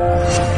Thank 0.00 0.44
you. 0.44 0.49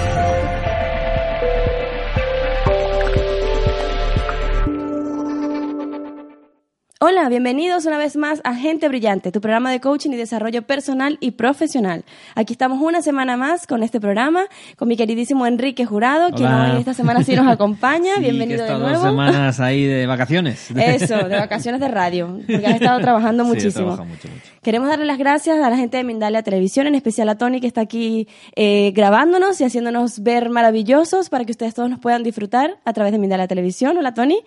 Hola, 7.04 7.28
bienvenidos 7.28 7.84
una 7.84 7.98
vez 7.98 8.14
más 8.14 8.40
a 8.44 8.54
Gente 8.54 8.86
Brillante, 8.86 9.32
tu 9.32 9.40
programa 9.40 9.72
de 9.72 9.80
coaching 9.80 10.10
y 10.10 10.16
desarrollo 10.16 10.62
personal 10.62 11.18
y 11.18 11.32
profesional. 11.32 12.04
Aquí 12.36 12.52
estamos 12.52 12.80
una 12.80 13.02
semana 13.02 13.36
más 13.36 13.66
con 13.66 13.82
este 13.82 14.00
programa, 14.00 14.44
con 14.76 14.86
mi 14.86 14.96
queridísimo 14.96 15.44
Enrique 15.48 15.84
Jurado, 15.84 16.30
quien 16.30 16.48
hoy 16.48 16.78
esta 16.78 16.94
semana 16.94 17.24
sí 17.24 17.34
nos 17.34 17.48
acompaña. 17.52 18.14
Sí, 18.14 18.20
Bienvenido 18.20 18.64
que 18.64 18.70
he 18.70 18.74
de 18.74 18.78
nuevo. 18.78 18.98
dos 18.98 19.02
semanas 19.02 19.58
ahí 19.58 19.84
de 19.84 20.06
vacaciones. 20.06 20.70
Eso, 20.76 21.16
de 21.26 21.40
vacaciones 21.40 21.80
de 21.80 21.88
radio, 21.88 22.38
porque 22.46 22.68
has 22.68 22.76
estado 22.76 23.00
trabajando 23.00 23.44
muchísimo. 23.44 23.96
trabajado 23.96 24.04
mucho, 24.04 24.28
mucho. 24.28 24.52
Queremos 24.62 24.88
darle 24.88 25.06
las 25.06 25.18
gracias 25.18 25.58
a 25.60 25.70
la 25.70 25.76
gente 25.76 25.96
de 25.96 26.04
Mindalia 26.04 26.44
Televisión, 26.44 26.86
en 26.86 26.94
especial 26.94 27.28
a 27.30 27.34
Tony 27.34 27.60
que 27.60 27.66
está 27.66 27.80
aquí 27.80 28.28
eh, 28.54 28.92
grabándonos 28.94 29.60
y 29.60 29.64
haciéndonos 29.64 30.22
ver 30.22 30.50
maravillosos 30.50 31.30
para 31.30 31.44
que 31.44 31.50
ustedes 31.50 31.74
todos 31.74 31.90
nos 31.90 31.98
puedan 31.98 32.22
disfrutar 32.22 32.78
a 32.84 32.92
través 32.92 33.10
de 33.12 33.18
Mindalia 33.18 33.48
Televisión. 33.48 33.98
Hola 33.98 34.14
Tony. 34.14 34.38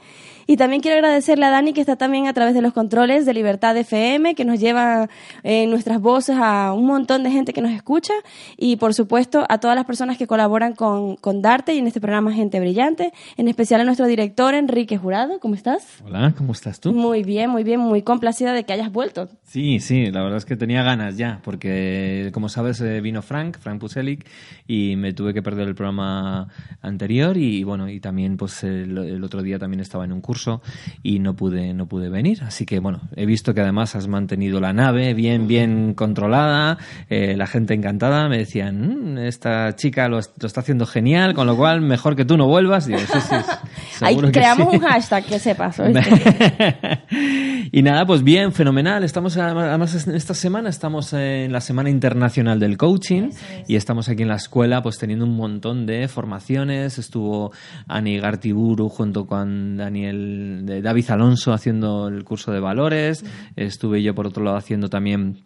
Y 0.48 0.58
también 0.58 0.82
quiero 0.82 0.98
agradecerle 0.98 1.46
a 1.46 1.50
Dani 1.50 1.74
que 1.74 1.82
está 1.82 1.96
también 1.96 2.28
a 2.28 2.34
través 2.34 2.54
de 2.54 2.62
los 2.62 2.72
controles 2.72 3.26
de 3.26 3.34
Libertad 3.34 3.76
FM, 3.76 4.36
que 4.36 4.46
nos 4.46 4.60
lleva 4.60 5.10
eh, 5.42 5.66
nuestras 5.66 6.00
voces 6.00 6.38
a 6.40 6.72
un 6.74 6.86
montón 6.86 7.24
de 7.24 7.32
gente 7.32 7.52
que 7.52 7.62
nos 7.62 7.72
escucha. 7.72 8.14
Y 8.56 8.76
por 8.76 8.94
supuesto 8.94 9.44
a 9.50 9.58
todas 9.60 9.76
las 9.76 9.86
personas 9.86 10.20
que 10.20 10.28
colaboran 10.28 10.74
con, 10.74 11.16
con 11.16 11.42
Darte 11.42 11.74
y 11.74 11.80
en 11.80 11.88
este 11.88 12.00
programa 12.00 12.32
Gente 12.32 12.60
Brillante, 12.60 13.12
en 13.38 13.48
especial 13.48 13.82
a 13.82 13.86
nuestro 13.86 14.06
director 14.06 14.54
Enrique 14.54 14.98
Jurado. 14.98 15.40
¿Cómo 15.40 15.56
estás? 15.56 15.88
Hola, 16.06 16.36
¿cómo 16.38 16.52
estás 16.52 16.80
tú? 16.80 16.94
Muy 16.94 17.24
bien, 17.24 17.50
muy 17.50 17.64
bien, 17.64 17.80
muy 17.80 18.04
complacida 18.04 18.54
de 18.54 18.66
que 18.66 18.74
hayas 18.74 18.92
vuelto. 18.92 19.28
Sí, 19.46 19.80
sí, 19.80 20.12
la 20.12 20.22
verdad 20.22 20.38
es 20.38 20.46
que 20.46 20.56
tenía 20.56 20.84
ganas 20.84 21.18
ya, 21.18 21.40
porque 21.44 22.30
como 22.34 22.50
sabes 22.50 22.80
eh, 22.82 23.02
vino 23.02 23.24
Frank, 23.24 23.58
Frank 23.58 23.80
Puselic, 23.80 24.28
y 24.68 24.96
me 24.96 25.12
tuve 25.14 25.34
que 25.34 25.42
perder 25.42 25.68
el 25.68 25.74
programa 25.74 26.50
anterior 26.82 27.36
y 27.36 27.64
bueno, 27.64 27.90
y 27.90 28.00
también 28.00 28.38
pues 28.38 28.64
el, 28.64 28.96
el 28.96 29.24
otro 29.24 29.42
día 29.42 29.58
también 29.58 29.80
estaba 29.80 30.06
en 30.06 30.12
un 30.12 30.22
curso 30.22 30.35
y 31.04 31.20
no 31.20 31.36
pude, 31.36 31.74
no 31.74 31.88
pude 31.88 32.10
venir. 32.10 32.44
Así 32.44 32.66
que 32.66 32.80
bueno, 32.80 33.02
he 33.16 33.26
visto 33.26 33.54
que 33.54 33.62
además 33.62 33.96
has 33.96 34.08
mantenido 34.08 34.60
la 34.60 34.74
nave 34.74 35.14
bien, 35.14 35.48
bien 35.48 35.94
controlada, 35.94 36.78
eh, 37.10 37.36
la 37.38 37.48
gente 37.48 37.74
encantada, 37.74 38.28
me 38.30 38.38
decían, 38.38 39.14
"Mm, 39.14 39.18
esta 39.20 39.76
chica 39.76 40.08
lo, 40.08 40.18
lo 40.18 40.48
está 40.48 40.62
haciendo 40.62 40.86
genial, 40.86 41.34
con 41.34 41.48
lo 41.48 41.56
cual 41.56 41.82
mejor 41.82 42.16
que 42.16 42.26
tú 42.26 42.38
no 42.38 42.48
vuelvas. 42.48 42.86
Digo, 42.86 43.00
sí, 43.00 43.20
sí, 43.20 43.36
Ahí 44.06 44.18
creamos 44.32 44.70
sí". 44.72 44.78
un 44.78 44.82
hashtag 44.84 45.26
que 45.26 45.40
sepas. 45.40 45.80
y 47.76 47.84
nada, 47.84 48.06
pues 48.06 48.24
bien, 48.24 48.54
fenomenal. 48.54 49.04
Estamos 49.04 49.36
además 49.36 50.08
esta 50.08 50.34
semana 50.34 50.70
estamos 50.70 51.12
en 51.12 51.52
la 51.52 51.60
Semana 51.60 51.90
Internacional 51.90 52.58
del 52.58 52.78
Coaching 52.78 53.32
y 53.68 53.76
estamos 53.76 54.08
aquí 54.08 54.22
en 54.22 54.30
la 54.30 54.38
escuela 54.38 54.82
pues 54.82 54.98
teniendo 54.98 55.26
un 55.26 55.36
montón 55.36 55.86
de 55.86 56.08
formaciones. 56.08 56.98
Estuvo 56.98 57.52
Ani 57.90 58.18
Gartiburu 58.18 58.88
junto 58.88 59.28
con 59.28 59.76
Daniel 59.76 60.62
de 60.66 60.82
David 60.82 61.10
Alonso 61.10 61.52
haciendo 61.52 62.08
el 62.08 62.24
curso 62.24 62.54
de 62.54 62.62
valores. 62.62 63.26
Estuve 63.58 64.02
yo 64.02 64.16
por 64.16 64.28
otro 64.28 64.42
lado 64.42 64.56
haciendo 64.56 64.88
también 64.88 65.44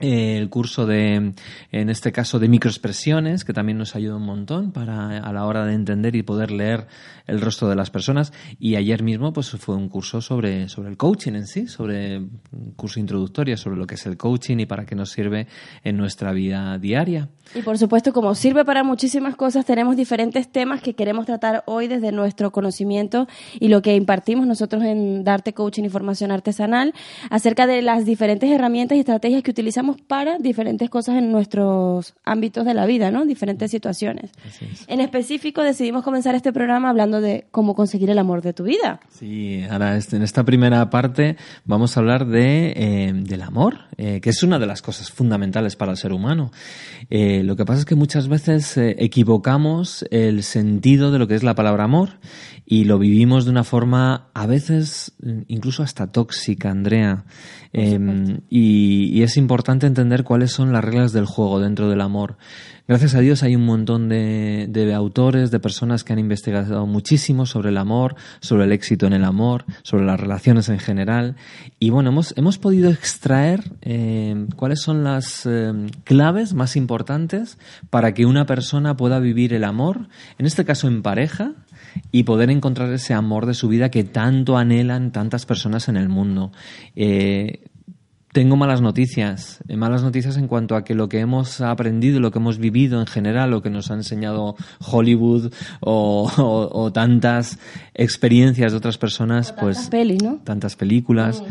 eh, 0.00 0.38
el 0.38 0.50
curso 0.50 0.86
de, 0.86 1.34
en 1.72 1.88
este 1.88 2.10
caso, 2.10 2.40
de 2.40 2.48
microexpresiones, 2.48 3.44
que 3.44 3.52
también 3.52 3.78
nos 3.78 3.94
ayuda 3.94 4.16
un 4.16 4.26
montón 4.26 4.72
para 4.72 5.18
a 5.18 5.32
la 5.32 5.44
hora 5.44 5.64
de 5.64 5.74
entender 5.74 6.16
y 6.16 6.22
poder 6.22 6.50
leer 6.50 6.88
el 7.26 7.40
rostro 7.40 7.68
de 7.68 7.76
las 7.76 7.90
personas. 7.90 8.32
Y 8.58 8.76
ayer 8.76 9.02
mismo, 9.02 9.32
pues 9.32 9.50
fue 9.50 9.74
un 9.74 9.88
curso 9.88 10.20
sobre, 10.20 10.68
sobre 10.68 10.90
el 10.90 10.96
coaching 10.96 11.32
en 11.32 11.46
sí, 11.46 11.66
sobre 11.66 12.18
un 12.18 12.72
curso 12.76 13.00
introductorio 13.00 13.56
sobre 13.56 13.76
lo 13.76 13.86
que 13.86 13.94
es 13.94 14.06
el 14.06 14.16
coaching 14.16 14.58
y 14.58 14.66
para 14.66 14.86
qué 14.86 14.94
nos 14.94 15.10
sirve 15.10 15.46
en 15.82 15.96
nuestra 15.96 16.32
vida 16.32 16.78
diaria. 16.78 17.28
Y 17.54 17.62
por 17.62 17.78
supuesto, 17.78 18.12
como 18.12 18.34
sirve 18.34 18.64
para 18.64 18.82
muchísimas 18.82 19.36
cosas, 19.36 19.66
tenemos 19.66 19.96
diferentes 19.96 20.50
temas 20.50 20.80
que 20.80 20.94
queremos 20.94 21.26
tratar 21.26 21.62
hoy 21.66 21.88
desde 21.88 22.12
nuestro 22.12 22.52
conocimiento 22.52 23.26
y 23.58 23.68
lo 23.68 23.82
que 23.82 23.94
impartimos 23.94 24.46
nosotros 24.46 24.82
en 24.82 25.24
Darte 25.24 25.52
Coaching 25.52 25.84
y 25.84 25.88
Formación 25.88 26.30
Artesanal 26.30 26.94
acerca 27.30 27.66
de 27.66 27.82
las 27.82 28.04
diferentes 28.04 28.50
herramientas 28.50 28.96
y 28.96 29.00
estrategias 29.00 29.42
que 29.42 29.50
utilizamos 29.50 30.00
para 30.00 30.38
diferentes 30.38 30.90
cosas 30.90 31.16
en 31.16 31.30
nuestros 31.32 32.14
ámbitos 32.24 32.64
de 32.64 32.74
la 32.74 32.86
vida, 32.86 33.10
¿no? 33.10 33.26
Diferentes 33.26 33.70
situaciones. 33.70 34.30
En 34.86 35.00
específico, 35.00 35.62
decidimos 35.62 36.02
comenzar 36.02 36.34
este 36.34 36.52
programa 36.52 36.90
hablando 36.90 37.13
de 37.20 37.46
cómo 37.50 37.74
conseguir 37.74 38.10
el 38.10 38.18
amor 38.18 38.42
de 38.42 38.52
tu 38.52 38.64
vida. 38.64 39.00
Sí, 39.10 39.62
ahora 39.70 39.98
en 39.98 40.22
esta 40.22 40.44
primera 40.44 40.90
parte 40.90 41.36
vamos 41.64 41.96
a 41.96 42.00
hablar 42.00 42.26
de, 42.26 42.72
eh, 42.76 43.12
del 43.14 43.42
amor, 43.42 43.80
eh, 43.96 44.20
que 44.20 44.30
es 44.30 44.42
una 44.42 44.58
de 44.58 44.66
las 44.66 44.82
cosas 44.82 45.10
fundamentales 45.10 45.76
para 45.76 45.92
el 45.92 45.98
ser 45.98 46.12
humano. 46.12 46.52
Eh, 47.10 47.42
lo 47.44 47.56
que 47.56 47.64
pasa 47.64 47.80
es 47.80 47.84
que 47.84 47.94
muchas 47.94 48.28
veces 48.28 48.76
equivocamos 48.76 50.04
el 50.10 50.42
sentido 50.42 51.10
de 51.10 51.18
lo 51.18 51.28
que 51.28 51.34
es 51.34 51.42
la 51.42 51.54
palabra 51.54 51.84
amor 51.84 52.10
y 52.66 52.84
lo 52.84 52.98
vivimos 52.98 53.44
de 53.44 53.50
una 53.50 53.64
forma 53.64 54.30
a 54.34 54.46
veces 54.46 55.12
mm, 55.22 55.42
incluso 55.48 55.82
hasta 55.82 56.10
tóxica, 56.10 56.70
Andrea. 56.70 57.24
Eh, 57.76 58.38
y, 58.48 59.10
y 59.12 59.22
es 59.24 59.36
importante 59.36 59.86
entender 59.86 60.22
cuáles 60.22 60.52
son 60.52 60.72
las 60.72 60.84
reglas 60.84 61.12
del 61.12 61.26
juego 61.26 61.58
dentro 61.58 61.90
del 61.90 62.00
amor. 62.00 62.36
Gracias 62.86 63.14
a 63.14 63.20
Dios 63.20 63.42
hay 63.42 63.56
un 63.56 63.64
montón 63.64 64.10
de, 64.10 64.66
de 64.68 64.92
autores, 64.92 65.50
de 65.50 65.58
personas 65.58 66.04
que 66.04 66.12
han 66.12 66.18
investigado 66.18 66.86
muchísimo 66.86 67.46
sobre 67.46 67.70
el 67.70 67.78
amor, 67.78 68.14
sobre 68.40 68.64
el 68.64 68.72
éxito 68.72 69.06
en 69.06 69.14
el 69.14 69.24
amor, 69.24 69.64
sobre 69.82 70.04
las 70.04 70.20
relaciones 70.20 70.68
en 70.68 70.78
general. 70.78 71.34
Y 71.78 71.88
bueno, 71.88 72.10
hemos, 72.10 72.34
hemos 72.36 72.58
podido 72.58 72.90
extraer 72.90 73.64
eh, 73.80 74.46
cuáles 74.56 74.82
son 74.82 75.02
las 75.02 75.46
eh, 75.46 75.72
claves 76.04 76.52
más 76.52 76.76
importantes 76.76 77.58
para 77.88 78.12
que 78.12 78.26
una 78.26 78.44
persona 78.44 78.96
pueda 78.96 79.18
vivir 79.18 79.54
el 79.54 79.64
amor, 79.64 80.08
en 80.38 80.44
este 80.44 80.66
caso 80.66 80.86
en 80.86 81.02
pareja, 81.02 81.54
y 82.12 82.22
poder 82.24 82.50
encontrar 82.50 82.92
ese 82.92 83.14
amor 83.14 83.46
de 83.46 83.54
su 83.54 83.68
vida 83.68 83.90
que 83.90 84.04
tanto 84.04 84.56
anhelan 84.56 85.12
tantas 85.12 85.46
personas 85.46 85.88
en 85.88 85.96
el 85.96 86.08
mundo. 86.08 86.52
Eh, 86.96 87.64
tengo 88.32 88.56
malas 88.56 88.80
noticias, 88.80 89.60
eh, 89.68 89.76
malas 89.76 90.02
noticias 90.02 90.36
en 90.38 90.48
cuanto 90.48 90.74
a 90.74 90.82
que 90.82 90.96
lo 90.96 91.08
que 91.08 91.20
hemos 91.20 91.60
aprendido, 91.60 92.18
lo 92.18 92.32
que 92.32 92.40
hemos 92.40 92.58
vivido 92.58 92.98
en 92.98 93.06
general, 93.06 93.50
lo 93.52 93.62
que 93.62 93.70
nos 93.70 93.92
ha 93.92 93.94
enseñado 93.94 94.56
Hollywood 94.80 95.52
o, 95.80 96.28
o- 96.36 96.68
o 96.82 96.92
tantas 96.92 97.60
experiencias 97.94 98.72
de 98.72 98.78
otras 98.78 98.98
personas, 98.98 99.52
pues 99.52 99.76
Tantas 99.76 99.90
pelis, 99.90 100.22
¿no? 100.22 100.40
tantas 100.42 100.74
películas, 100.74 101.44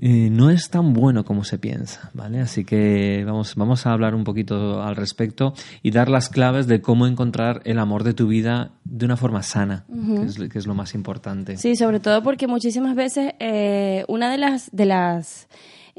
eh, 0.00 0.28
no 0.30 0.50
es 0.50 0.70
tan 0.70 0.92
bueno 0.92 1.24
como 1.24 1.42
se 1.44 1.58
piensa, 1.58 2.10
¿vale? 2.14 2.40
Así 2.40 2.64
que 2.64 3.24
vamos, 3.26 3.54
vamos 3.56 3.86
a 3.86 3.92
hablar 3.92 4.14
un 4.14 4.24
poquito 4.24 4.82
al 4.82 4.94
respecto 4.94 5.54
y 5.82 5.90
dar 5.90 6.08
las 6.08 6.28
claves 6.28 6.66
de 6.66 6.80
cómo 6.80 7.06
encontrar 7.06 7.62
el 7.64 7.78
amor 7.78 8.04
de 8.04 8.14
tu 8.14 8.28
vida 8.28 8.70
de 8.84 9.06
una 9.06 9.16
forma 9.16 9.42
sana, 9.42 9.84
que, 9.88 10.22
es, 10.22 10.38
que 10.50 10.58
es 10.58 10.66
lo 10.66 10.74
más 10.74 10.94
importante. 10.94 11.56
Sí, 11.56 11.74
sobre 11.74 11.98
todo 11.98 12.22
porque 12.22 12.46
muchísimas 12.46 12.94
veces 12.94 13.34
eh, 13.40 14.04
una 14.06 14.30
de 14.30 14.38
las 14.38 14.70
de 14.70 14.86
las 14.86 15.48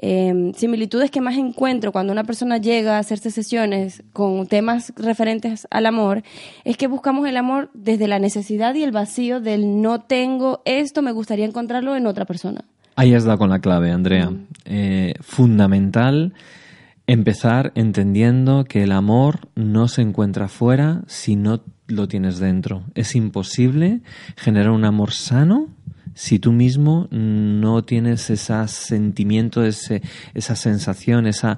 eh, 0.01 0.53
similitudes 0.55 1.11
que 1.11 1.19
más 1.19 1.35
encuentro 1.35 1.91
cuando 1.91 2.13
una 2.13 2.23
persona 2.23 2.57
llega 2.57 2.95
a 2.95 2.99
hacerse 2.99 3.31
sesiones 3.31 4.01
con 4.13 4.47
temas 4.47 4.93
referentes 4.95 5.67
al 5.71 5.85
amor 5.85 6.23
es 6.63 6.77
que 6.77 6.87
buscamos 6.87 7.27
el 7.27 7.35
amor 7.35 7.69
desde 7.73 8.07
la 8.07 8.17
necesidad 8.17 8.75
y 8.75 8.83
el 8.83 8.93
vacío 8.93 9.41
del 9.41 9.81
no 9.81 9.99
tengo 9.99 10.61
esto, 10.63 11.01
me 11.01 11.11
gustaría 11.11 11.43
encontrarlo 11.43 11.97
en 11.97 12.07
otra 12.07 12.23
persona. 12.23 12.63
Ahí 12.99 13.13
has 13.13 13.23
dado 13.23 13.37
con 13.37 13.49
la 13.49 13.59
clave, 13.59 13.91
Andrea. 13.91 14.29
Eh, 14.65 15.13
fundamental 15.21 16.33
empezar 17.07 17.71
entendiendo 17.75 18.65
que 18.65 18.83
el 18.83 18.91
amor 18.91 19.47
no 19.55 19.87
se 19.87 20.01
encuentra 20.01 20.49
fuera 20.49 21.03
si 21.07 21.37
no 21.37 21.63
lo 21.87 22.09
tienes 22.09 22.39
dentro. 22.39 22.83
Es 22.95 23.15
imposible 23.15 24.01
generar 24.35 24.71
un 24.71 24.83
amor 24.83 25.13
sano 25.13 25.69
si 26.19 26.37
tú 26.37 26.51
mismo 26.51 27.07
no 27.11 27.85
tienes 27.85 28.29
ese 28.29 28.67
sentimiento, 28.67 29.63
ese, 29.63 30.01
esa 30.33 30.57
sensación, 30.57 31.27
esa, 31.27 31.57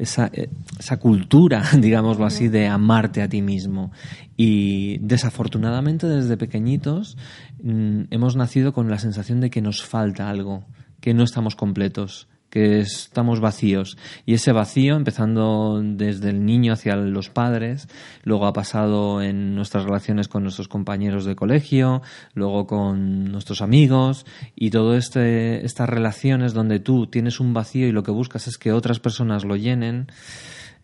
esa, 0.00 0.28
eh, 0.32 0.50
esa 0.80 0.96
cultura, 0.98 1.62
digámoslo 1.78 2.26
así, 2.26 2.48
de 2.48 2.66
amarte 2.66 3.22
a 3.22 3.28
ti 3.28 3.40
mismo. 3.40 3.92
Y 4.36 4.98
desafortunadamente 4.98 6.08
desde 6.08 6.36
pequeñitos 6.36 7.16
mm, 7.62 8.06
hemos 8.10 8.34
nacido 8.34 8.72
con 8.72 8.90
la 8.90 8.98
sensación 8.98 9.40
de 9.40 9.48
que 9.48 9.62
nos 9.62 9.84
falta 9.84 10.28
algo, 10.28 10.64
que 11.00 11.14
no 11.14 11.22
estamos 11.22 11.54
completos, 11.54 12.26
que 12.50 12.80
estamos 12.80 13.40
vacíos. 13.40 13.96
Y 14.26 14.34
ese 14.34 14.52
vacío, 14.52 14.96
empezando 14.96 15.80
desde 15.82 16.30
el 16.30 16.44
niño 16.44 16.72
hacia 16.72 16.96
los 16.96 17.30
padres, 17.30 17.88
luego 18.24 18.46
ha 18.46 18.52
pasado 18.52 19.22
en 19.22 19.54
nuestras 19.54 19.84
relaciones 19.84 20.28
con 20.28 20.42
nuestros 20.42 20.68
compañeros 20.68 21.24
de 21.24 21.36
colegio, 21.36 22.02
luego 22.34 22.66
con 22.66 23.30
nuestros 23.30 23.62
amigos, 23.62 24.26
y 24.56 24.70
todo 24.70 24.96
este, 24.96 25.64
estas 25.64 25.88
relaciones 25.88 26.52
donde 26.52 26.80
tú 26.80 27.06
tienes 27.06 27.40
un 27.40 27.54
vacío 27.54 27.86
y 27.86 27.92
lo 27.92 28.02
que 28.02 28.10
buscas 28.10 28.48
es 28.48 28.58
que 28.58 28.72
otras 28.72 28.98
personas 28.98 29.44
lo 29.44 29.56
llenen, 29.56 30.08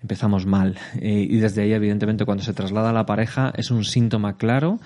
empezamos 0.00 0.46
mal. 0.46 0.78
Eh, 1.00 1.26
y 1.28 1.38
desde 1.38 1.62
ahí, 1.62 1.72
evidentemente, 1.72 2.24
cuando 2.24 2.44
se 2.44 2.54
traslada 2.54 2.90
a 2.90 2.94
la 2.94 3.06
pareja, 3.06 3.52
es 3.56 3.72
un 3.72 3.84
síntoma 3.84 4.36
claro 4.36 4.78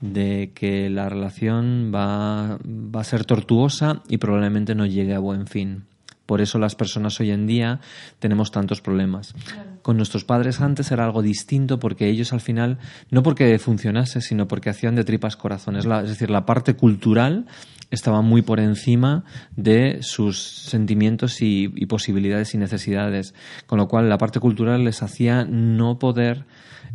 de 0.00 0.52
que 0.54 0.90
la 0.90 1.08
relación 1.08 1.92
va, 1.94 2.58
va 2.64 3.00
a 3.00 3.04
ser 3.04 3.24
tortuosa 3.24 4.02
y 4.08 4.18
probablemente 4.18 4.74
no 4.74 4.86
llegue 4.86 5.14
a 5.14 5.20
buen 5.20 5.46
fin. 5.46 5.84
Por 6.26 6.40
eso 6.40 6.58
las 6.58 6.74
personas 6.74 7.18
hoy 7.20 7.30
en 7.30 7.46
día 7.46 7.80
tenemos 8.18 8.50
tantos 8.50 8.80
problemas. 8.80 9.34
Con 9.82 9.96
nuestros 9.96 10.24
padres 10.24 10.60
antes 10.60 10.90
era 10.90 11.04
algo 11.04 11.22
distinto 11.22 11.78
porque 11.78 12.08
ellos 12.08 12.32
al 12.32 12.40
final, 12.40 12.78
no 13.10 13.22
porque 13.22 13.58
funcionase, 13.58 14.20
sino 14.20 14.48
porque 14.48 14.70
hacían 14.70 14.96
de 14.96 15.04
tripas 15.04 15.36
corazones. 15.36 15.86
es 15.86 16.08
decir, 16.08 16.30
la 16.30 16.44
parte 16.44 16.74
cultural 16.74 17.46
estaba 17.90 18.20
muy 18.22 18.42
por 18.42 18.60
encima 18.60 19.24
de 19.54 20.02
sus 20.02 20.40
sentimientos 20.40 21.40
y, 21.40 21.68
posibilidades 21.86 22.54
y 22.54 22.58
necesidades. 22.58 23.34
Con 23.66 23.78
lo 23.78 23.88
cual 23.88 24.08
la 24.08 24.18
parte 24.18 24.40
cultural 24.40 24.84
les 24.84 25.02
hacía 25.02 25.44
no 25.44 25.98
poder 25.98 26.44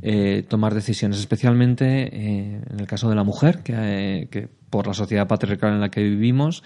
eh, 0.02 0.44
tomar 0.48 0.74
decisiones, 0.74 1.20
especialmente 1.20 1.86
eh, 1.86 2.62
en 2.70 2.80
el 2.80 2.88
caso 2.88 3.10
de 3.10 3.16
la 3.16 3.24
mujer, 3.24 3.60
que, 3.64 3.74
eh, 3.76 4.28
que 4.30 4.50
por 4.70 4.88
la 4.88 4.94
sociedad 4.94 5.28
patriarcal 5.28 5.74
en 5.74 5.82
la 5.82 5.90
que 5.90 6.02
vivimos, 6.02 6.64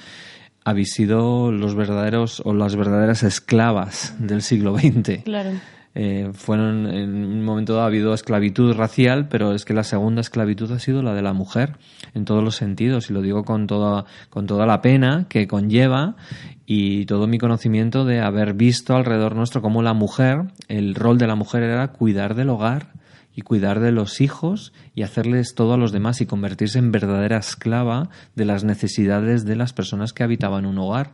habéis 0.66 0.92
sido 0.92 1.52
los 1.52 1.76
verdaderos 1.76 2.42
o 2.44 2.54
las 2.54 2.76
verdaderas 2.76 3.24
esclavas 3.24 4.16
del 4.20 4.42
siglo 4.42 4.78
XX. 4.78 5.24
Claro. 5.24 5.52
Eh, 5.98 6.32
fueron 6.34 6.88
en 6.88 7.24
un 7.24 7.46
momento 7.46 7.74
dado 7.74 7.86
ha 7.86 7.88
habido 7.88 8.14
esclavitud 8.14 8.74
racial, 8.74 9.30
pero 9.30 9.54
es 9.54 9.64
que 9.64 9.74
la 9.74 9.86
segunda 9.86 10.20
esclavitud 10.20 10.70
ha 10.74 10.80
sido 10.80 11.02
la 11.02 11.14
de 11.14 11.22
la 11.22 11.32
mujer 11.32 11.78
en 12.14 12.26
todos 12.26 12.44
los 12.44 12.58
sentidos 12.58 13.10
y 13.10 13.14
lo 13.14 13.22
digo 13.22 13.46
con 13.46 13.66
toda 13.66 14.04
con 14.30 14.46
toda 14.46 14.66
la 14.66 14.82
pena 14.82 15.28
que 15.30 15.48
conlleva 15.48 16.18
y 16.66 17.06
todo 17.06 17.28
mi 17.28 17.38
conocimiento 17.38 18.04
de 18.04 18.20
haber 18.20 18.56
visto 18.56 18.94
alrededor 18.94 19.36
nuestro 19.36 19.62
cómo 19.62 19.84
la 19.84 19.94
mujer, 19.94 20.48
el 20.68 20.96
rol 20.96 21.18
de 21.18 21.28
la 21.28 21.36
mujer 21.36 21.64
era 21.64 21.88
cuidar 21.94 22.36
del 22.36 22.50
hogar 22.50 22.88
y 23.36 23.42
cuidar 23.42 23.80
de 23.80 23.92
los 23.92 24.22
hijos 24.22 24.74
y 24.96 25.04
hacerles 25.04 25.56
todo 25.56 25.74
a 25.74 25.78
los 25.78 25.92
demás 25.92 26.22
y 26.22 26.26
convertirse 26.26 26.80
en 26.80 26.92
verdadera 26.92 27.38
esclava 27.38 28.10
de 28.36 28.46
las 28.46 28.64
necesidades 28.64 29.46
de 29.46 29.56
las 29.56 29.74
personas 29.74 30.14
que 30.14 30.24
habitaban 30.24 30.66
un 30.66 30.78
hogar. 30.78 31.14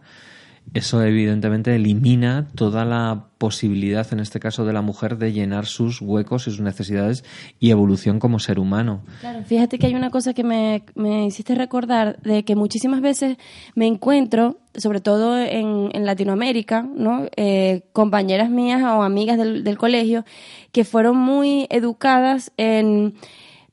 Eso 0.74 1.04
evidentemente 1.04 1.76
elimina 1.76 2.48
toda 2.56 2.86
la 2.86 3.26
posibilidad, 3.38 4.08
en 4.14 4.22
este 4.22 4.40
caso 4.40 4.64
de 4.64 4.72
la 4.72 4.82
mujer, 4.82 5.18
de 5.18 5.34
llenar 5.34 5.66
sus 5.66 6.00
huecos 6.02 6.48
y 6.48 6.52
sus 6.52 6.62
necesidades 6.62 7.26
y 7.60 7.72
evolución 7.72 8.20
como 8.20 8.40
ser 8.40 8.58
humano. 8.58 9.04
Claro, 9.20 9.44
fíjate 9.44 9.78
que 9.78 9.88
hay 9.88 9.96
una 9.96 10.12
cosa 10.12 10.34
que 10.34 10.46
me, 10.46 10.84
me 10.96 11.26
hiciste 11.26 11.56
recordar 11.56 12.22
de 12.22 12.46
que 12.46 12.56
muchísimas 12.56 13.02
veces 13.02 13.38
me 13.76 13.86
encuentro, 13.86 14.60
sobre 14.74 15.02
todo 15.02 15.38
en, 15.38 15.90
en 15.92 16.06
Latinoamérica, 16.06 16.84
¿no? 16.84 17.28
Eh, 17.36 17.82
compañeras 17.92 18.50
mías 18.50 18.82
o 18.82 19.04
amigas 19.04 19.38
del, 19.38 19.66
del 19.66 19.78
colegio 19.78 20.24
que 20.72 20.86
fueron 20.86 21.18
muy 21.18 21.68
educadas 21.70 22.54
en 22.56 23.16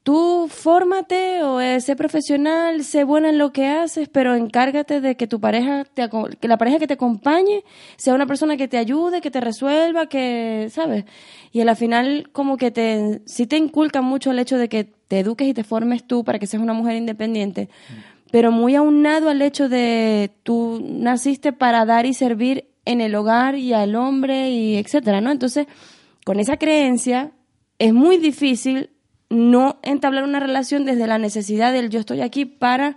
tú 0.09 0.49
fórmate 0.49 1.43
o 1.43 1.61
eh, 1.61 1.83
sé 1.83 1.95
profesional, 1.95 2.83
sé 2.83 3.05
buena 3.05 3.29
en 3.29 3.37
lo 3.37 3.53
que 3.53 3.67
haces, 3.67 4.09
pero 4.09 4.35
encárgate 4.35 5.03
de 5.03 5.19
que 5.19 5.27
tu 5.27 5.39
pareja, 5.39 5.85
te, 5.85 6.09
que 6.41 6.49
la 6.49 6.57
pareja 6.57 6.79
que 6.79 6.87
te 6.87 6.95
acompañe 6.95 7.63
sea 7.99 8.15
una 8.15 8.25
persona 8.25 8.57
que 8.57 8.69
te 8.69 8.79
ayude, 8.79 9.21
que 9.21 9.31
te 9.31 9.43
resuelva, 9.43 10.07
que, 10.07 10.69
¿sabes? 10.71 11.05
Y 11.53 11.61
al 11.61 11.77
final 11.77 12.31
como 12.33 12.57
que 12.57 12.71
te, 12.71 13.21
sí 13.27 13.47
te 13.47 13.59
inculcan 13.59 14.03
mucho 14.03 14.31
el 14.31 14.39
hecho 14.39 14.57
de 14.57 14.71
que 14.71 14.85
te 14.85 15.19
eduques 15.21 15.47
y 15.47 15.53
te 15.53 15.63
formes 15.63 16.07
tú 16.07 16.25
para 16.25 16.39
que 16.39 16.47
seas 16.47 16.63
una 16.63 16.73
mujer 16.73 16.97
independiente, 16.97 17.69
pero 18.31 18.51
muy 18.51 18.77
aunado 18.77 19.29
al 19.29 19.43
hecho 19.43 19.69
de 19.69 20.31
tú 20.43 20.83
naciste 20.89 21.53
para 21.53 21.85
dar 21.85 22.07
y 22.07 22.15
servir 22.15 22.71
en 22.87 23.03
el 23.03 23.15
hogar 23.15 23.57
y 23.57 23.75
al 23.75 23.95
hombre 23.95 24.49
y 24.53 24.79
etcétera, 24.79 25.21
¿no? 25.21 25.31
Entonces, 25.31 25.67
con 26.25 26.41
esa 26.41 26.57
creencia 26.57 27.33
es 27.79 27.93
muy 27.93 28.17
difícil 28.17 28.89
no 29.31 29.79
entablar 29.83 30.25
una 30.25 30.41
relación 30.41 30.85
desde 30.85 31.07
la 31.07 31.19
necesidad 31.19 31.73
del 31.73 31.91
yo 31.91 32.01
estoy 32.01 32.21
aquí 32.21 32.45
para 32.45 32.97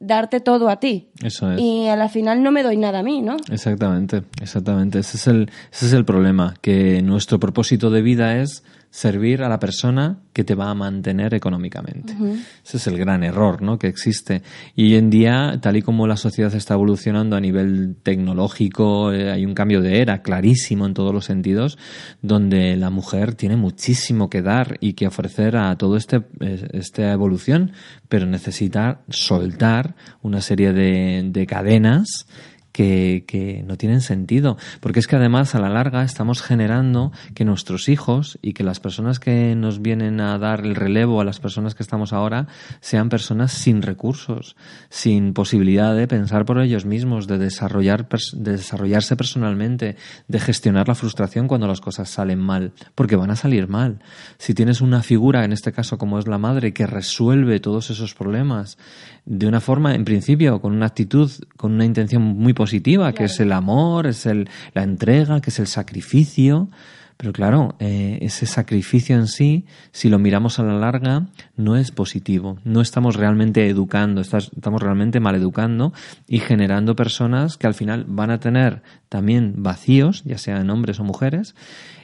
darte 0.00 0.40
todo 0.40 0.68
a 0.68 0.78
ti. 0.78 1.08
Eso 1.22 1.52
es. 1.52 1.60
Y 1.60 1.88
a 1.88 1.96
la 1.96 2.08
final 2.08 2.42
no 2.42 2.52
me 2.52 2.62
doy 2.62 2.76
nada 2.76 3.00
a 3.00 3.02
mí, 3.02 3.20
¿no? 3.20 3.36
Exactamente, 3.50 4.22
exactamente. 4.40 5.00
Ese 5.00 5.16
es 5.16 5.26
el, 5.26 5.50
ese 5.72 5.86
es 5.86 5.92
el 5.92 6.04
problema, 6.04 6.54
que 6.60 7.02
nuestro 7.02 7.40
propósito 7.40 7.90
de 7.90 8.02
vida 8.02 8.40
es 8.40 8.62
servir 8.90 9.42
a 9.42 9.48
la 9.48 9.58
persona 9.58 10.18
que 10.32 10.44
te 10.44 10.54
va 10.54 10.70
a 10.70 10.74
mantener 10.74 11.34
económicamente. 11.34 12.14
Ese 12.64 12.76
es 12.78 12.86
el 12.86 12.96
gran 12.96 13.22
error 13.22 13.60
¿no? 13.60 13.78
que 13.78 13.86
existe. 13.86 14.42
Y 14.74 14.84
hoy 14.84 14.94
en 14.96 15.10
día, 15.10 15.58
tal 15.60 15.76
y 15.76 15.82
como 15.82 16.06
la 16.06 16.16
sociedad 16.16 16.54
está 16.54 16.74
evolucionando 16.74 17.36
a 17.36 17.40
nivel 17.40 17.96
tecnológico, 18.02 19.12
eh, 19.12 19.30
hay 19.30 19.44
un 19.44 19.54
cambio 19.54 19.82
de 19.82 20.00
era 20.00 20.22
clarísimo 20.22 20.86
en 20.86 20.94
todos 20.94 21.12
los 21.12 21.26
sentidos, 21.26 21.78
donde 22.22 22.76
la 22.76 22.90
mujer 22.90 23.34
tiene 23.34 23.56
muchísimo 23.56 24.30
que 24.30 24.42
dar 24.42 24.78
y 24.80 24.94
que 24.94 25.06
ofrecer 25.06 25.56
a 25.56 25.76
toda 25.76 25.98
este, 25.98 26.22
esta 26.72 27.12
evolución, 27.12 27.72
pero 28.08 28.26
necesita 28.26 29.02
soltar 29.08 29.96
una 30.22 30.40
serie 30.40 30.72
de, 30.72 31.28
de 31.30 31.46
cadenas 31.46 32.26
que, 32.78 33.64
no 33.66 33.76
tienen 33.76 34.00
sentido. 34.00 34.56
Porque 34.80 35.00
es 35.00 35.06
que 35.06 35.16
además 35.16 35.54
a 35.54 35.60
la 35.60 35.68
larga 35.68 36.04
estamos 36.04 36.42
generando 36.42 37.12
que 37.34 37.44
nuestros 37.44 37.88
hijos 37.88 38.38
y 38.42 38.52
que 38.52 38.62
las 38.62 38.80
personas 38.80 39.18
que 39.18 39.54
nos 39.56 39.82
vienen 39.82 40.20
a 40.20 40.38
dar 40.38 40.60
el 40.60 40.74
relevo 40.74 41.20
a 41.20 41.24
las 41.24 41.40
personas 41.40 41.74
que 41.74 41.82
estamos 41.82 42.12
ahora 42.12 42.46
sean 42.80 43.08
personas 43.08 43.52
sin 43.52 43.82
recursos, 43.82 44.56
sin 44.90 45.32
posibilidad 45.34 45.94
de 45.96 46.06
pensar 46.06 46.44
por 46.44 46.60
ellos 46.60 46.84
mismos, 46.84 47.26
de, 47.26 47.38
desarrollar, 47.38 48.08
de 48.08 48.52
desarrollarse 48.52 49.16
personalmente, 49.16 49.96
de 50.28 50.40
gestionar 50.40 50.88
la 50.88 50.94
frustración 50.94 51.48
cuando 51.48 51.66
las 51.66 51.80
cosas 51.80 52.08
salen 52.08 52.38
mal. 52.38 52.72
Porque 52.94 53.16
van 53.16 53.30
a 53.30 53.36
salir 53.36 53.68
mal. 53.68 54.00
Si 54.38 54.54
tienes 54.54 54.80
una 54.80 55.02
figura, 55.02 55.44
en 55.44 55.52
este 55.52 55.72
caso 55.72 55.98
como 55.98 56.18
es 56.18 56.28
la 56.28 56.38
madre, 56.38 56.72
que 56.72 56.86
resuelve 56.86 57.60
todos 57.60 57.90
esos 57.90 58.14
problemas 58.14 58.78
de 59.24 59.46
una 59.46 59.60
forma, 59.60 59.94
en 59.94 60.06
principio, 60.06 60.60
con 60.60 60.72
una 60.72 60.86
actitud, 60.86 61.30
con 61.58 61.72
una 61.72 61.84
intención 61.84 62.22
muy 62.22 62.54
positiva, 62.54 62.67
que 63.14 63.24
es 63.24 63.40
el 63.40 63.52
amor, 63.52 64.06
es 64.06 64.26
el, 64.26 64.48
la 64.74 64.82
entrega, 64.82 65.40
que 65.40 65.50
es 65.50 65.58
el 65.58 65.66
sacrificio. 65.66 66.68
Pero 67.16 67.32
claro, 67.32 67.74
eh, 67.80 68.18
ese 68.22 68.46
sacrificio 68.46 69.16
en 69.16 69.26
sí, 69.26 69.64
si 69.90 70.08
lo 70.08 70.20
miramos 70.20 70.60
a 70.60 70.62
la 70.62 70.74
larga, 70.74 71.26
no 71.56 71.76
es 71.76 71.90
positivo. 71.90 72.58
No 72.62 72.80
estamos 72.80 73.16
realmente 73.16 73.68
educando, 73.68 74.20
estamos 74.20 74.80
realmente 74.80 75.18
maleducando 75.18 75.92
y 76.28 76.38
generando 76.38 76.94
personas 76.94 77.56
que 77.56 77.66
al 77.66 77.74
final 77.74 78.04
van 78.06 78.30
a 78.30 78.38
tener 78.38 78.82
también 79.08 79.54
vacíos, 79.56 80.22
ya 80.24 80.38
sean 80.38 80.70
hombres 80.70 81.00
o 81.00 81.04
mujeres, 81.04 81.56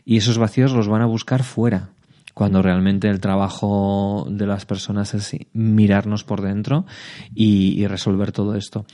y 0.05 0.17
esos 0.17 0.37
vacíos 0.37 0.73
los 0.73 0.89
van 0.89 1.03
a 1.03 1.07
buscar 1.07 1.45
fuera 1.45 1.91
cuando 2.35 2.61
realmente 2.61 3.09
el 3.09 3.21
trabajo 3.21 4.27
de 4.29 4.47
las 4.47 4.67
personas 4.67 5.15
es 5.15 5.37
mirarnos 5.53 6.25
por 6.25 6.43
dentro 6.43 6.85
y, 7.33 7.87
resolver 7.87 8.33
todo 8.33 8.57
esto. 8.57 8.85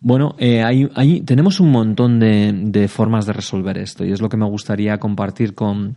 Bueno, 0.00 0.34
eh, 0.38 0.62
hay, 0.62 1.20
tenemos 1.22 1.60
un 1.60 1.70
montón 1.70 2.20
de, 2.20 2.88
formas 2.88 3.26
de 3.26 3.32
resolver 3.32 3.76
esto 3.76 4.04
y 4.04 4.12
es 4.12 4.20
lo 4.20 4.28
que 4.28 4.36
me 4.36 4.46
gustaría 4.46 4.98
compartir 4.98 5.54
con, 5.54 5.96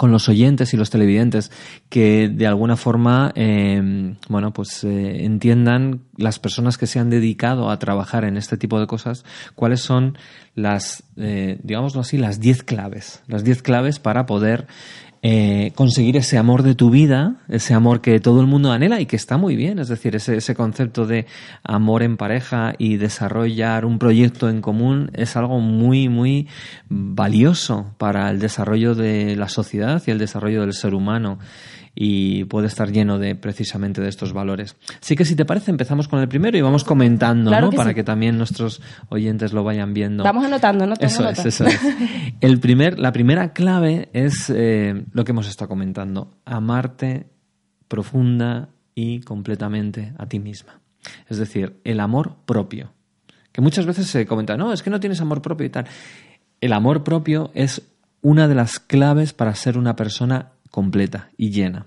los 0.00 0.28
oyentes 0.28 0.74
y 0.74 0.76
los 0.76 0.90
televidentes 0.90 1.50
que 1.88 2.28
de 2.28 2.46
alguna 2.46 2.76
forma 2.76 3.32
eh, 3.36 4.16
bueno 4.28 4.52
pues 4.52 4.82
eh, 4.82 5.24
entiendan 5.24 6.00
las 6.16 6.38
personas 6.40 6.76
que 6.76 6.86
se 6.88 6.98
han 6.98 7.10
dedicado 7.10 7.70
a 7.70 7.78
trabajar 7.78 8.24
en 8.24 8.36
este 8.36 8.56
tipo 8.56 8.80
de 8.80 8.88
cosas 8.88 9.24
cuáles 9.54 9.80
son 9.80 10.18
las 10.56 11.04
digámoslo 11.14 12.00
así 12.00 12.18
las 12.18 12.40
10 12.40 12.64
claves 12.64 13.22
las 13.28 13.44
10 13.44 13.62
claves 13.62 14.00
para 14.00 14.26
poder 14.26 14.66
eh, 15.26 15.72
conseguir 15.74 16.18
ese 16.18 16.36
amor 16.36 16.62
de 16.62 16.74
tu 16.74 16.90
vida, 16.90 17.36
ese 17.48 17.72
amor 17.72 18.02
que 18.02 18.20
todo 18.20 18.42
el 18.42 18.46
mundo 18.46 18.72
anhela 18.72 19.00
y 19.00 19.06
que 19.06 19.16
está 19.16 19.38
muy 19.38 19.56
bien, 19.56 19.78
es 19.78 19.88
decir, 19.88 20.14
ese, 20.14 20.36
ese 20.36 20.54
concepto 20.54 21.06
de 21.06 21.24
amor 21.62 22.02
en 22.02 22.18
pareja 22.18 22.74
y 22.76 22.98
desarrollar 22.98 23.86
un 23.86 23.98
proyecto 23.98 24.50
en 24.50 24.60
común 24.60 25.10
es 25.14 25.34
algo 25.34 25.60
muy, 25.60 26.10
muy 26.10 26.46
valioso 26.90 27.94
para 27.96 28.28
el 28.28 28.38
desarrollo 28.38 28.94
de 28.94 29.34
la 29.34 29.48
sociedad 29.48 30.02
y 30.06 30.10
el 30.10 30.18
desarrollo 30.18 30.60
del 30.60 30.74
ser 30.74 30.92
humano 30.92 31.38
y 31.94 32.44
puede 32.44 32.66
estar 32.66 32.90
lleno 32.90 33.18
de 33.18 33.36
precisamente 33.36 34.00
de 34.00 34.08
estos 34.08 34.32
valores. 34.32 34.76
Así 35.00 35.14
que 35.14 35.24
si 35.24 35.36
te 35.36 35.44
parece 35.44 35.70
empezamos 35.70 36.08
con 36.08 36.20
el 36.20 36.28
primero 36.28 36.58
y 36.58 36.60
vamos 36.60 36.84
comentando, 36.84 37.50
¿no? 37.50 37.70
Para 37.70 37.94
que 37.94 38.02
también 38.02 38.36
nuestros 38.36 38.82
oyentes 39.08 39.52
lo 39.52 39.62
vayan 39.62 39.94
viendo. 39.94 40.24
Vamos 40.24 40.44
anotando, 40.44 40.86
¿no? 40.86 40.94
Eso 40.98 41.28
es, 41.28 41.44
eso 41.44 41.66
es. 41.66 41.80
El 42.40 42.58
primer, 42.58 42.98
la 42.98 43.12
primera 43.12 43.52
clave 43.52 44.08
es 44.12 44.50
eh, 44.54 45.04
lo 45.12 45.24
que 45.24 45.32
hemos 45.32 45.48
estado 45.48 45.68
comentando, 45.68 46.36
amarte 46.44 47.26
profunda 47.88 48.68
y 48.94 49.20
completamente 49.20 50.12
a 50.18 50.26
ti 50.26 50.40
misma. 50.40 50.80
Es 51.28 51.38
decir, 51.38 51.80
el 51.84 52.00
amor 52.00 52.36
propio 52.46 52.92
Que 53.52 53.60
muchas 53.60 53.84
veces 53.84 54.06
se 54.06 54.26
comenta, 54.26 54.56
no, 54.56 54.72
es 54.72 54.82
que 54.82 54.90
no 54.90 55.00
tienes 55.00 55.20
amor 55.20 55.42
propio 55.42 55.66
y 55.66 55.70
tal. 55.70 55.86
El 56.60 56.72
amor 56.72 57.04
propio 57.04 57.50
es 57.54 57.82
una 58.20 58.48
de 58.48 58.54
las 58.54 58.80
claves 58.80 59.32
para 59.32 59.54
ser 59.54 59.76
una 59.76 59.96
persona 59.96 60.53
completa 60.74 61.30
y 61.36 61.52
llena. 61.52 61.86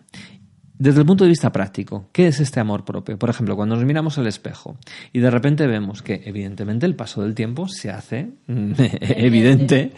Desde 0.79 1.01
el 1.01 1.05
punto 1.05 1.25
de 1.25 1.31
vista 1.31 1.51
práctico, 1.51 2.09
¿qué 2.13 2.27
es 2.27 2.39
este 2.39 2.61
amor 2.61 2.85
propio? 2.85 3.19
Por 3.19 3.29
ejemplo, 3.29 3.57
cuando 3.57 3.75
nos 3.75 3.83
miramos 3.83 4.17
al 4.17 4.27
espejo 4.27 4.77
y 5.11 5.19
de 5.19 5.29
repente 5.29 5.67
vemos 5.67 6.01
que 6.01 6.21
evidentemente 6.23 6.85
el 6.85 6.95
paso 6.95 7.21
del 7.21 7.35
tiempo 7.35 7.67
se 7.67 7.89
hace 7.91 8.29
evidente 8.47 9.91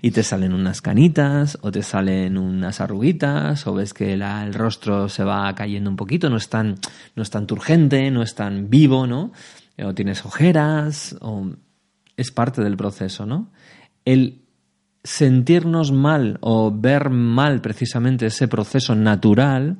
y 0.00 0.12
te 0.12 0.22
salen 0.22 0.54
unas 0.54 0.80
canitas 0.80 1.58
o 1.60 1.70
te 1.70 1.82
salen 1.82 2.38
unas 2.38 2.80
arruguitas 2.80 3.66
o 3.66 3.74
ves 3.74 3.92
que 3.92 4.14
el 4.14 4.54
rostro 4.54 5.10
se 5.10 5.24
va 5.24 5.54
cayendo 5.54 5.90
un 5.90 5.96
poquito, 5.96 6.30
no 6.30 6.38
es 6.38 6.48
tan, 6.48 6.76
no 7.14 7.22
es 7.22 7.28
tan 7.28 7.46
turgente, 7.46 8.10
no 8.10 8.22
es 8.22 8.34
tan 8.34 8.70
vivo, 8.70 9.06
¿no? 9.06 9.32
O 9.84 9.92
tienes 9.92 10.24
ojeras, 10.24 11.16
o 11.20 11.50
es 12.16 12.30
parte 12.30 12.62
del 12.62 12.78
proceso, 12.78 13.26
¿no? 13.26 13.50
El 14.06 14.41
sentirnos 15.04 15.92
mal 15.92 16.38
o 16.40 16.70
ver 16.70 17.10
mal 17.10 17.60
precisamente 17.60 18.26
ese 18.26 18.48
proceso 18.48 18.94
natural 18.94 19.78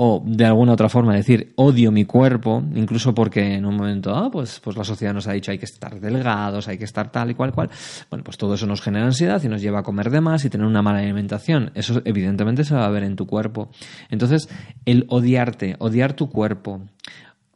o 0.00 0.22
de 0.24 0.44
alguna 0.44 0.74
otra 0.74 0.88
forma 0.88 1.12
decir 1.12 1.52
odio 1.56 1.90
mi 1.90 2.04
cuerpo, 2.04 2.62
incluso 2.76 3.12
porque 3.12 3.54
en 3.54 3.66
un 3.66 3.76
momento, 3.76 4.14
ah, 4.14 4.30
pues, 4.30 4.60
pues 4.60 4.76
la 4.76 4.84
sociedad 4.84 5.12
nos 5.12 5.26
ha 5.26 5.32
dicho 5.32 5.50
hay 5.50 5.58
que 5.58 5.64
estar 5.64 5.98
delgados, 5.98 6.68
hay 6.68 6.78
que 6.78 6.84
estar 6.84 7.10
tal 7.10 7.32
y 7.32 7.34
cual 7.34 7.52
cual, 7.52 7.68
bueno, 8.08 8.22
pues 8.22 8.38
todo 8.38 8.54
eso 8.54 8.64
nos 8.66 8.80
genera 8.80 9.06
ansiedad 9.06 9.42
y 9.42 9.48
nos 9.48 9.60
lleva 9.60 9.80
a 9.80 9.82
comer 9.82 10.10
de 10.10 10.20
más 10.20 10.44
y 10.44 10.50
tener 10.50 10.68
una 10.68 10.82
mala 10.82 11.00
alimentación. 11.00 11.72
Eso 11.74 12.00
evidentemente 12.04 12.62
se 12.62 12.76
va 12.76 12.86
a 12.86 12.90
ver 12.90 13.02
en 13.02 13.16
tu 13.16 13.26
cuerpo. 13.26 13.70
Entonces, 14.08 14.48
el 14.84 15.04
odiarte, 15.08 15.74
odiar 15.80 16.12
tu 16.12 16.30
cuerpo, 16.30 16.82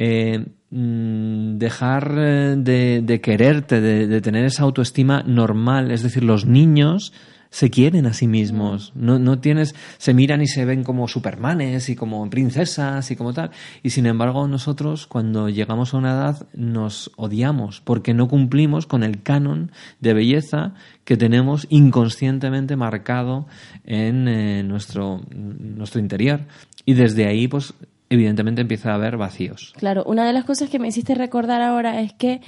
eh, 0.00 0.44
dejar 0.72 2.14
eh, 2.16 2.56
de, 2.56 3.20
quererte, 3.20 3.80
de, 3.82 4.20
tener 4.22 4.46
esa 4.46 4.62
autoestima 4.62 5.22
normal, 5.22 5.90
es 5.90 6.02
decir, 6.02 6.24
los 6.24 6.46
niños 6.46 7.12
se 7.50 7.68
quieren 7.68 8.06
a 8.06 8.14
sí 8.14 8.26
mismos, 8.26 8.92
no, 8.94 9.18
no 9.18 9.38
tienes, 9.38 9.74
se 9.98 10.14
miran 10.14 10.40
y 10.40 10.46
se 10.46 10.64
ven 10.64 10.82
como 10.82 11.06
supermanes 11.08 11.90
y 11.90 11.96
como 11.96 12.30
princesas 12.30 13.10
y 13.10 13.16
como 13.16 13.34
tal, 13.34 13.50
y 13.82 13.90
sin 13.90 14.06
embargo 14.06 14.48
nosotros 14.48 15.06
cuando 15.06 15.50
llegamos 15.50 15.92
a 15.92 15.98
una 15.98 16.12
edad 16.12 16.48
nos 16.54 17.12
odiamos 17.16 17.82
porque 17.82 18.14
no 18.14 18.28
cumplimos 18.28 18.86
con 18.86 19.02
el 19.02 19.22
canon 19.22 19.72
de 20.00 20.14
belleza 20.14 20.72
que 21.04 21.18
tenemos 21.18 21.66
inconscientemente 21.68 22.76
marcado 22.76 23.46
en 23.84 24.26
eh, 24.28 24.62
nuestro, 24.62 25.20
nuestro 25.34 26.00
interior. 26.00 26.46
Y 26.84 26.94
desde 26.94 27.26
ahí, 27.26 27.46
pues, 27.48 27.74
evidentemente 28.14 28.60
empieza 28.60 28.92
a 28.92 28.94
haber 28.94 29.16
vacíos. 29.16 29.72
Claro, 29.76 30.04
una 30.04 30.26
de 30.26 30.32
las 30.32 30.44
cosas 30.44 30.68
que 30.70 30.78
me 30.78 30.88
hiciste 30.88 31.14
recordar 31.14 31.62
ahora 31.62 32.00
es 32.00 32.12
que 32.12 32.40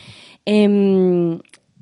em, 0.44 1.38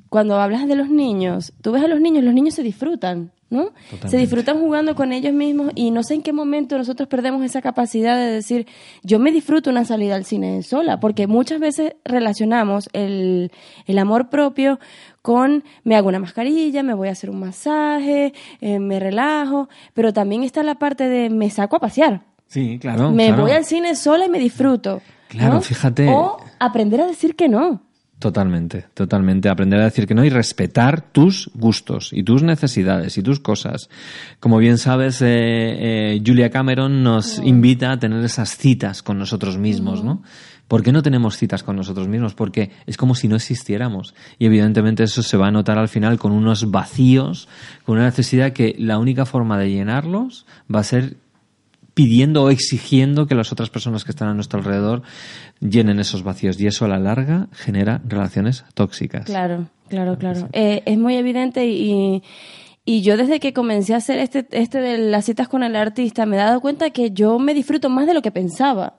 cuando 0.09 0.39
hablas 0.39 0.67
de 0.67 0.75
los 0.75 0.89
niños, 0.89 1.53
tú 1.61 1.71
ves 1.71 1.83
a 1.83 1.87
los 1.87 1.99
niños, 1.99 2.23
los 2.23 2.33
niños 2.33 2.53
se 2.53 2.63
disfrutan, 2.63 3.31
¿no? 3.49 3.71
Se 4.07 4.17
disfrutan 4.17 4.59
jugando 4.59 4.95
con 4.95 5.11
ellos 5.11 5.33
mismos 5.33 5.71
y 5.75 5.91
no 5.91 6.03
sé 6.03 6.15
en 6.15 6.23
qué 6.23 6.33
momento 6.33 6.77
nosotros 6.77 7.07
perdemos 7.07 7.43
esa 7.43 7.61
capacidad 7.61 8.15
de 8.17 8.31
decir, 8.31 8.67
yo 9.03 9.19
me 9.19 9.31
disfruto 9.31 9.69
una 9.69 9.85
salida 9.85 10.15
al 10.15 10.25
cine 10.25 10.63
sola, 10.63 10.99
porque 10.99 11.27
muchas 11.27 11.59
veces 11.59 11.95
relacionamos 12.03 12.89
el, 12.93 13.51
el 13.85 13.97
amor 13.99 14.29
propio 14.29 14.79
con 15.21 15.63
me 15.83 15.95
hago 15.95 16.09
una 16.09 16.19
mascarilla, 16.19 16.83
me 16.83 16.93
voy 16.93 17.09
a 17.09 17.11
hacer 17.11 17.29
un 17.29 17.39
masaje, 17.39 18.33
eh, 18.59 18.79
me 18.79 18.99
relajo, 18.99 19.69
pero 19.93 20.13
también 20.13 20.43
está 20.43 20.63
la 20.63 20.75
parte 20.75 21.07
de 21.07 21.29
me 21.29 21.49
saco 21.49 21.75
a 21.75 21.79
pasear. 21.79 22.32
Sí, 22.47 22.77
claro. 22.79 23.11
Me 23.11 23.31
voy 23.33 23.51
al 23.51 23.65
cine 23.65 23.95
sola 23.95 24.25
y 24.25 24.29
me 24.29 24.39
disfruto. 24.39 25.01
Claro, 25.27 25.61
fíjate. 25.61 26.07
O 26.09 26.37
aprender 26.59 27.01
a 27.01 27.07
decir 27.07 27.35
que 27.35 27.49
no. 27.49 27.81
Totalmente, 28.23 28.85
totalmente. 28.93 29.49
Aprender 29.49 29.81
a 29.81 29.83
decir 29.83 30.07
que 30.07 30.15
no 30.15 30.23
y 30.23 30.29
respetar 30.29 31.01
tus 31.01 31.51
gustos 31.55 32.11
y 32.13 32.23
tus 32.23 32.41
necesidades 32.41 33.17
y 33.17 33.21
tus 33.21 33.41
cosas. 33.41 33.89
Como 34.39 34.59
bien 34.59 34.77
sabes, 34.77 35.21
eh, 35.21 35.25
eh, 35.27 36.21
Julia 36.25 36.49
Cameron 36.49 37.03
nos 37.03 37.39
invita 37.39 37.91
a 37.91 37.99
tener 37.99 38.23
esas 38.23 38.55
citas 38.55 39.03
con 39.03 39.19
nosotros 39.19 39.57
mismos, 39.57 40.05
¿no? 40.05 40.23
¿Por 40.69 40.83
qué 40.83 40.93
no 40.93 41.03
tenemos 41.03 41.35
citas 41.35 41.63
con 41.63 41.75
nosotros 41.75 42.07
mismos? 42.07 42.33
Porque 42.33 42.71
es 42.87 42.95
como 42.95 43.13
si 43.13 43.27
no 43.27 43.35
existiéramos. 43.35 44.15
Y 44.39 44.45
evidentemente 44.45 45.03
eso 45.03 45.21
se 45.21 45.35
va 45.35 45.47
a 45.47 45.51
notar 45.51 45.77
al 45.77 45.89
final 45.89 46.17
con 46.17 46.31
unos 46.31 46.71
vacíos, 46.71 47.49
con 47.83 47.97
una 47.97 48.05
necesidad 48.05 48.53
que 48.53 48.73
la 48.79 48.99
única 48.99 49.25
forma 49.25 49.59
de 49.59 49.69
llenarlos 49.69 50.45
va 50.73 50.79
a 50.79 50.83
ser 50.83 51.17
pidiendo 51.93 52.43
o 52.43 52.49
exigiendo 52.49 53.27
que 53.27 53.35
las 53.35 53.51
otras 53.51 53.69
personas 53.69 54.03
que 54.03 54.11
están 54.11 54.29
a 54.29 54.33
nuestro 54.33 54.59
alrededor 54.59 55.03
llenen 55.59 55.99
esos 55.99 56.23
vacíos 56.23 56.59
y 56.59 56.67
eso 56.67 56.85
a 56.85 56.87
la 56.87 56.99
larga 56.99 57.47
genera 57.53 58.01
relaciones 58.07 58.65
tóxicas. 58.73 59.25
Claro, 59.25 59.67
claro, 59.89 60.17
claro. 60.17 60.49
Eh, 60.53 60.81
es 60.85 60.97
muy 60.97 61.15
evidente 61.15 61.67
y, 61.67 62.23
y 62.83 63.01
yo 63.01 63.15
desde 63.15 63.39
que 63.39 63.53
comencé 63.53 63.93
a 63.93 63.97
hacer 63.97 64.19
este, 64.19 64.47
este 64.51 64.79
de 64.79 64.97
las 64.97 65.25
citas 65.25 65.47
con 65.47 65.63
el 65.63 65.75
artista 65.75 66.25
me 66.25 66.35
he 66.35 66.39
dado 66.39 66.61
cuenta 66.61 66.89
que 66.89 67.11
yo 67.11 67.37
me 67.37 67.53
disfruto 67.53 67.89
más 67.89 68.07
de 68.07 68.13
lo 68.13 68.21
que 68.21 68.31
pensaba. 68.31 68.95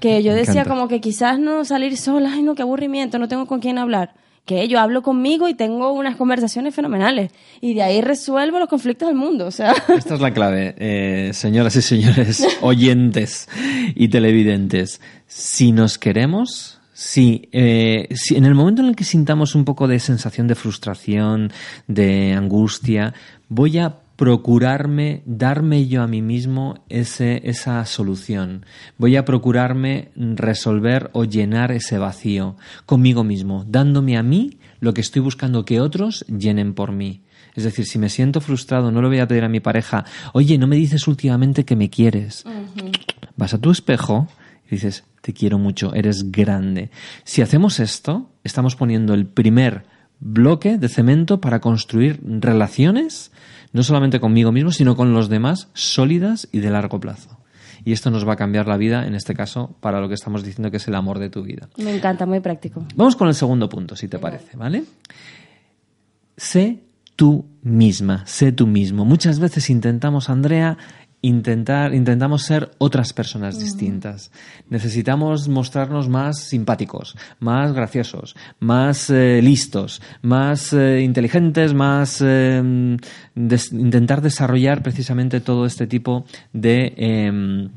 que 0.00 0.22
yo 0.22 0.34
decía 0.34 0.64
como 0.64 0.88
que 0.88 1.00
quizás 1.00 1.38
no 1.38 1.64
salir 1.64 1.96
sola, 1.96 2.32
ay 2.32 2.42
no, 2.42 2.54
qué 2.54 2.62
aburrimiento, 2.62 3.18
no 3.18 3.28
tengo 3.28 3.46
con 3.46 3.60
quién 3.60 3.78
hablar 3.78 4.23
que 4.44 4.68
yo 4.68 4.78
hablo 4.78 5.02
conmigo 5.02 5.48
y 5.48 5.54
tengo 5.54 5.92
unas 5.92 6.16
conversaciones 6.16 6.74
fenomenales 6.74 7.32
y 7.60 7.74
de 7.74 7.82
ahí 7.82 8.00
resuelvo 8.00 8.58
los 8.58 8.68
conflictos 8.68 9.08
del 9.08 9.16
mundo. 9.16 9.46
O 9.46 9.50
sea. 9.50 9.72
Esta 9.96 10.14
es 10.14 10.20
la 10.20 10.32
clave, 10.32 10.74
eh, 10.78 11.30
señoras 11.32 11.76
y 11.76 11.82
señores 11.82 12.46
oyentes 12.60 13.48
y 13.94 14.08
televidentes. 14.08 15.00
Si 15.26 15.72
nos 15.72 15.98
queremos, 15.98 16.80
eh, 17.16 18.08
si 18.14 18.36
en 18.36 18.44
el 18.44 18.54
momento 18.54 18.82
en 18.82 18.88
el 18.88 18.96
que 18.96 19.04
sintamos 19.04 19.54
un 19.54 19.64
poco 19.64 19.88
de 19.88 19.98
sensación 19.98 20.46
de 20.46 20.54
frustración, 20.54 21.52
de 21.88 22.34
angustia, 22.34 23.14
voy 23.48 23.78
a 23.78 23.96
procurarme 24.16 25.22
darme 25.26 25.86
yo 25.86 26.02
a 26.02 26.06
mí 26.06 26.22
mismo 26.22 26.84
ese, 26.88 27.40
esa 27.48 27.84
solución. 27.84 28.64
Voy 28.98 29.16
a 29.16 29.24
procurarme 29.24 30.10
resolver 30.16 31.10
o 31.12 31.24
llenar 31.24 31.72
ese 31.72 31.98
vacío 31.98 32.56
conmigo 32.86 33.24
mismo, 33.24 33.64
dándome 33.66 34.16
a 34.16 34.22
mí 34.22 34.58
lo 34.80 34.94
que 34.94 35.00
estoy 35.00 35.22
buscando 35.22 35.64
que 35.64 35.80
otros 35.80 36.24
llenen 36.26 36.74
por 36.74 36.92
mí. 36.92 37.22
Es 37.54 37.64
decir, 37.64 37.86
si 37.86 37.98
me 37.98 38.08
siento 38.08 38.40
frustrado, 38.40 38.90
no 38.90 39.00
lo 39.00 39.08
voy 39.08 39.20
a 39.20 39.28
pedir 39.28 39.44
a 39.44 39.48
mi 39.48 39.60
pareja, 39.60 40.04
oye, 40.32 40.58
no 40.58 40.66
me 40.66 40.76
dices 40.76 41.06
últimamente 41.06 41.64
que 41.64 41.76
me 41.76 41.90
quieres. 41.90 42.44
Vas 43.36 43.54
a 43.54 43.58
tu 43.58 43.70
espejo 43.70 44.28
y 44.66 44.76
dices, 44.76 45.04
te 45.20 45.32
quiero 45.32 45.58
mucho, 45.58 45.94
eres 45.94 46.30
grande. 46.30 46.90
Si 47.22 47.42
hacemos 47.42 47.80
esto, 47.80 48.30
estamos 48.42 48.76
poniendo 48.76 49.14
el 49.14 49.26
primer 49.26 49.84
bloque 50.20 50.78
de 50.78 50.88
cemento 50.88 51.40
para 51.40 51.60
construir 51.60 52.20
relaciones 52.24 53.30
no 53.74 53.82
solamente 53.82 54.20
conmigo 54.20 54.52
mismo, 54.52 54.70
sino 54.70 54.96
con 54.96 55.12
los 55.12 55.28
demás, 55.28 55.68
sólidas 55.74 56.48
y 56.52 56.60
de 56.60 56.70
largo 56.70 57.00
plazo. 57.00 57.38
Y 57.84 57.92
esto 57.92 58.10
nos 58.10 58.26
va 58.26 58.34
a 58.34 58.36
cambiar 58.36 58.68
la 58.68 58.76
vida, 58.76 59.04
en 59.04 59.14
este 59.14 59.34
caso, 59.34 59.76
para 59.80 60.00
lo 60.00 60.08
que 60.08 60.14
estamos 60.14 60.44
diciendo 60.44 60.70
que 60.70 60.78
es 60.78 60.88
el 60.88 60.94
amor 60.94 61.18
de 61.18 61.28
tu 61.28 61.42
vida. 61.42 61.68
Me 61.76 61.94
encanta, 61.94 62.24
muy 62.24 62.40
práctico. 62.40 62.86
Vamos 62.94 63.16
con 63.16 63.28
el 63.28 63.34
segundo 63.34 63.68
punto, 63.68 63.96
si 63.96 64.08
te 64.08 64.18
parece, 64.18 64.56
¿vale? 64.56 64.84
Sé 66.36 66.84
tú 67.16 67.46
misma, 67.62 68.24
sé 68.26 68.52
tú 68.52 68.68
mismo. 68.68 69.04
Muchas 69.04 69.40
veces 69.40 69.68
intentamos, 69.68 70.30
Andrea, 70.30 70.78
intentar, 71.24 71.94
intentamos 71.94 72.42
ser 72.42 72.72
otras 72.76 73.14
personas 73.14 73.58
distintas. 73.58 74.30
Necesitamos 74.68 75.48
mostrarnos 75.48 76.08
más 76.08 76.38
simpáticos, 76.38 77.16
más 77.40 77.72
graciosos, 77.72 78.36
más 78.60 79.08
eh, 79.08 79.40
listos, 79.42 80.02
más 80.20 80.74
eh, 80.74 81.00
inteligentes, 81.00 81.72
más 81.72 82.20
em, 82.20 82.98
intentar 83.34 84.20
desarrollar 84.20 84.82
precisamente 84.82 85.40
todo 85.40 85.64
este 85.64 85.86
tipo 85.86 86.26
em, 86.52 87.70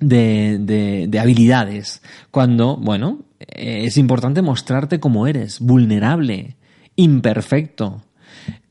de, 0.00 0.58
de, 0.58 1.06
de, 1.08 1.18
habilidades. 1.20 2.02
Cuando, 2.32 2.76
bueno, 2.76 3.20
es 3.38 3.96
importante 3.98 4.42
mostrarte 4.42 4.98
como 4.98 5.28
eres, 5.28 5.60
vulnerable, 5.60 6.56
imperfecto. 6.96 8.02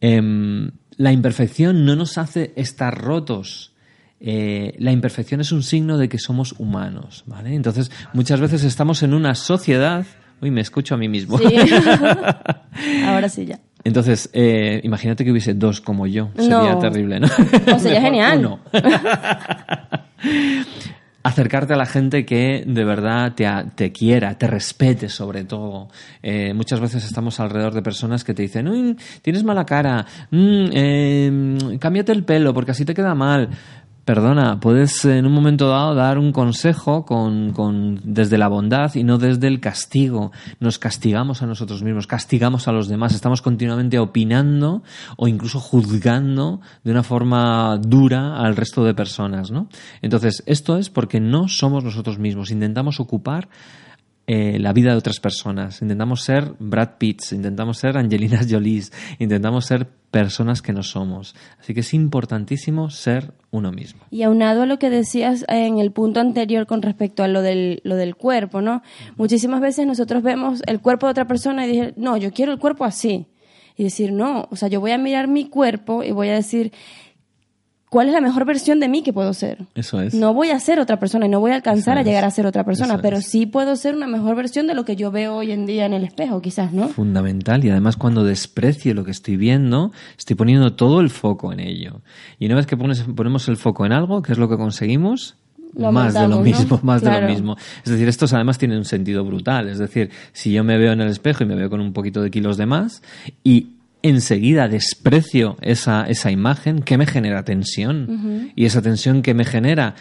Em, 0.01 0.71
la 0.97 1.13
imperfección 1.13 1.85
no 1.85 1.95
nos 1.95 2.17
hace 2.17 2.51
estar 2.57 3.01
rotos, 3.01 3.68
eh, 4.19 4.75
la 4.79 4.91
imperfección 4.91 5.41
es 5.41 5.51
un 5.51 5.63
signo 5.63 5.97
de 5.97 6.09
que 6.09 6.17
somos 6.17 6.55
humanos, 6.57 7.23
¿vale? 7.25 7.55
Entonces, 7.55 7.91
muchas 8.13 8.39
veces 8.39 8.63
estamos 8.63 9.03
en 9.03 9.13
una 9.13 9.35
sociedad... 9.35 10.05
Uy, 10.41 10.51
me 10.51 10.61
escucho 10.61 10.95
a 10.95 10.97
mí 10.97 11.09
mismo. 11.09 11.37
Ahora 13.05 13.27
sí 13.27 13.45
ya. 13.45 13.59
Entonces, 13.83 14.29
eh, 14.31 14.79
imagínate 14.83 15.25
que 15.25 15.31
hubiese 15.31 15.53
dos 15.53 15.81
como 15.81 16.07
yo. 16.07 16.29
Sería 16.37 16.79
terrible, 16.79 17.19
¿no? 17.19 17.27
O 17.75 17.79
sería 17.79 17.99
genial. 17.99 18.57
acercarte 21.23 21.73
a 21.73 21.77
la 21.77 21.85
gente 21.85 22.25
que 22.25 22.63
de 22.65 22.83
verdad 22.83 23.33
te, 23.35 23.47
te 23.75 23.91
quiera, 23.91 24.37
te 24.37 24.47
respete 24.47 25.09
sobre 25.09 25.43
todo. 25.43 25.89
Eh, 26.23 26.53
muchas 26.53 26.79
veces 26.79 27.03
estamos 27.03 27.39
alrededor 27.39 27.73
de 27.73 27.81
personas 27.81 28.23
que 28.23 28.33
te 28.33 28.41
dicen, 28.41 28.67
Uy, 28.67 28.97
tienes 29.21 29.43
mala 29.43 29.65
cara, 29.65 30.05
mm, 30.31 31.77
cámbiate 31.77 32.11
el 32.11 32.23
pelo 32.23 32.53
porque 32.53 32.71
así 32.71 32.85
te 32.85 32.93
queda 32.93 33.15
mal. 33.15 33.49
Perdona, 34.09 34.59
puedes 34.59 35.05
en 35.05 35.27
un 35.27 35.31
momento 35.31 35.69
dado 35.69 35.93
dar 35.93 36.17
un 36.17 36.31
consejo 36.31 37.05
con, 37.05 37.53
con, 37.53 38.01
desde 38.03 38.39
la 38.39 38.47
bondad 38.47 38.95
y 38.95 39.03
no 39.03 39.19
desde 39.19 39.45
el 39.45 39.59
castigo. 39.59 40.31
Nos 40.59 40.79
castigamos 40.79 41.43
a 41.43 41.45
nosotros 41.45 41.83
mismos, 41.83 42.07
castigamos 42.07 42.67
a 42.67 42.71
los 42.71 42.87
demás, 42.87 43.13
estamos 43.13 43.43
continuamente 43.43 43.99
opinando 43.99 44.81
o 45.15 45.27
incluso 45.27 45.59
juzgando 45.59 46.59
de 46.83 46.89
una 46.89 47.03
forma 47.03 47.77
dura 47.77 48.37
al 48.37 48.55
resto 48.55 48.83
de 48.83 48.95
personas, 48.95 49.51
¿no? 49.51 49.69
Entonces, 50.01 50.41
esto 50.47 50.77
es 50.77 50.89
porque 50.89 51.19
no 51.19 51.47
somos 51.47 51.83
nosotros 51.83 52.17
mismos, 52.17 52.49
intentamos 52.49 52.99
ocupar 52.99 53.47
eh, 54.25 54.57
la 54.57 54.73
vida 54.73 54.91
de 54.91 54.97
otras 54.97 55.19
personas. 55.19 55.83
Intentamos 55.83 56.23
ser 56.23 56.53
Brad 56.57 56.97
Pitts, 56.97 57.33
intentamos 57.33 57.77
ser 57.77 57.95
Angelina 57.95 58.41
Jolie, 58.49 58.85
intentamos 59.19 59.65
ser 59.65 59.87
personas 60.11 60.61
que 60.61 60.73
no 60.73 60.83
somos. 60.83 61.35
Así 61.59 61.73
que 61.73 61.81
es 61.81 61.93
importantísimo 61.93 62.89
ser 62.89 63.33
uno 63.51 63.71
mismo. 63.71 64.01
Y 64.11 64.23
aunado 64.23 64.63
a 64.63 64.65
lo 64.65 64.79
que 64.79 64.89
decías 64.89 65.45
en 65.47 65.79
el 65.79 65.91
punto 65.91 66.19
anterior 66.19 66.65
con 66.65 66.81
respecto 66.81 67.23
a 67.23 67.27
lo 67.27 67.41
del, 67.41 67.81
lo 67.83 67.95
del 67.95 68.15
cuerpo, 68.15 68.61
¿no? 68.61 68.81
Muchísimas 69.17 69.61
veces 69.61 69.85
nosotros 69.85 70.23
vemos 70.23 70.61
el 70.65 70.79
cuerpo 70.81 71.07
de 71.07 71.11
otra 71.11 71.25
persona 71.25 71.65
y 71.65 71.69
dije, 71.69 71.93
no, 71.95 72.17
yo 72.17 72.31
quiero 72.31 72.51
el 72.51 72.59
cuerpo 72.59 72.85
así. 72.85 73.27
Y 73.75 73.83
decir, 73.83 74.11
no, 74.11 74.47
o 74.51 74.55
sea, 74.55 74.67
yo 74.67 74.81
voy 74.81 74.91
a 74.91 74.97
mirar 74.97 75.27
mi 75.27 75.47
cuerpo 75.47 76.03
y 76.03 76.11
voy 76.11 76.29
a 76.29 76.33
decir, 76.33 76.73
cuál 77.89 78.07
es 78.07 78.13
la 78.13 78.21
mejor 78.21 78.45
versión 78.45 78.79
de 78.79 78.87
mí 78.87 79.01
que 79.03 79.11
puedo 79.11 79.33
ser. 79.33 79.65
Eso 79.75 79.99
es. 80.01 80.13
No 80.13 80.33
voy 80.33 80.51
a 80.51 80.59
ser 80.59 80.79
otra 80.79 80.99
persona 80.99 81.25
y 81.25 81.29
no 81.29 81.39
voy 81.39 81.51
a 81.51 81.55
alcanzar 81.55 81.97
a 81.97 82.03
llegar 82.03 82.23
a 82.23 82.31
ser 82.31 82.45
otra 82.45 82.63
persona, 82.63 82.99
pero 83.01 83.21
sí 83.21 83.45
puedo 83.45 83.75
ser 83.75 83.95
una 83.95 84.07
mejor 84.07 84.35
versión 84.35 84.67
de 84.67 84.75
lo 84.75 84.85
que 84.85 84.95
yo 84.95 85.11
veo 85.11 85.35
hoy 85.35 85.51
en 85.51 85.65
día 85.65 85.85
en 85.85 85.93
el 85.93 86.03
espejo, 86.03 86.41
quizás, 86.41 86.71
¿no? 86.71 86.89
Fundamental. 86.89 87.63
Y 87.65 87.69
además 87.69 87.97
cuando 87.97 88.23
desprecio 88.23 88.93
lo 88.93 89.03
que 89.03 89.11
estoy 89.11 89.37
viendo, 89.37 89.91
estoy 90.17 90.35
poniendo 90.35 90.73
todo 90.73 91.01
el 91.01 91.09
foco 91.09 91.51
en 91.51 91.59
ello. 91.59 92.01
Y 92.37 92.45
una 92.45 92.55
vez 92.55 92.67
que 92.67 92.77
ponemos 92.77 93.47
el 93.47 93.57
foco 93.57 93.85
en 93.85 93.91
algo, 93.91 94.21
¿qué 94.21 94.31
es 94.33 94.37
lo 94.37 94.47
que 94.47 94.57
conseguimos? 94.57 95.35
más 95.73 96.13
de 96.13 96.27
lo 96.27 96.39
mismo, 96.41 96.79
más 96.83 97.01
de 97.01 97.21
lo 97.21 97.27
mismo. 97.27 97.55
Es 97.83 97.91
decir, 97.91 98.07
estos 98.07 98.33
además 98.33 98.57
tienen 98.57 98.79
un 98.79 98.85
sentido 98.85 99.23
brutal. 99.23 99.69
Es 99.69 99.77
decir, 99.77 100.09
si 100.33 100.51
yo 100.51 100.63
me 100.63 100.77
veo 100.77 100.93
en 100.93 101.01
el 101.01 101.09
espejo 101.09 101.43
y 101.43 101.47
me 101.47 101.55
veo 101.55 101.69
con 101.69 101.79
un 101.79 101.93
poquito 101.93 102.21
de 102.21 102.31
kilos 102.31 102.57
de 102.57 102.65
más 102.65 103.01
y 103.43 103.78
enseguida 104.01 104.67
desprecio 104.67 105.57
esa, 105.61 106.03
esa 106.07 106.31
imagen, 106.31 106.81
que 106.81 106.97
me 106.97 107.05
genera 107.05 107.43
tensión. 107.43 108.51
Y 108.55 108.65
esa 108.65 108.81
tensión 108.81 109.21
que 109.21 109.33
me 109.33 109.45
genera 109.45 109.95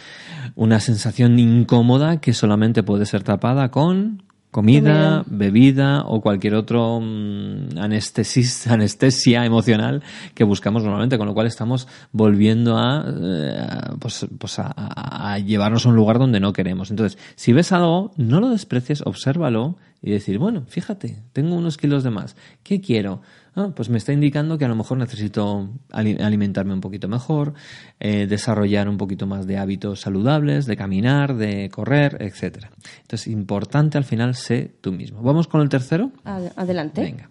una 0.55 0.79
sensación 0.79 1.37
incómoda 1.39 2.19
que 2.21 2.33
solamente 2.33 2.83
puede 2.83 3.05
ser 3.05 3.23
tapada 3.23 3.71
con 3.71 4.23
comida, 4.51 5.23
bebida 5.27 6.03
o 6.07 6.21
cualquier 6.21 6.55
otro 6.55 6.99
mm, 7.01 7.77
anestesia 7.77 9.45
emocional 9.45 10.01
que 10.33 10.43
buscamos 10.43 10.83
normalmente, 10.83 11.17
con 11.17 11.27
lo 11.27 11.33
cual 11.33 11.47
estamos 11.47 11.87
volviendo 12.11 12.77
a, 12.77 13.05
eh, 13.07 13.67
pues, 13.99 14.25
pues 14.37 14.59
a, 14.59 14.73
a, 14.75 15.37
llevarnos 15.39 15.85
a 15.85 15.89
un 15.89 15.95
lugar 15.95 16.17
donde 16.17 16.39
no 16.39 16.53
queremos. 16.53 16.89
Entonces, 16.89 17.19
si 17.35 17.53
ves 17.53 17.71
algo, 17.71 18.11
no 18.17 18.39
lo 18.39 18.49
desprecies, 18.49 19.01
obsérvalo 19.05 19.77
y 20.01 20.11
decir, 20.11 20.39
bueno, 20.39 20.63
fíjate, 20.67 21.21
tengo 21.33 21.55
unos 21.55 21.77
kilos 21.77 22.03
de 22.03 22.09
más, 22.09 22.35
¿qué 22.63 22.81
quiero? 22.81 23.21
Ah, 23.55 23.71
pues 23.75 23.89
me 23.89 23.97
está 23.97 24.13
indicando 24.13 24.57
que 24.57 24.65
a 24.65 24.67
lo 24.67 24.75
mejor 24.75 24.97
necesito 24.97 25.69
alimentarme 25.91 26.73
un 26.73 26.81
poquito 26.81 27.07
mejor, 27.07 27.53
eh, 27.99 28.27
desarrollar 28.27 28.87
un 28.87 28.97
poquito 28.97 29.27
más 29.27 29.47
de 29.47 29.57
hábitos 29.57 30.01
saludables, 30.01 30.65
de 30.65 30.77
caminar, 30.77 31.35
de 31.35 31.69
correr, 31.69 32.17
etc. 32.21 32.65
Entonces, 33.01 33.27
importante 33.27 33.97
al 33.97 34.05
final, 34.05 34.35
sé 34.35 34.75
tú 34.81 34.91
mismo. 34.91 35.21
¿Vamos 35.21 35.47
con 35.47 35.61
el 35.61 35.69
tercero? 35.69 36.11
Adelante. 36.23 37.01
Venga. 37.01 37.29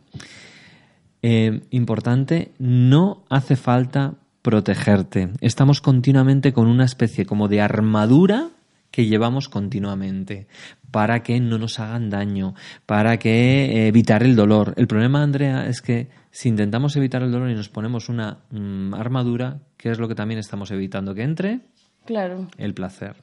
Eh, 1.22 1.62
importante, 1.70 2.52
no 2.58 3.25
hace 3.28 3.56
falta 3.56 4.14
protegerte. 4.42 5.30
Estamos 5.40 5.80
continuamente 5.80 6.52
con 6.52 6.68
una 6.68 6.84
especie 6.84 7.26
como 7.26 7.48
de 7.48 7.60
armadura 7.60 8.50
que 8.90 9.07
llevamos 9.07 9.49
continuamente 9.49 10.47
para 10.90 11.23
que 11.23 11.40
no 11.40 11.59
nos 11.59 11.78
hagan 11.80 12.11
daño, 12.11 12.54
para 12.87 13.18
que 13.18 13.64
eh, 13.64 13.88
evitar 13.88 14.23
el 14.23 14.37
dolor. 14.37 14.75
El 14.76 14.87
problema, 14.87 15.23
Andrea, 15.23 15.66
es 15.66 15.83
que 15.83 16.09
si 16.30 16.49
intentamos 16.49 16.97
evitar 16.97 17.23
el 17.23 17.33
dolor 17.33 17.50
y 17.50 17.54
nos 17.54 17.68
ponemos 17.68 18.09
una 18.09 18.38
mm, 18.50 18.95
armadura, 18.95 19.61
¿qué 19.76 19.90
es 19.90 19.99
lo 19.99 20.09
que 20.09 20.14
también 20.14 20.40
estamos 20.40 20.71
evitando 20.71 21.14
que 21.14 21.23
entre? 21.23 21.61
Claro. 22.09 22.49
El 22.57 22.73
placer. 22.73 23.16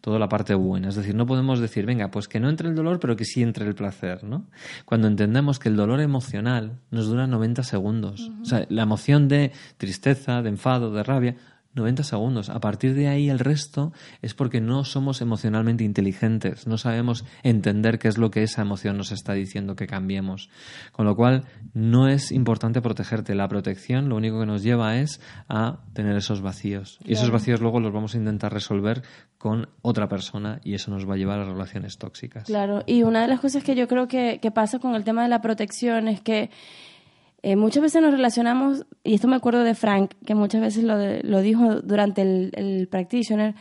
Toda 0.00 0.18
la 0.18 0.28
parte 0.28 0.54
buena. 0.54 0.88
Es 0.88 0.96
decir, 0.96 1.14
no 1.14 1.24
podemos 1.24 1.60
decir, 1.60 1.86
venga, 1.86 2.10
pues 2.10 2.26
que 2.26 2.40
no 2.40 2.48
entre 2.48 2.68
el 2.68 2.74
dolor, 2.74 2.98
pero 2.98 3.14
que 3.14 3.24
sí 3.24 3.44
entre 3.44 3.64
el 3.64 3.76
placer, 3.76 4.24
¿no? 4.24 4.46
Cuando 4.84 5.06
entendemos 5.06 5.60
que 5.60 5.68
el 5.68 5.76
dolor 5.76 6.00
emocional 6.00 6.80
nos 6.90 7.06
dura 7.06 7.28
90 7.28 7.62
segundos. 7.62 8.32
O 8.42 8.44
sea, 8.44 8.66
la 8.70 8.82
emoción 8.82 9.28
de 9.28 9.52
tristeza, 9.76 10.42
de 10.42 10.48
enfado, 10.48 10.92
de 10.92 11.04
rabia, 11.04 11.36
90 11.74 12.02
segundos. 12.04 12.48
A 12.48 12.60
partir 12.60 12.94
de 12.94 13.08
ahí 13.08 13.28
el 13.28 13.38
resto 13.38 13.92
es 14.22 14.34
porque 14.34 14.60
no 14.60 14.84
somos 14.84 15.20
emocionalmente 15.20 15.84
inteligentes, 15.84 16.66
no 16.66 16.78
sabemos 16.78 17.24
entender 17.42 17.98
qué 17.98 18.08
es 18.08 18.18
lo 18.18 18.30
que 18.30 18.42
esa 18.42 18.62
emoción 18.62 18.96
nos 18.96 19.12
está 19.12 19.34
diciendo 19.34 19.76
que 19.76 19.86
cambiemos. 19.86 20.50
Con 20.92 21.06
lo 21.06 21.16
cual 21.16 21.44
no 21.72 22.08
es 22.08 22.32
importante 22.32 22.80
protegerte. 22.80 23.34
La 23.34 23.48
protección 23.48 24.08
lo 24.08 24.16
único 24.16 24.40
que 24.40 24.46
nos 24.46 24.62
lleva 24.62 24.98
es 24.98 25.20
a 25.48 25.78
tener 25.92 26.16
esos 26.16 26.40
vacíos. 26.40 26.98
Y 27.04 27.12
esos 27.12 27.30
vacíos 27.30 27.60
luego 27.60 27.80
los 27.80 27.92
vamos 27.92 28.14
a 28.14 28.18
intentar 28.18 28.52
resolver 28.52 29.02
con 29.38 29.68
otra 29.82 30.08
persona 30.08 30.60
y 30.64 30.74
eso 30.74 30.90
nos 30.90 31.08
va 31.08 31.14
a 31.14 31.16
llevar 31.16 31.40
a 31.40 31.44
relaciones 31.44 31.98
tóxicas. 31.98 32.44
Claro, 32.44 32.82
y 32.86 33.02
una 33.02 33.22
de 33.22 33.28
las 33.28 33.40
cosas 33.40 33.62
que 33.62 33.74
yo 33.74 33.88
creo 33.88 34.08
que, 34.08 34.38
que 34.40 34.50
pasa 34.50 34.78
con 34.78 34.94
el 34.94 35.04
tema 35.04 35.22
de 35.22 35.28
la 35.28 35.42
protección 35.42 36.08
es 36.08 36.20
que 36.20 36.50
eh, 37.46 37.56
muchas 37.56 37.82
veces 37.82 38.00
nos 38.00 38.10
relacionamos, 38.10 38.86
y 39.02 39.12
esto 39.12 39.28
me 39.28 39.36
acuerdo 39.36 39.64
de 39.64 39.74
Frank, 39.74 40.12
que 40.24 40.34
muchas 40.34 40.62
veces 40.62 40.82
lo, 40.82 40.96
lo 41.22 41.42
dijo 41.42 41.82
durante 41.82 42.22
el, 42.22 42.52
el, 42.54 42.88
practitioner, 42.88 43.54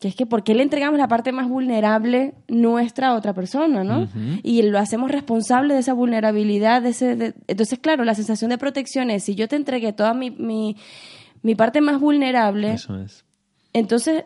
que 0.00 0.08
es 0.08 0.16
que 0.16 0.26
¿por 0.26 0.42
qué 0.42 0.56
le 0.56 0.64
entregamos 0.64 0.98
la 0.98 1.06
parte 1.06 1.30
más 1.30 1.48
vulnerable 1.48 2.34
nuestra 2.48 3.10
a 3.10 3.14
otra 3.14 3.34
persona, 3.34 3.84
no? 3.84 4.08
Y 4.42 4.62
lo 4.62 4.80
hacemos 4.80 5.12
responsable 5.12 5.74
de 5.74 5.80
esa 5.80 5.92
vulnerabilidad, 5.92 6.82
de 6.82 6.88
ese... 6.88 7.34
Entonces, 7.46 7.78
claro, 7.78 8.02
la 8.02 8.16
sensación 8.16 8.50
de 8.50 8.58
protección 8.58 9.08
es, 9.08 9.22
si 9.22 9.36
yo 9.36 9.46
te 9.46 9.54
entregué 9.54 9.92
toda 9.92 10.14
mi, 10.14 10.32
mi, 10.32 10.76
mi 11.42 11.54
parte 11.54 11.80
más 11.80 12.00
vulnerable... 12.00 12.72
Eso 12.72 12.98
es. 12.98 13.24
Entonces 13.72 14.24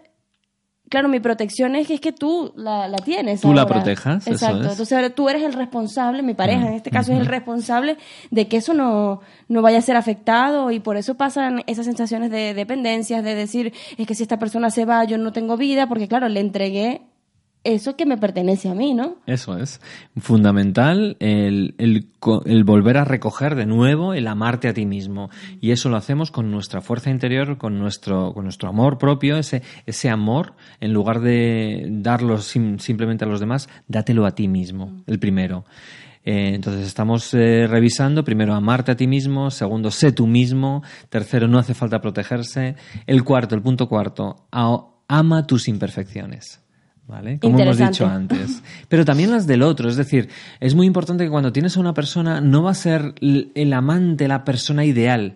claro, 0.93 1.09
mi 1.09 1.21
protección 1.21 1.75
es 1.75 1.87
que, 1.87 1.95
es 1.95 2.01
que 2.03 2.13
tú 2.13 2.53
la, 2.55 2.87
la 2.87 2.99
tienes. 2.99 3.41
Tú 3.41 3.55
la 3.55 3.67
protejas. 3.67 4.27
Exacto. 4.29 4.59
Eso 4.59 4.67
es. 4.67 4.73
Entonces 4.73 5.15
tú 5.15 5.27
eres 5.31 5.43
el 5.43 5.55
responsable, 5.55 6.23
mi 6.23 6.35
pareja 6.35 6.69
en 6.69 6.75
este 6.75 6.91
caso 6.91 7.15
es 7.15 7.19
el 7.19 7.25
responsable 7.25 7.97
de 8.31 8.47
que 8.47 8.59
eso 8.59 8.75
no, 8.75 9.23
no 9.49 9.63
vaya 9.63 9.79
a 9.79 9.81
ser 9.81 9.97
afectado 9.97 10.71
y 10.71 10.81
por 10.81 10.99
eso 10.99 11.15
pasan 11.15 11.63
esas 11.67 11.87
sensaciones 11.87 12.31
de 12.31 12.53
dependencias, 12.53 13.25
de 13.25 13.35
decir, 13.35 13.73
es 13.97 14.07
que 14.07 14.15
si 14.15 14.23
esta 14.23 14.39
persona 14.39 14.69
se 14.69 14.85
va, 14.85 15.03
yo 15.05 15.17
no 15.17 15.33
tengo 15.33 15.57
vida, 15.57 15.87
porque 15.87 16.09
claro, 16.09 16.29
le 16.29 16.41
entregué 16.41 17.01
eso 17.65 17.97
que 17.97 18.07
me 18.07 18.17
pertenece 18.17 18.69
a 18.69 18.75
mí, 18.75 18.95
¿no? 18.95 19.17
Eso 19.27 19.57
es. 19.57 19.81
Fundamental 20.17 21.17
el, 21.21 21.75
el, 21.79 22.65
volver 22.65 22.99
a 22.99 23.05
recoger 23.05 23.55
de 23.55 23.67
nuevo 23.67 24.15
el 24.15 24.27
amarte 24.27 24.69
a 24.69 24.75
ti 24.75 24.87
mismo. 24.87 25.31
Y 25.61 25.71
eso 25.71 25.89
lo 25.89 25.97
hacemos 25.97 26.31
con 26.31 26.51
nuestra 26.51 26.81
fuerza 26.81 27.11
interior, 27.11 27.59
con 27.59 27.79
nuestro, 27.79 28.35
con 28.35 28.45
nuestro 28.45 28.69
amor 28.69 28.99
propio, 28.99 29.37
ese, 29.37 29.63
ese 29.87 30.11
amor, 30.11 30.55
en 30.81 30.93
lugar 30.93 31.21
de 31.21 31.87
darlo 31.89 32.39
simplemente 32.39 33.25
a 33.25 33.29
los 33.29 33.41
demás, 33.41 33.69
dátelo 33.87 34.27
a 34.27 34.35
ti 34.35 34.49
mismo, 34.49 35.03
el 35.07 35.19
primero. 35.19 35.65
Eh, 36.25 36.53
entonces 36.55 36.87
estamos 36.87 37.35
eh, 37.35 37.67
revisando, 37.69 38.25
primero, 38.25 38.55
amarte 38.55 38.93
a 38.93 38.97
ti 38.97 39.07
mismo, 39.07 39.51
segundo, 39.51 39.91
sé 39.91 40.13
tú 40.13 40.27
mismo, 40.27 40.83
tercero, 41.09 41.49
no 41.49 41.59
hace 41.59 41.75
falta 41.75 42.01
protegerse, 42.01 42.77
el 43.07 43.25
cuarto, 43.25 43.55
el 43.55 43.63
punto 43.63 43.89
cuarto, 43.89 44.47
ama 44.51 45.47
tus 45.47 45.69
imperfecciones. 45.69 46.62
¿Vale? 47.13 47.39
Como 47.41 47.61
hemos 47.61 47.77
dicho 47.77 48.07
antes. 48.07 48.63
Pero 48.89 49.05
también 49.05 49.31
las 49.31 49.47
del 49.47 49.63
otro. 49.63 49.91
Es 49.91 49.97
decir, 49.97 50.31
es 50.61 50.75
muy 50.75 50.87
importante 50.87 51.25
que 51.25 51.31
cuando 51.31 51.53
tienes 51.53 51.77
a 51.77 51.81
una 51.81 51.93
persona 51.93 52.41
no 52.41 52.63
va 52.63 52.71
a 52.71 52.75
ser 52.75 53.15
el 53.21 53.73
amante, 53.75 54.29
la 54.29 54.45
persona 54.45 54.87
ideal. 54.87 55.35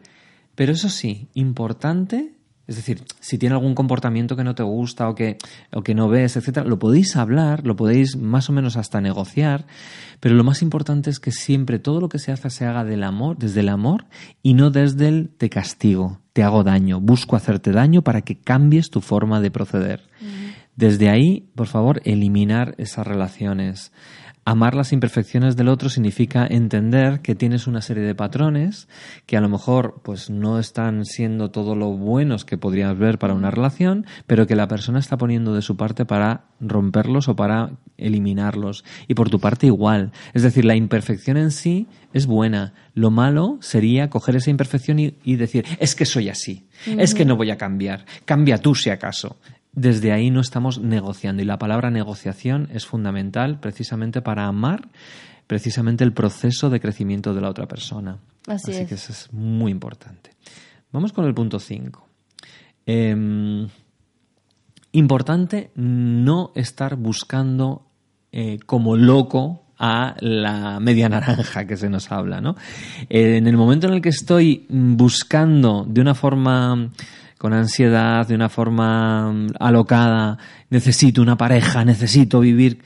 Pero 0.55 0.73
eso 0.73 0.89
sí, 0.89 1.29
importante. 1.35 2.33
Es 2.67 2.77
decir, 2.77 3.05
si 3.21 3.37
tiene 3.37 3.55
algún 3.55 3.75
comportamiento 3.75 4.37
que 4.37 4.43
no 4.43 4.55
te 4.55 4.63
gusta 4.63 5.11
o 5.11 5.15
que, 5.15 5.37
o 5.71 5.83
que 5.83 5.95
no 5.95 6.09
ves, 6.09 6.39
etcétera, 6.39 6.67
lo 6.67 6.79
podéis 6.79 7.15
hablar, 7.15 7.67
lo 7.67 7.77
podéis 7.77 8.17
más 8.17 8.49
o 8.49 8.55
menos 8.55 8.79
hasta 8.79 9.03
negociar, 9.03 9.67
pero 10.19 10.35
lo 10.35 10.43
más 10.45 10.63
importante 10.63 11.11
es 11.11 11.21
que 11.21 11.31
siempre 11.31 11.79
todo 11.79 12.01
lo 12.01 12.09
que 12.09 12.19
se 12.19 12.33
hace 12.33 12.49
se 12.49 12.65
haga 12.65 12.85
del 12.85 13.05
amor, 13.05 13.37
desde 13.37 13.61
el 13.61 13.69
amor 13.69 14.07
y 14.43 14.55
no 14.55 14.71
desde 14.71 15.09
el 15.09 15.29
te 15.29 15.49
castigo, 15.49 16.21
te 16.33 16.43
hago 16.43 16.65
daño, 16.65 17.01
busco 17.01 17.37
hacerte 17.37 17.71
daño 17.71 18.03
para 18.03 18.23
que 18.23 18.37
cambies 18.37 18.91
tu 18.91 19.01
forma 19.01 19.41
de 19.41 19.51
proceder. 19.53 20.03
Desde 20.77 21.09
ahí, 21.09 21.49
por 21.55 21.67
favor, 21.67 22.03
eliminar 22.05 22.75
esas 22.77 23.07
relaciones. 23.07 23.93
Amar 24.49 24.77
las 24.77 24.93
imperfecciones 24.93 25.57
del 25.57 25.69
otro 25.69 25.89
significa 25.89 26.47
entender 26.49 27.21
que 27.21 27.35
tienes 27.35 27.67
una 27.67 27.81
serie 27.81 28.05
de 28.05 28.15
patrones 28.15 28.87
que 29.27 29.37
a 29.37 29.41
lo 29.41 29.49
mejor 29.49 30.01
pues 30.05 30.31
no 30.31 30.61
están 30.61 31.05
siendo 31.05 31.51
todo 31.51 31.75
lo 31.75 31.91
buenos 31.97 32.45
que 32.45 32.57
podrías 32.57 32.97
ver 32.97 33.19
para 33.19 33.35
una 33.35 33.51
relación, 33.51 34.07
pero 34.29 34.47
que 34.47 34.55
la 34.55 34.69
persona 34.69 35.01
está 35.01 35.17
poniendo 35.17 35.53
de 35.53 35.63
su 35.63 35.77
parte 35.77 36.05
para 36.05 36.45
romperlos 36.61 37.29
o 37.29 37.35
para 37.35 37.73
eliminarlos. 37.97 38.85
Y 39.09 39.15
por 39.15 39.31
tu 39.31 39.41
parte 39.41 39.67
igual. 39.67 40.13
Es 40.33 40.45
decir, 40.45 40.65
la 40.65 40.77
imperfección 40.77 41.39
en 41.39 41.51
sí 41.51 41.89
es 42.13 42.27
buena. 42.27 42.73
Lo 42.95 43.11
malo 43.11 43.59
sería 43.61 44.11
coger 44.11 44.37
esa 44.37 44.51
imperfección 44.51 45.01
y, 45.01 45.37
decir, 45.37 45.65
es 45.81 45.97
que 45.97 46.05
soy 46.05 46.29
así, 46.29 46.69
es 46.87 47.15
que 47.15 47.25
no 47.25 47.37
voy 47.37 47.51
a 47.51 47.59
cambiar, 47.59 48.07
cambia 48.25 48.59
tú 48.59 48.77
si 48.77 48.91
acaso 48.91 49.39
desde 49.77 50.11
ahí 50.11 50.31
no 50.31 50.41
estamos 50.41 50.81
negociando. 50.81 51.43
Y 51.43 51.45
la 51.45 51.59
palabra 51.59 51.91
negociación 51.91 52.69
es 52.73 52.87
fundamental 52.87 53.61
precisamente 53.61 54.23
para 54.23 54.47
amar 54.47 54.89
precisamente 55.47 56.03
el 56.03 56.13
proceso 56.13 56.71
de 56.71 56.81
crecimiento 56.81 57.35
de 57.35 57.41
la 57.43 57.51
otra 57.51 57.69
persona. 57.69 58.19
Así, 58.49 58.73
que 58.87 58.95
eso 58.95 59.13
es 59.13 59.33
muy 59.33 59.71
importante. 59.71 60.31
Vamos 60.91 61.13
con 61.13 61.27
el 61.27 61.35
punto 61.35 61.61
5. 61.61 62.09
Em, 62.87 63.69
importante 64.93 65.71
no 65.75 66.53
estar 66.55 66.97
buscando 66.97 67.87
eh, 68.33 68.59
como 68.65 68.97
loco 68.97 69.67
a 69.79 70.17
la 70.21 70.81
media 70.81 71.09
naranja 71.11 71.67
que 71.67 71.77
se 71.77 71.91
nos 71.91 72.11
habla, 72.11 72.41
¿no? 72.41 72.57
en 73.11 73.47
el 73.47 73.59
momento 73.59 73.89
en 73.89 73.93
el 73.93 74.01
que 74.01 74.09
estoy 74.09 74.65
buscando 74.71 75.85
de 75.87 76.01
una 76.01 76.15
forma 76.15 76.93
con 77.47 77.53
ansiedad, 77.53 78.27
de 78.27 78.35
una 78.35 78.49
forma 78.49 79.31
mm, 79.31 79.47
alocada, 79.61 80.37
necesito 80.69 81.23
una 81.23 81.37
pareja, 81.37 81.85
necesito 81.85 82.41
vivir, 82.41 82.83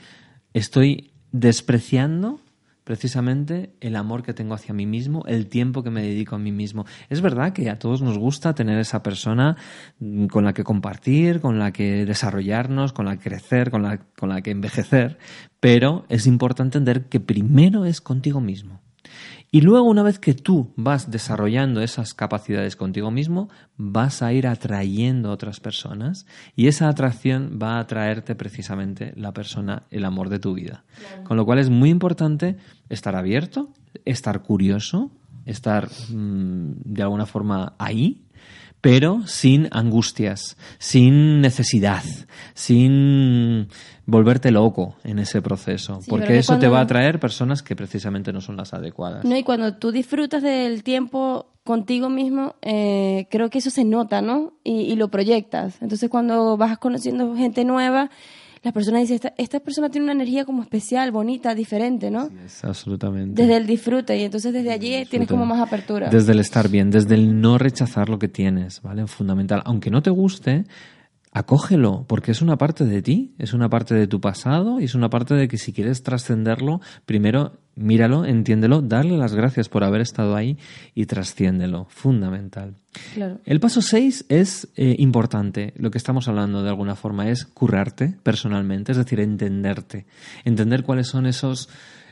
estoy 0.53 1.13
despreciando 1.31 2.39
precisamente 2.83 3.73
el 3.81 3.95
amor 3.95 4.21
que 4.21 4.35
tengo 4.35 4.53
hacia 4.53 4.75
mí 4.75 4.85
mismo, 4.85 5.23
el 5.25 5.47
tiempo 5.47 5.81
que 5.81 5.89
me 5.89 6.03
dedico 6.03 6.35
a 6.35 6.37
mí 6.37 6.51
mismo. 6.51 6.85
Es 7.09 7.21
verdad 7.21 7.53
que 7.53 7.71
a 7.71 7.79
todos 7.79 8.03
nos 8.03 8.19
gusta 8.19 8.53
tener 8.53 8.77
esa 8.77 9.01
persona 9.01 9.57
mm, 9.97 10.27
con 10.27 10.45
la 10.45 10.53
que 10.53 10.63
compartir, 10.63 11.41
con 11.41 11.57
la 11.57 11.71
que 11.71 12.05
desarrollarnos, 12.05 12.93
con 12.93 13.07
la 13.07 13.17
que 13.17 13.29
crecer, 13.29 13.71
con 13.71 13.81
la, 13.81 13.97
con 13.97 14.29
la 14.29 14.43
que 14.43 14.51
envejecer, 14.51 15.17
pero 15.59 16.05
es 16.07 16.27
importante 16.27 16.77
entender 16.77 17.09
que 17.09 17.19
primero 17.19 17.85
es 17.85 17.99
contigo 17.99 18.41
mismo. 18.41 18.79
Y 19.53 19.59
luego, 19.59 19.89
una 19.89 20.01
vez 20.01 20.17
que 20.17 20.33
tú 20.33 20.71
vas 20.77 21.11
desarrollando 21.11 21.81
esas 21.81 22.13
capacidades 22.13 22.77
contigo 22.77 23.11
mismo, 23.11 23.49
vas 23.75 24.21
a 24.21 24.31
ir 24.31 24.47
atrayendo 24.47 25.29
a 25.29 25.33
otras 25.33 25.59
personas 25.59 26.25
y 26.55 26.67
esa 26.67 26.87
atracción 26.87 27.59
va 27.61 27.75
a 27.75 27.79
atraerte 27.79 28.33
precisamente 28.35 29.11
la 29.17 29.33
persona, 29.33 29.83
el 29.91 30.05
amor 30.05 30.29
de 30.29 30.39
tu 30.39 30.53
vida. 30.53 30.85
Con 31.25 31.35
lo 31.35 31.45
cual 31.45 31.59
es 31.59 31.69
muy 31.69 31.89
importante 31.89 32.55
estar 32.87 33.13
abierto, 33.17 33.73
estar 34.05 34.41
curioso, 34.41 35.11
estar 35.45 35.89
mm, 36.09 36.71
de 36.85 37.03
alguna 37.03 37.25
forma 37.25 37.73
ahí, 37.77 38.23
pero 38.79 39.27
sin 39.27 39.67
angustias, 39.71 40.55
sin 40.79 41.41
necesidad, 41.41 42.03
sin 42.53 43.67
volverte 44.11 44.51
loco 44.51 44.95
en 45.03 45.17
ese 45.19 45.41
proceso, 45.41 46.01
porque 46.07 46.37
eso 46.37 46.59
te 46.59 46.67
va 46.67 46.79
a 46.79 46.81
atraer 46.81 47.19
personas 47.19 47.63
que 47.63 47.75
precisamente 47.75 48.31
no 48.33 48.41
son 48.41 48.57
las 48.57 48.73
adecuadas. 48.73 49.23
No, 49.25 49.35
y 49.35 49.43
cuando 49.43 49.73
tú 49.75 49.91
disfrutas 49.91 50.43
del 50.43 50.83
tiempo 50.83 51.47
contigo 51.63 52.09
mismo, 52.09 52.55
eh, 52.61 53.27
creo 53.31 53.49
que 53.49 53.59
eso 53.59 53.69
se 53.69 53.85
nota, 53.85 54.21
¿no? 54.21 54.53
Y, 54.63 54.95
lo 54.95 55.07
proyectas. 55.07 55.81
Entonces 55.81 56.09
cuando 56.09 56.57
vas 56.57 56.77
conociendo 56.77 57.35
gente 57.35 57.63
nueva, 57.63 58.09
las 58.63 58.73
personas 58.73 59.01
dicen, 59.01 59.15
esta, 59.15 59.33
esta, 59.37 59.59
persona 59.61 59.89
tiene 59.89 60.03
una 60.03 60.13
energía 60.13 60.45
como 60.45 60.61
especial, 60.61 61.11
bonita, 61.11 61.55
diferente, 61.55 62.11
¿no? 62.11 62.29
Sí, 62.47 62.67
absolutamente. 62.67 63.41
Desde 63.41 63.57
el 63.57 63.65
disfrute, 63.65 64.17
y 64.17 64.23
entonces 64.23 64.53
desde 64.53 64.71
allí 64.71 65.05
tienes 65.05 65.27
como 65.27 65.45
más 65.45 65.59
apertura. 65.59 66.09
Desde 66.09 66.33
el 66.33 66.39
estar 66.39 66.69
bien, 66.69 66.91
desde 66.91 67.15
el 67.15 67.41
no 67.41 67.57
rechazar 67.57 68.09
lo 68.09 68.19
que 68.19 68.27
tienes, 68.27 68.81
¿vale? 68.81 69.07
Fundamental. 69.07 69.61
Aunque 69.65 69.89
no 69.89 70.03
te 70.03 70.11
guste, 70.11 70.65
acógelo, 71.31 72.05
porque 72.07 72.31
es 72.31 72.41
una 72.41 72.57
parte 72.57 72.85
de 72.85 73.01
ti, 73.01 73.33
es 73.37 73.53
una 73.53 73.69
parte 73.69 73.95
de 73.95 74.07
tu 74.07 74.19
pasado 74.19 74.79
y 74.79 74.85
es 74.85 74.95
una 74.95 75.09
parte 75.09 75.33
de 75.33 75.47
que 75.47 75.57
si 75.57 75.71
quieres 75.71 76.03
trascenderlo, 76.03 76.81
primero 77.05 77.53
míralo, 77.75 78.25
entiéndelo, 78.25 78.81
darle 78.81 79.17
las 79.17 79.33
gracias 79.33 79.69
por 79.69 79.83
haber 79.83 80.01
estado 80.01 80.35
ahí 80.35 80.57
y 80.93 81.05
trasciéndelo, 81.05 81.85
fundamental. 81.89 82.75
El 83.45 83.59
paso 83.61 83.81
6 83.81 84.25
es 84.27 84.67
eh, 84.75 84.95
importante, 84.99 85.73
lo 85.77 85.89
que 85.89 85.97
estamos 85.97 86.27
hablando 86.27 86.63
de 86.63 86.69
alguna 86.69 86.95
forma 86.95 87.29
es 87.29 87.45
currarte 87.45 88.17
personalmente, 88.23 88.91
es 88.91 88.97
decir, 88.97 89.21
entenderte, 89.21 90.05
entender 90.43 90.83
cuáles 90.83 91.07
son 91.07 91.25
esos 91.25 91.69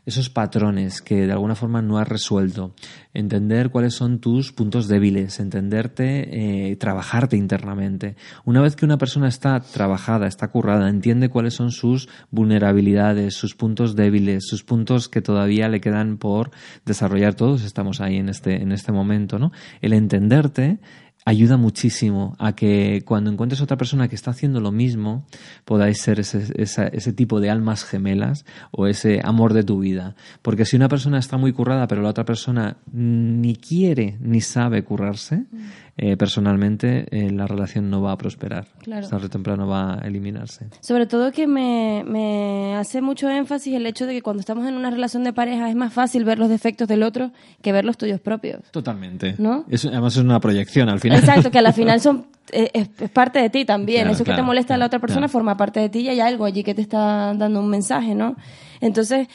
esos 0.10 0.30
patrones 0.30 1.02
que 1.02 1.26
de 1.26 1.32
alguna 1.32 1.56
forma 1.56 1.82
no 1.82 1.98
has 1.98 2.08
resuelto, 2.08 2.74
entender 3.14 3.70
cuáles 3.70 3.94
son 3.94 4.20
tus 4.20 4.52
puntos 4.52 4.88
débiles, 4.88 5.40
entenderte, 5.40 6.70
eh, 6.72 6.76
trabajarte 6.76 7.38
internamente. 7.38 8.16
Una 8.46 8.62
vez 8.62 8.76
que 8.76 8.86
una 8.86 8.98
persona 8.98 9.28
está 9.28 9.60
trabajada, 9.60 10.28
está 10.28 10.50
currada, 10.50 10.90
entiende 10.90 11.30
cuáles 11.30 11.54
son 11.54 11.72
sus 11.72 12.10
vulnerabilidades, 12.32 13.36
sus 13.36 13.56
puntos 13.56 13.96
débiles, 13.96 14.46
sus 14.48 14.64
puntos 14.64 15.10
que 15.10 15.22
todavía 15.22 15.70
le 15.70 15.82
quedan 15.82 16.18
por 16.18 16.52
desarrollar, 16.86 17.36
todos 17.36 17.64
estamos 17.64 18.02
ahí 18.02 18.18
en 18.18 18.30
este, 18.30 18.62
en 18.62 18.72
este 18.72 18.92
momento, 18.92 19.40
¿no? 19.40 19.52
El 19.82 19.94
entenderte 19.94 20.80
ayuda 21.30 21.58
muchísimo 21.58 22.36
a 22.40 22.56
que 22.56 23.04
cuando 23.06 23.30
encuentres 23.30 23.62
otra 23.62 23.78
persona 23.78 24.08
que 24.08 24.16
está 24.16 24.32
haciendo 24.32 24.60
lo 24.62 24.72
mismo, 24.72 25.28
podáis 25.64 26.02
ser 26.02 26.20
ese, 26.20 26.52
ese, 26.58 27.14
tipo 27.14 27.40
de 27.40 27.52
almas 27.52 27.84
gemelas 27.84 28.46
o 28.72 28.88
ese 28.88 29.22
amor 29.24 29.54
de 29.54 29.64
tu 29.64 29.80
vida. 29.80 30.16
Porque 30.42 30.66
si 30.66 30.76
una 30.76 30.90
persona 30.90 31.20
está 31.20 31.38
muy 31.38 31.54
currada, 31.54 31.88
pero 31.88 32.02
la 32.02 32.10
otra 32.10 32.26
persona 32.26 32.78
ni 32.92 33.56
quiere 33.56 34.18
ni 34.20 34.42
sabe 34.42 34.84
currarse, 34.84 35.38
mm. 35.38 35.58
Eh, 36.02 36.16
personalmente 36.16 37.08
eh, 37.12 37.30
la 37.30 37.46
relación 37.46 37.90
no 37.90 38.02
va 38.02 38.14
a 38.14 38.18
prosperar. 38.18 38.68
Claro. 38.82 39.10
Tarde 39.10 39.26
o 39.26 39.30
temprano 39.30 39.68
va 39.68 39.96
a 39.96 40.08
eliminarse. 40.08 40.70
Sobre 40.80 41.08
todo 41.08 41.34
que 41.34 41.46
me, 41.46 42.06
me 42.08 42.78
hace 42.78 43.02
mucho 43.02 43.30
énfasis 43.30 43.76
el 43.76 43.86
hecho 43.86 44.06
de 44.06 44.14
que 44.14 44.22
cuando 44.22 44.40
estamos 44.40 44.66
en 44.66 44.76
una 44.76 44.92
relación 44.92 45.26
de 45.26 45.34
pareja 45.34 45.70
es 45.70 45.76
más 45.76 45.92
fácil 45.92 46.24
ver 46.24 46.40
los 46.40 46.48
defectos 46.48 46.88
del 46.88 47.04
otro 47.04 47.32
que 47.62 47.74
ver 47.74 47.84
los 47.84 47.98
tuyos 47.98 48.22
propios. 48.22 48.62
Totalmente. 48.72 49.36
¿No? 49.40 49.66
además 49.68 50.16
es 50.16 50.24
una 50.24 50.40
proyección 50.40 50.88
al 50.88 51.02
final. 51.02 51.20
Exacto, 51.20 51.52
que 51.52 51.60
al 51.60 51.74
final 51.74 52.00
son 52.00 52.28
eh, 52.54 52.72
es, 52.74 53.10
parte 53.10 53.42
de 53.42 53.50
ti 53.50 53.66
también. 53.66 54.08
Eso 54.08 54.24
que 54.24 54.34
te 54.34 54.42
molesta 54.42 54.76
a 54.76 54.78
la 54.78 54.86
otra 54.86 55.00
persona 55.00 55.28
forma 55.28 55.58
parte 55.58 55.82
de 55.82 55.90
ti 55.90 56.00
y 56.00 56.08
hay 56.08 56.22
algo 56.22 56.46
allí 56.46 56.64
que 56.64 56.74
te 56.74 56.82
está 56.82 57.34
dando 57.34 57.60
un 57.60 57.68
mensaje, 57.68 58.16
¿no? 58.16 58.38
Entonces, 58.80 59.28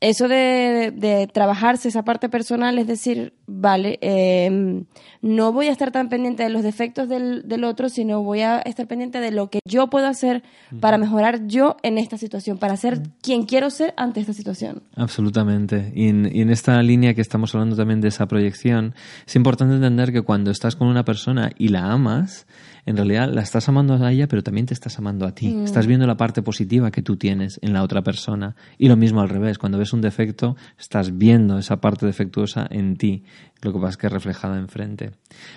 eso 0.00 0.28
de, 0.28 1.28
trabajarse 1.32 1.88
esa 1.88 2.04
parte 2.04 2.28
personal, 2.28 2.78
es 2.78 2.86
decir, 2.86 3.32
vale, 3.46 3.98
em, 4.00 4.84
no 5.22 5.52
voy 5.52 5.66
a 5.66 5.72
estar 5.72 5.90
tan 5.90 6.08
pendiente 6.08 6.44
de 6.44 6.50
los 6.50 6.62
defectos 6.62 7.08
del, 7.08 7.48
del, 7.48 7.64
otro, 7.64 7.88
sino 7.88 8.22
voy 8.22 8.42
a 8.42 8.60
estar 8.60 8.86
pendiente 8.86 9.20
de 9.20 9.32
lo 9.32 9.50
que 9.50 9.58
yo 9.64 9.88
puedo 9.90 10.06
hacer 10.06 10.44
para 10.80 10.98
mejorar 10.98 11.46
yo 11.48 11.76
en 11.82 11.98
esta 11.98 12.16
situación, 12.16 12.58
para 12.58 12.76
ser 12.76 13.02
quien 13.22 13.44
quiero 13.44 13.70
ser 13.70 13.92
ante 13.96 14.20
esta 14.20 14.32
situación. 14.32 14.82
Absolutamente. 14.94 15.92
Y 15.94 16.08
en, 16.08 16.30
y 16.32 16.42
en 16.42 16.50
esta 16.50 16.80
línea 16.82 17.14
que 17.14 17.20
estamos 17.20 17.54
hablando 17.54 17.74
también 17.74 18.00
de 18.00 18.08
esa 18.08 18.26
proyección, 18.26 18.94
es 19.26 19.34
importante 19.34 19.74
entender 19.74 20.12
que 20.12 20.22
cuando 20.22 20.52
estás 20.52 20.76
con 20.76 20.86
una 20.86 21.04
persona 21.04 21.50
y 21.58 21.68
la 21.68 21.90
amas, 21.90 22.46
en 22.88 22.96
realidad 22.96 23.30
la 23.30 23.42
estás 23.42 23.68
amando 23.68 24.02
a 24.02 24.10
ella, 24.10 24.28
pero 24.28 24.42
también 24.42 24.64
te 24.64 24.72
estás 24.72 24.98
amando 24.98 25.26
a 25.26 25.34
ti. 25.34 25.48
Mm. 25.48 25.64
Estás 25.64 25.86
viendo 25.86 26.06
la 26.06 26.16
parte 26.16 26.40
positiva 26.40 26.90
que 26.90 27.02
tú 27.02 27.16
tienes 27.16 27.58
en 27.60 27.74
la 27.74 27.82
otra 27.82 28.00
persona. 28.00 28.56
Y 28.78 28.88
lo 28.88 28.96
mismo 28.96 29.20
al 29.20 29.28
revés, 29.28 29.58
cuando 29.58 29.76
ves 29.76 29.92
un 29.92 30.00
defecto, 30.00 30.56
estás 30.78 31.18
viendo 31.18 31.58
esa 31.58 31.82
parte 31.82 32.06
defectuosa 32.06 32.66
en 32.70 32.96
ti. 32.96 33.24
Lo 33.60 33.74
que 33.74 33.78
pasa 33.78 33.90
es 33.90 33.96
que 33.98 34.06
es 34.06 34.12
reflejada 34.14 34.58
enfrente. 34.58 35.10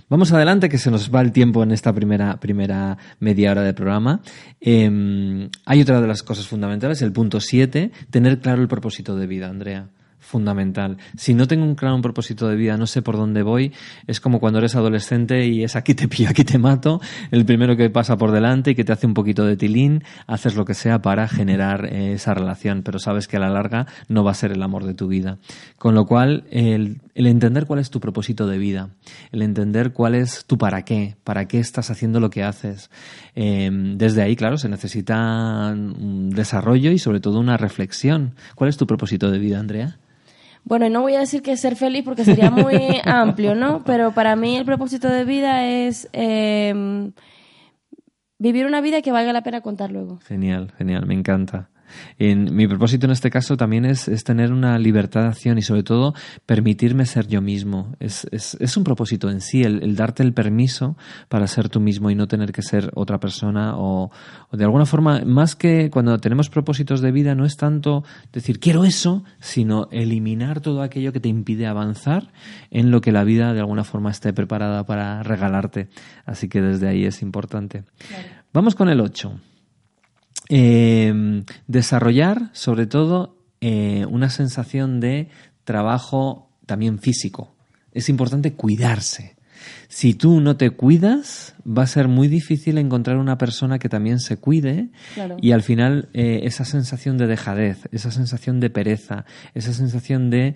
Vamos 0.10 0.34
adelante, 0.34 0.68
que 0.68 0.78
se 0.78 0.92
nos 0.92 1.10
va 1.10 1.22
el 1.22 1.32
tiempo 1.32 1.64
en 1.64 1.72
esta 1.72 1.94
primera, 1.94 2.38
primera 2.38 2.98
media 3.22 3.52
hora 3.52 3.62
de 3.62 3.74
programa. 3.74 4.20
Em, 4.60 5.48
hay 5.66 5.82
otra 5.82 6.02
de 6.02 6.08
las 6.08 6.24
cosas 6.24 6.46
fundamentales, 6.48 7.02
el 7.02 7.14
punto 7.14 7.40
7, 7.40 7.92
tener 8.10 8.40
claro 8.40 8.62
el 8.62 8.68
propósito 8.68 9.16
de 9.16 9.28
vida, 9.28 9.48
Andrea 9.48 9.88
fundamental. 10.32 10.98
Si 11.18 11.34
no 11.34 11.46
tengo 11.46 11.66
un 11.66 11.76
claro 11.76 11.96
un 11.96 12.02
propósito 12.02 12.48
de 12.48 12.56
vida, 12.56 12.78
no 12.78 12.88
sé 12.88 13.02
por 13.02 13.18
dónde 13.18 13.44
voy, 13.44 13.74
es 14.08 14.22
como 14.22 14.40
cuando 14.40 14.60
eres 14.60 14.76
adolescente 14.76 15.46
y 15.46 15.64
es 15.64 15.76
aquí 15.76 15.94
te 15.94 16.08
pillo, 16.08 16.30
aquí 16.30 16.46
te 16.46 16.58
mato, 16.58 17.02
el 17.32 17.46
primero 17.46 17.76
que 17.76 17.90
pasa 17.90 18.18
por 18.18 18.32
delante 18.32 18.72
y 18.72 18.76
que 18.76 18.86
te 18.86 18.94
hace 18.94 19.06
un 19.06 19.14
poquito 19.14 19.46
de 19.46 19.58
tilín, 19.58 20.04
haces 20.28 20.56
lo 20.56 20.64
que 20.64 20.74
sea 20.74 21.02
para 21.02 21.28
generar 21.28 21.86
eh, 21.86 22.14
esa 22.14 22.34
relación, 22.34 22.82
pero 22.82 22.98
sabes 22.98 23.28
que 23.28 23.38
a 23.38 23.42
la 23.42 23.50
larga 23.50 23.88
no 24.08 24.24
va 24.24 24.32
a 24.32 24.36
ser 24.36 24.52
el 24.52 24.64
amor 24.64 24.86
de 24.86 24.94
tu 24.94 25.08
vida. 25.08 25.38
Con 25.78 25.96
lo 25.96 26.06
cual, 26.06 26.46
el, 26.50 27.02
entender 27.14 27.66
cuál 27.66 27.80
es 27.80 27.90
tu 27.90 28.00
propósito 28.00 28.48
de 28.48 28.58
vida, 28.58 28.90
el 29.32 29.42
entender 29.42 29.92
cuál 29.92 30.16
es 30.16 30.46
tu 30.46 30.58
para 30.58 30.84
qué, 30.84 31.18
para 31.26 31.46
qué 31.48 31.60
estás 31.60 31.92
haciendo 31.92 32.22
lo 32.22 32.30
que 32.30 32.44
haces. 32.44 32.90
Em, 33.36 33.98
desde 33.98 34.22
ahí, 34.22 34.38
claro, 34.38 34.58
se 34.58 34.70
necesita 34.70 35.74
un 35.74 36.30
desarrollo 36.30 36.92
y 36.92 37.00
sobre 37.00 37.20
todo 37.20 37.40
una 37.40 37.58
reflexión. 37.58 38.36
¿Cuál 38.56 38.70
es 38.70 38.78
tu 38.78 38.88
propósito 38.88 39.30
de 39.30 39.40
vida, 39.40 39.60
Andrea? 39.60 39.98
Bueno, 40.64 40.90
no 40.90 41.02
voy 41.02 41.16
a 41.16 41.20
decir 41.20 41.42
que 41.42 41.58
ser 41.58 41.76
feliz 41.76 42.04
porque 42.04 42.24
sería 42.24 42.52
muy 42.52 43.02
amplio, 43.06 43.56
¿no? 43.56 43.84
Pero 43.84 44.12
para 44.12 44.36
mí 44.36 44.58
el 44.58 44.66
propósito 44.66 45.10
de 45.10 45.26
vida 45.26 45.68
es 45.68 46.10
em, 46.14 47.12
vivir 48.38 48.66
una 48.66 48.82
vida 48.82 49.02
que 49.02 49.12
valga 49.12 49.34
la 49.34 49.44
pena 49.44 49.62
contar 49.62 49.92
luego. 49.92 50.20
Genial, 50.28 50.72
genial, 50.78 51.06
me 51.06 51.14
encanta. 51.14 51.70
En, 52.20 52.56
mi 52.56 52.68
propósito 52.68 53.06
en 53.06 53.12
este 53.12 53.30
caso 53.30 53.58
también 53.58 53.86
es, 53.86 54.08
es, 54.08 54.24
tener 54.24 54.52
una 54.52 54.78
libertad 54.78 55.22
de 55.22 55.28
acción 55.28 55.58
y 55.58 55.62
sobre 55.62 55.84
todo 55.84 56.14
permitirme 56.46 57.06
ser 57.06 57.28
yo 57.28 57.42
mismo. 57.42 57.96
Es, 58.00 58.28
es, 58.32 58.58
es 58.60 58.78
un 58.78 58.84
propósito 58.84 59.30
en 59.30 59.42
sí, 59.42 59.64
el, 59.64 59.84
el, 59.84 59.96
darte 59.96 60.24
el 60.24 60.34
permiso 60.34 60.98
para 61.30 61.48
ser 61.48 61.70
tú 61.70 61.80
mismo 61.80 62.10
y 62.10 62.16
no 62.16 62.28
tener 62.28 62.52
que 62.52 62.62
ser 62.62 62.92
otra 62.96 63.20
persona 63.20 63.78
o, 63.78 64.12
o, 64.50 64.58
de 64.58 64.64
alguna 64.64 64.86
forma, 64.86 65.22
más 65.26 65.56
que 65.56 65.90
cuando 65.90 66.18
tenemos 66.20 66.50
propósitos 66.50 67.02
de 67.02 67.12
vida, 67.12 67.36
no 67.36 67.46
es 67.46 67.58
tanto 67.58 68.04
decir 68.32 68.60
quiero 68.60 68.86
eso, 68.86 69.24
sino 69.40 69.88
eliminar 69.92 70.62
todo 70.62 70.82
aquello 70.82 71.14
que 71.14 71.20
te 71.20 71.30
impide 71.30 71.68
avanzar 71.68 72.32
en 72.70 72.92
lo 72.92 73.02
que 73.02 73.12
la 73.12 73.24
vida 73.24 73.54
de 73.54 73.60
alguna 73.60 73.84
forma 73.84 74.12
esté 74.12 74.34
preparada 74.34 74.86
para 74.86 75.24
regalarte. 75.24 75.90
Así 76.26 76.48
que 76.48 76.62
desde 76.62 76.88
ahí 76.88 77.06
es 77.06 77.22
importante. 77.22 77.84
Claro. 78.08 78.28
Vamos 78.54 78.76
con 78.76 78.90
el 78.90 79.00
8. 79.00 79.51
Eh, 80.54 81.44
desarrollar, 81.68 82.50
sobre 82.52 82.86
todo, 82.86 83.38
eh, 83.62 84.06
una 84.10 84.30
sensación 84.30 85.00
de 85.00 85.30
trabajo 85.64 86.50
también 86.66 87.00
físico. 87.00 87.56
Es 87.94 88.10
importante 88.10 88.54
cuidarse. 88.54 89.38
Si 89.88 90.14
tú 90.14 90.42
no 90.42 90.58
te 90.58 90.72
cuidas, 90.72 91.56
va 91.66 91.84
a 91.84 91.88
ser 91.88 92.08
muy 92.08 92.28
difícil 92.28 92.78
encontrar 92.78 93.18
una 93.18 93.38
persona 93.38 93.80
que 93.80 93.88
también 93.88 94.20
se 94.20 94.38
cuide 94.38 94.90
claro. 95.14 95.38
y 95.40 95.52
al 95.52 95.62
final 95.62 96.10
eh, 96.14 96.42
esa 96.44 96.66
sensación 96.66 97.18
de 97.18 97.28
dejadez, 97.28 97.88
esa 97.92 98.12
sensación 98.12 98.60
de 98.60 98.70
pereza, 98.70 99.26
esa 99.54 99.74
sensación 99.74 100.30
de 100.30 100.56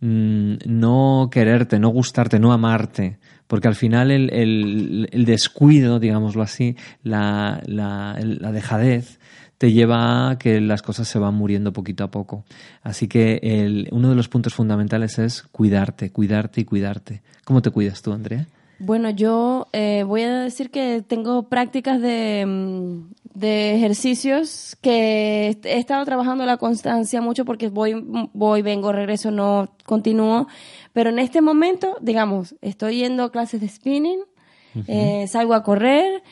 mmm, 0.00 0.54
no 0.66 1.30
quererte, 1.32 1.78
no 1.78 1.88
gustarte, 1.88 2.38
no 2.38 2.52
amarte, 2.52 3.18
porque 3.46 3.68
al 3.68 3.74
final 3.74 4.10
el, 4.10 4.32
el, 4.32 5.08
el 5.10 5.24
descuido, 5.24 5.98
digámoslo 5.98 6.42
así, 6.42 6.76
la, 7.02 7.62
la, 7.66 8.18
la 8.20 8.52
dejadez, 8.52 9.18
te 9.62 9.70
lleva 9.70 10.30
a 10.30 10.38
que 10.38 10.60
las 10.60 10.82
cosas 10.82 11.06
se 11.06 11.20
van 11.20 11.34
muriendo 11.34 11.72
poquito 11.72 12.02
a 12.02 12.10
poco. 12.10 12.44
Así 12.82 13.06
que 13.06 13.38
el, 13.44 13.88
uno 13.92 14.08
de 14.08 14.16
los 14.16 14.26
puntos 14.26 14.54
fundamentales 14.54 15.20
es 15.20 15.44
cuidarte, 15.44 16.10
cuidarte 16.10 16.62
y 16.62 16.64
cuidarte. 16.64 17.22
¿Cómo 17.44 17.62
te 17.62 17.70
cuidas 17.70 18.02
tú, 18.02 18.12
Andrea? 18.12 18.48
Bueno, 18.80 19.10
yo 19.10 19.68
eh, 19.72 20.02
voy 20.04 20.22
a 20.22 20.40
decir 20.40 20.72
que 20.72 21.04
tengo 21.06 21.44
prácticas 21.48 22.00
de, 22.00 23.04
de, 23.34 23.76
ejercicios 23.76 24.76
que 24.80 25.56
he 25.62 25.78
estado 25.78 26.04
trabajando 26.04 26.44
la 26.44 26.56
constancia 26.56 27.20
mucho 27.20 27.44
porque 27.44 27.68
voy, 27.68 27.94
voy, 28.32 28.62
vengo, 28.62 28.90
regreso, 28.90 29.30
no 29.30 29.68
continúo. 29.84 30.48
Pero 30.92 31.10
en 31.10 31.20
este 31.20 31.40
momento, 31.40 31.98
digamos, 32.00 32.56
estoy 32.62 32.96
yendo 32.96 33.22
a 33.22 33.30
clases 33.30 33.60
de 33.60 33.68
spinning, 33.68 34.22
uh 34.74 34.78
-huh. 34.80 34.84
eh, 34.88 35.26
salgo 35.28 35.54
a 35.54 35.62
correr, 35.62 36.24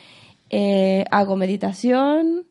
eh, 0.53 1.05
hago 1.13 1.37
meditación, 1.37 2.50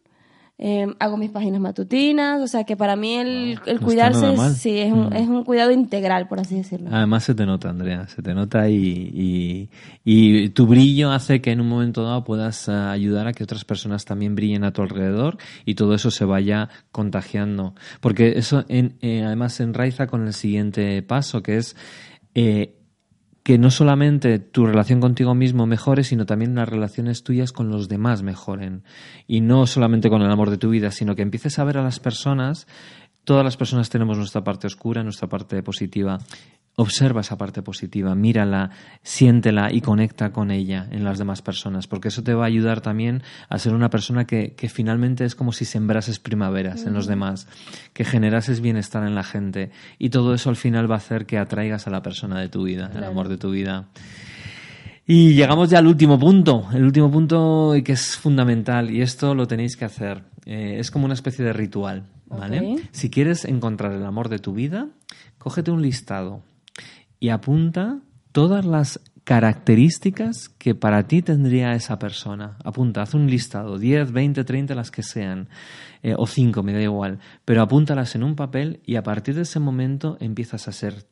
eh, 0.61 0.87
hago 0.99 1.15
mis 1.15 1.31
páginas 1.31 1.61
matutinas, 1.61 2.41
o 2.41 2.47
sea 2.47 2.65
que 2.65 2.75
para 2.75 2.97
mí 2.97 3.15
el, 3.15 3.59
el 3.65 3.79
cuidarse 3.79 4.33
no 4.33 4.49
sí, 4.49 4.77
es, 4.77 4.91
un, 4.91 5.07
mm. 5.07 5.13
es 5.13 5.27
un 5.29 5.45
cuidado 5.45 5.71
integral, 5.71 6.27
por 6.27 6.41
así 6.41 6.55
decirlo. 6.55 6.89
Además 6.91 7.23
se 7.23 7.33
te 7.33 7.45
nota, 7.45 7.69
Andrea, 7.69 8.07
se 8.09 8.21
te 8.21 8.33
nota 8.33 8.69
y, 8.69 8.75
y, 8.75 9.69
y 10.03 10.49
tu 10.49 10.67
brillo 10.67 11.11
hace 11.11 11.39
que 11.39 11.51
en 11.51 11.61
un 11.61 11.69
momento 11.69 12.03
dado 12.03 12.25
puedas 12.25 12.67
uh, 12.67 12.89
ayudar 12.89 13.27
a 13.27 13.31
que 13.31 13.45
otras 13.45 13.63
personas 13.63 14.03
también 14.03 14.35
brillen 14.35 14.65
a 14.65 14.73
tu 14.73 14.81
alrededor 14.81 15.37
y 15.63 15.75
todo 15.75 15.93
eso 15.93 16.11
se 16.11 16.25
vaya 16.25 16.67
contagiando. 16.91 17.73
Porque 18.01 18.33
eso 18.37 18.65
en, 18.67 18.97
eh, 19.01 19.23
además 19.23 19.53
se 19.53 19.63
enraiza 19.63 20.07
con 20.07 20.27
el 20.27 20.33
siguiente 20.33 21.01
paso, 21.03 21.41
que 21.41 21.57
es... 21.57 21.77
Eh, 22.35 22.75
que 23.49 23.57
no 23.57 23.71
solamente 23.71 24.37
tu 24.37 24.67
relación 24.67 24.99
contigo 24.99 25.33
mismo 25.33 25.65
mejore, 25.65 26.03
sino 26.03 26.27
también 26.27 26.53
las 26.53 26.69
relaciones 26.69 27.23
tuyas 27.23 27.51
con 27.51 27.71
los 27.71 27.89
demás 27.89 28.21
mejoren. 28.21 28.83
Y 29.25 29.41
no 29.41 29.65
solamente 29.65 30.07
con 30.07 30.21
el 30.21 30.29
amor 30.29 30.51
de 30.51 30.59
tu 30.59 30.69
vida, 30.69 30.91
sino 30.91 31.15
que 31.15 31.23
empieces 31.23 31.57
a 31.57 31.63
ver 31.63 31.79
a 31.79 31.81
las 31.81 31.99
personas, 31.99 32.67
todas 33.23 33.43
las 33.43 33.57
personas 33.57 33.89
tenemos 33.89 34.19
nuestra 34.19 34.43
parte 34.43 34.67
oscura, 34.67 35.01
nuestra 35.01 35.29
parte 35.29 35.63
positiva. 35.63 36.19
Observa 36.79 37.19
esa 37.19 37.37
parte 37.37 37.61
positiva, 37.61 38.15
mírala, 38.15 38.69
siéntela 39.03 39.67
y 39.69 39.81
conecta 39.81 40.31
con 40.31 40.49
ella 40.49 40.87
en 40.91 41.03
las 41.03 41.17
demás 41.17 41.41
personas, 41.41 41.87
porque 41.87 42.07
eso 42.07 42.23
te 42.23 42.33
va 42.33 42.45
a 42.45 42.47
ayudar 42.47 42.79
también 42.79 43.21
a 43.49 43.59
ser 43.59 43.73
una 43.73 43.89
persona 43.89 44.25
que, 44.25 44.53
que 44.53 44.69
finalmente 44.69 45.25
es 45.25 45.35
como 45.35 45.51
si 45.51 45.65
sembrases 45.65 46.19
primaveras 46.19 46.85
mm. 46.85 46.87
en 46.87 46.93
los 46.93 47.05
demás, 47.05 47.49
que 47.91 48.05
generases 48.05 48.61
bienestar 48.61 49.05
en 49.05 49.13
la 49.13 49.25
gente 49.25 49.71
y 49.97 50.09
todo 50.09 50.33
eso 50.33 50.49
al 50.49 50.55
final 50.55 50.89
va 50.89 50.95
a 50.95 50.99
hacer 50.99 51.25
que 51.25 51.37
atraigas 51.37 51.85
a 51.85 51.89
la 51.89 52.01
persona 52.01 52.39
de 52.39 52.47
tu 52.47 52.63
vida, 52.63 52.87
claro. 52.87 53.05
el 53.05 53.11
amor 53.11 53.27
de 53.27 53.37
tu 53.37 53.51
vida. 53.51 53.89
Y 55.05 55.33
llegamos 55.33 55.69
ya 55.69 55.79
al 55.79 55.87
último 55.87 56.17
punto, 56.17 56.69
el 56.71 56.85
último 56.85 57.11
punto 57.11 57.73
que 57.83 57.91
es 57.91 58.15
fundamental 58.15 58.89
y 58.89 59.01
esto 59.01 59.35
lo 59.35 59.47
tenéis 59.47 59.75
que 59.75 59.83
hacer. 59.83 60.23
Eh, 60.45 60.77
es 60.79 60.91
como 60.91 61.03
una 61.03 61.13
especie 61.13 61.43
de 61.43 61.51
ritual, 61.51 62.05
¿vale? 62.27 62.59
Okay. 62.59 62.89
Si 62.93 63.09
quieres 63.09 63.43
encontrar 63.43 63.91
el 63.91 64.05
amor 64.05 64.29
de 64.29 64.39
tu 64.39 64.53
vida, 64.53 64.87
cógete 65.37 65.71
un 65.71 65.81
listado 65.81 66.47
y 67.19 67.29
apunta 67.29 67.99
todas 68.31 68.65
las 68.65 68.99
características 69.23 70.49
que 70.49 70.73
para 70.73 71.03
ti 71.03 71.21
tendría 71.21 71.73
esa 71.73 71.99
persona. 71.99 72.57
Apunta, 72.63 73.03
haz 73.03 73.13
un 73.13 73.27
listado, 73.27 73.77
10, 73.77 74.11
20, 74.11 74.43
30, 74.43 74.73
las 74.73 74.89
que 74.89 75.03
sean, 75.03 75.49
eh, 76.01 76.15
o 76.17 76.25
5, 76.25 76.63
me 76.63 76.73
da 76.73 76.81
igual, 76.81 77.19
pero 77.45 77.61
apúntalas 77.61 78.15
en 78.15 78.23
un 78.23 78.35
papel 78.35 78.79
y 78.85 78.95
a 78.95 79.03
partir 79.03 79.35
de 79.35 79.43
ese 79.43 79.59
momento 79.59 80.17
empiezas 80.19 80.67
a 80.67 80.71
ser 80.71 81.05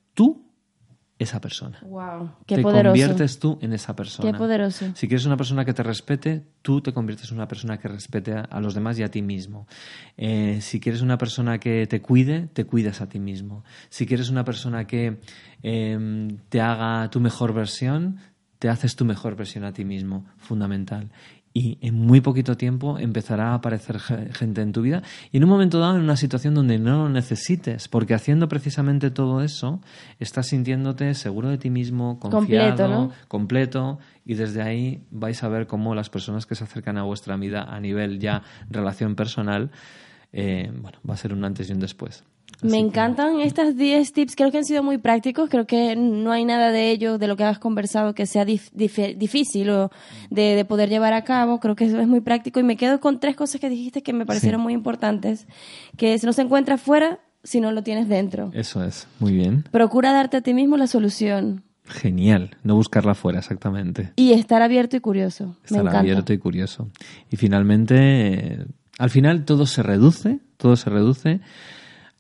esa 1.19 1.41
persona. 1.41 1.80
Wow, 1.82 2.30
qué 2.45 2.58
te 2.58 2.62
poderoso. 2.62 2.91
conviertes 2.91 3.39
tú 3.39 3.58
en 3.62 3.73
esa 3.73 3.95
persona. 3.95 4.32
Qué 4.32 4.38
poderoso. 4.38 4.86
Si 4.93 5.08
quieres 5.08 5.25
una 5.25 5.38
persona 5.38 5.65
que 5.65 5.73
te 5.73 5.84
respete, 5.84 6.43
tú 6.62 6.82
te 6.82 6.93
conviertes 6.93 7.32
en 7.32 7.38
una 7.38 7.47
persona 7.47 7.77
que 7.77 7.88
respete 7.88 8.34
a, 8.34 8.62
los 8.62 8.75
demás 8.75 8.99
y 8.99 9.03
a 9.03 9.10
ti 9.10 9.21
mismo. 9.21 9.67
Eh, 10.15 10.60
si 10.62 10.80
quieres 10.80 11.01
una 11.01 11.17
persona 11.17 11.60
que 11.60 11.88
te 11.88 12.01
cuide, 12.01 12.49
te 12.53 12.65
cuidas 12.65 13.01
a 13.01 13.10
ti 13.10 13.19
mismo. 13.19 13.63
Si 13.89 14.06
quieres 14.06 14.30
una 14.30 14.43
persona 14.43 14.86
que 14.86 15.19
eh, 15.63 16.27
te 16.49 16.62
haga 16.62 17.10
tu 17.10 17.19
mejor 17.19 17.53
versión, 17.53 18.17
te 18.60 18.69
haces 18.69 18.95
tu 18.95 19.06
mejor 19.06 19.36
versión 19.36 19.63
a 19.63 19.73
ti 19.73 19.86
mismo. 19.86 20.25
Fundamental 20.38 21.10
y 21.57 21.79
en 21.81 21.95
muy 21.95 22.21
poquito 22.21 22.55
tiempo 22.55 22.99
empezará 22.99 23.49
a 23.49 23.55
aparecer 23.55 23.99
gente 23.99 24.61
en 24.61 24.71
tu 24.73 24.83
vida 24.83 25.01
y 25.31 25.37
en 25.37 25.43
un 25.43 25.49
momento 25.49 25.79
dado 25.79 25.95
en 25.95 26.03
una 26.03 26.15
situación 26.15 26.53
donde 26.53 26.77
no 26.77 27.05
lo 27.05 27.09
necesites, 27.09 27.87
porque 27.87 28.13
haciendo 28.13 28.47
precisamente 28.47 29.09
todo 29.09 29.41
eso 29.41 29.81
estás 30.19 30.45
sintiéndote 30.45 31.15
seguro 31.15 31.49
de 31.49 31.57
ti 31.57 31.71
mismo, 31.71 32.19
confiado, 32.19 32.69
completo, 32.69 32.87
¿no? 32.87 33.11
completo 33.27 33.97
y 34.23 34.35
desde 34.35 34.61
ahí 34.61 35.03
vais 35.09 35.41
a 35.41 35.47
ver 35.47 35.65
cómo 35.65 35.95
las 35.95 36.11
personas 36.11 36.45
que 36.45 36.53
se 36.53 36.63
acercan 36.63 36.99
a 36.99 37.03
vuestra 37.03 37.35
vida 37.37 37.63
a 37.63 37.79
nivel 37.79 38.19
ya 38.19 38.43
relación 38.69 39.15
personal, 39.15 39.71
eh, 40.33 40.71
bueno, 40.79 40.99
va 41.09 41.15
a 41.15 41.17
ser 41.17 41.33
un 41.33 41.43
antes 41.43 41.69
y 41.69 41.73
un 41.73 41.79
después. 41.79 42.23
Así 42.57 42.67
Me 42.67 42.79
encantan 42.79 43.37
que... 43.37 43.43
estas 43.43 43.77
10 43.77 44.13
tips, 44.13 44.35
creo 44.35 44.51
que 44.51 44.57
han 44.57 44.65
sido 44.65 44.81
muy 44.81 44.97
prácticos, 44.97 45.49
creo 45.49 45.67
que 45.67 45.95
no 45.95 46.31
hay 46.31 46.43
nada 46.43 46.71
de 46.71 46.89
ello, 46.89 47.17
de 47.17 47.27
lo 47.27 47.35
que 47.35 47.43
has 47.43 47.59
conversado, 47.59 48.15
que 48.15 48.25
sea 48.25 48.45
dif 48.45 48.69
dif 48.73 48.97
difícil 49.15 49.69
o 49.69 49.91
de, 50.29 50.55
de, 50.55 50.65
poder 50.65 50.89
llevar 50.89 51.13
a 51.13 51.23
cabo, 51.23 51.59
creo 51.59 51.75
que 51.75 51.85
eso 51.85 51.99
es 51.99 52.07
muy 52.07 52.21
práctico 52.21 52.59
y 52.59 52.63
me 52.63 52.75
quedo 52.75 52.99
con 52.99 53.19
tres 53.19 53.35
cosas 53.35 53.61
que 53.61 53.69
dijiste 53.69 54.01
que 54.01 54.11
me 54.13 54.25
parecieron 54.25 54.61
sí. 54.61 54.63
muy 54.63 54.73
importantes, 54.73 55.47
que 55.97 56.17
no 56.23 56.33
se 56.33 56.41
encuentra 56.41 56.75
afuera 56.75 57.19
si 57.43 57.61
no 57.61 57.71
lo 57.71 57.83
tienes 57.83 58.09
dentro. 58.09 58.49
Eso 58.53 58.83
es, 58.83 59.07
muy 59.19 59.33
bien. 59.33 59.63
Procura 59.71 60.11
darte 60.11 60.37
a 60.37 60.41
ti 60.41 60.53
mismo 60.53 60.77
la 60.77 60.87
solución. 60.87 61.63
Genial, 61.85 62.57
no 62.63 62.75
buscarla 62.75 63.11
afuera, 63.11 63.39
exactamente. 63.39 64.11
Y 64.17 64.33
estar 64.33 64.61
abierto 64.61 64.97
y 64.97 64.99
curioso. 64.99 65.55
Estar 65.63 65.83
me 65.83 65.91
abierto 65.91 66.33
y 66.33 66.37
curioso. 66.37 66.89
Y 67.31 67.37
finalmente, 67.37 67.95
eh, 67.97 68.65
al 68.97 69.09
final 69.09 69.45
todo 69.45 69.65
se 69.65 69.83
reduce, 69.83 70.39
todo 70.57 70.75
se 70.75 70.89
reduce 70.89 71.39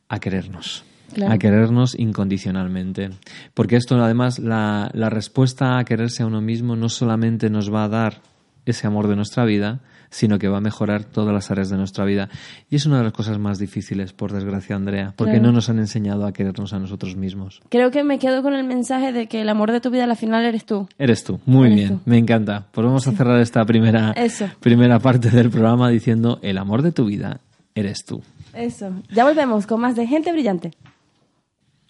a 0.09 0.19
querernos. 0.19 0.83
Claro. 1.13 1.33
a 1.33 1.37
querernos 1.37 1.97
incondicionalmente. 1.97 3.11
Porque 3.53 3.77
esto, 3.77 3.95
además, 3.95 4.39
la, 4.39 4.91
la, 4.93 5.09
respuesta 5.09 5.77
a 5.77 5.85
quererse 5.85 6.21
a 6.21 6.25
uno 6.25 6.41
mismo 6.41 6.75
no 6.75 6.89
solamente 6.89 7.49
nos 7.49 7.73
va 7.73 7.85
a 7.85 7.87
dar 7.87 8.21
ese 8.65 8.87
amor 8.87 9.07
de 9.07 9.15
nuestra 9.15 9.45
vida, 9.45 9.79
sino 10.09 10.39
que 10.39 10.47
va 10.47 10.57
a 10.57 10.61
mejorar 10.61 11.03
todas 11.03 11.33
las 11.33 11.51
áreas 11.51 11.69
de 11.69 11.77
nuestra 11.77 12.05
vida. 12.05 12.29
Y 12.69 12.75
es 12.75 12.85
una 12.85 12.97
de 12.97 13.03
las 13.05 13.13
cosas 13.13 13.39
más 13.39 13.59
difíciles, 13.59 14.13
por 14.13 14.31
desgracia, 14.31 14.75
Andrea, 14.75 15.13
porque 15.15 15.33
claro. 15.33 15.47
no 15.47 15.53
nos 15.53 15.69
han 15.69 15.79
enseñado 15.79 16.25
a 16.25 16.33
querernos 16.33 16.73
a 16.73 16.79
nosotros 16.79 17.15
mismos. 17.15 17.61
Creo 17.69 17.91
que 17.91 18.03
me 18.03 18.19
quedo 18.19 18.41
con 18.43 18.53
el 18.53 18.65
mensaje 18.65 19.11
de 19.11 19.27
que 19.27 19.41
el 19.41 19.49
amor 19.49 19.71
de 19.71 19.81
tu 19.81 19.89
vida 19.89 20.05
al 20.05 20.15
final 20.15 20.45
eres 20.45 20.65
tú. 20.65 20.87
Eres 20.97 21.23
tú, 21.23 21.39
muy 21.45 21.67
eres 21.67 21.75
bien, 21.75 21.89
tú. 21.89 22.01
me 22.05 22.17
encanta. 22.17 22.67
Pues 22.71 22.85
vamos 22.85 23.07
a 23.07 23.11
cerrar 23.11 23.39
esta 23.39 23.63
primera, 23.65 24.13
primera 24.59 24.99
parte 24.99 25.29
del 25.29 25.49
programa 25.49 25.89
diciendo 25.89 26.39
el 26.41 26.57
amor 26.57 26.81
de 26.81 26.91
tu 26.91 27.05
vida 27.05 27.41
eres 27.79 28.03
tú. 28.05 28.21
Eso. 28.53 28.91
Ya 29.11 29.23
volvemos 29.23 29.67
con 29.67 29.81
más 29.81 29.95
de 29.95 30.07
Gente 30.07 30.31
Brillante. 30.31 30.71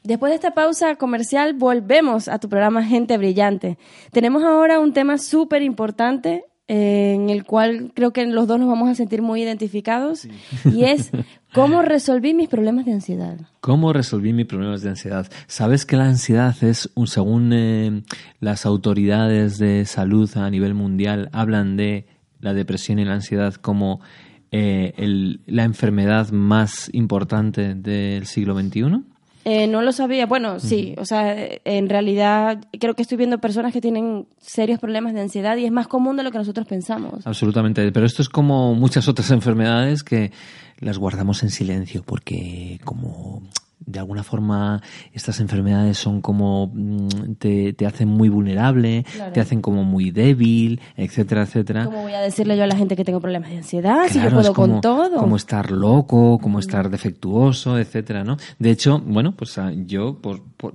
Después 0.04 0.32
de 0.32 0.36
esta 0.36 0.52
pausa 0.52 0.96
comercial, 0.96 1.54
volvemos 1.54 2.28
a 2.28 2.40
tu 2.40 2.48
programa 2.50 2.84
Gente 2.84 3.18
Brillante. 3.18 3.78
Tenemos 4.12 4.44
ahora 4.44 4.80
un 4.80 4.94
tema 4.94 5.18
súper 5.18 5.62
importante 5.62 6.46
eh, 6.70 7.14
en 7.16 7.30
el 7.30 7.46
cual 7.46 7.92
creo 7.94 8.12
que 8.12 8.26
los 8.26 8.46
dos 8.48 8.60
nos 8.60 8.68
vamos 8.68 8.90
a 8.90 8.96
sentir 8.96 9.22
muy 9.22 9.42
identificados 9.42 10.20
sí. 10.20 10.30
y 10.66 10.84
es 10.84 11.12
cómo 11.54 11.82
resolví 11.82 12.34
mis 12.34 12.50
problemas 12.50 12.86
de 12.86 12.92
ansiedad. 12.92 13.38
¿Cómo 13.62 13.94
resolví 13.94 14.34
mis 14.34 14.48
problemas 14.48 14.82
de 14.82 14.90
ansiedad? 14.90 15.28
Sabes 15.48 15.86
que 15.86 15.96
la 15.96 16.06
ansiedad 16.06 16.56
es, 16.62 16.90
un, 16.96 17.08
según 17.08 17.52
eh, 17.54 18.04
las 18.42 18.66
autoridades 18.66 19.58
de 19.58 19.86
salud 19.86 20.30
a 20.36 20.50
nivel 20.50 20.74
mundial, 20.74 21.30
hablan 21.32 21.78
de 21.78 22.06
la 22.42 22.54
depresión 22.54 23.00
y 23.00 23.06
la 23.06 23.14
ansiedad 23.14 23.54
como 23.56 24.02
eh, 24.52 24.94
el- 24.98 25.42
la 25.46 25.64
enfermedad 25.64 26.30
más 26.32 26.90
importante 26.94 27.76
del 27.76 28.26
siglo 28.26 28.54
XXI? 28.60 29.02
Eh, 29.46 29.66
no 29.68 29.82
lo 29.82 29.94
sabía. 29.94 30.26
Bueno, 30.26 30.60
sí. 30.60 30.94
O 30.98 31.06
sea, 31.06 31.34
en 31.64 31.88
realidad 31.88 32.66
creo 32.80 32.96
que 32.96 33.02
estoy 33.02 33.18
viendo 33.18 33.38
personas 33.40 33.72
que 33.72 33.80
tienen 33.80 34.26
serios 34.40 34.78
problemas 34.80 35.14
de 35.14 35.22
ansiedad 35.22 35.56
y 35.56 35.64
es 35.64 35.72
más 35.72 35.88
común 35.88 36.18
de 36.18 36.24
lo 36.24 36.32
que 36.32 36.38
nosotros 36.38 36.68
pensamos. 36.68 37.26
Absolutamente. 37.26 37.90
Pero 37.94 38.06
esto 38.06 38.22
es 38.22 38.28
como 38.28 38.74
muchas 38.76 39.08
otras 39.08 39.32
enfermedades 39.32 40.04
que 40.04 40.32
las 40.80 40.98
guardamos 40.98 41.44
en 41.44 41.50
silencio 41.50 42.04
porque 42.04 42.80
como 42.84 43.42
de 43.80 44.00
alguna 44.00 44.24
forma 44.24 44.82
estas 45.14 45.40
enfermedades 45.40 45.98
son 45.98 46.20
como 46.22 46.72
mm, 46.74 47.36
te, 47.40 47.74
te 47.74 47.86
hacen 47.86 48.08
muy 48.10 48.28
vulnerable, 48.28 49.06
Claro. 49.14 49.32
te 49.34 49.40
hacen 49.40 49.62
como 49.62 49.84
muy 49.84 50.12
débil, 50.12 50.82
etcétera, 50.96 51.44
etcétera. 51.44 51.86
¿Cómo 51.86 52.02
voy 52.02 52.14
a 52.14 52.20
decirle 52.20 52.58
yo 52.58 52.64
a 52.64 52.68
la 52.68 52.76
gente 52.76 52.96
que 52.96 53.06
tengo 53.06 53.22
problemas 53.22 53.50
de 53.50 53.58
ansiedad 53.58 54.08
si 54.08 54.16
yo 54.16 54.22
Claro, 54.22 54.36
puedo 54.38 54.54
como, 54.54 54.74
con 54.74 54.82
todo? 54.82 55.16
como 55.18 55.36
estar 55.38 55.72
loco, 55.72 56.40
como 56.40 56.60
estar 56.60 56.90
defectuoso, 56.90 57.78
etcétera, 57.80 58.24
¿no? 58.24 58.38
De 58.60 58.72
hecho, 58.72 59.00
bueno, 59.00 59.34
pues 59.36 59.58
ah, 59.58 59.72
yo, 59.74 60.20
por, 60.22 60.42
por- 60.58 60.74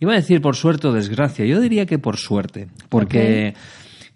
iba 0.00 0.12
a 0.12 0.16
decir 0.16 0.40
por 0.40 0.56
suerte 0.56 0.86
o 0.86 0.92
desgracia, 0.92 1.44
yo 1.44 1.60
diría 1.60 1.84
que 1.86 1.98
por 1.98 2.16
suerte, 2.16 2.68
porque 2.88 3.54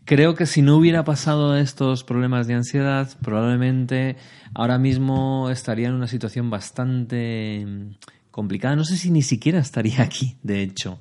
creo 0.06 0.34
que 0.34 0.46
si 0.46 0.62
no 0.62 0.76
hubiera 0.76 1.04
pasado 1.04 1.56
estos 1.56 2.04
problemas 2.04 2.46
de 2.46 2.54
ansiedad, 2.54 3.08
probablemente 3.22 4.16
ahora 4.54 4.78
mismo 4.78 5.50
estaría 5.50 5.88
en 5.88 5.94
una 5.94 6.06
situación 6.08 6.48
bastante 6.50 7.64
mm, 7.66 7.90
complicada. 8.30 8.76
No 8.76 8.84
sé 8.84 8.96
si 8.96 9.10
ni 9.10 9.22
siquiera 9.22 9.58
estaría 9.58 10.02
aquí, 10.02 10.36
de 10.42 10.62
hecho, 10.62 10.98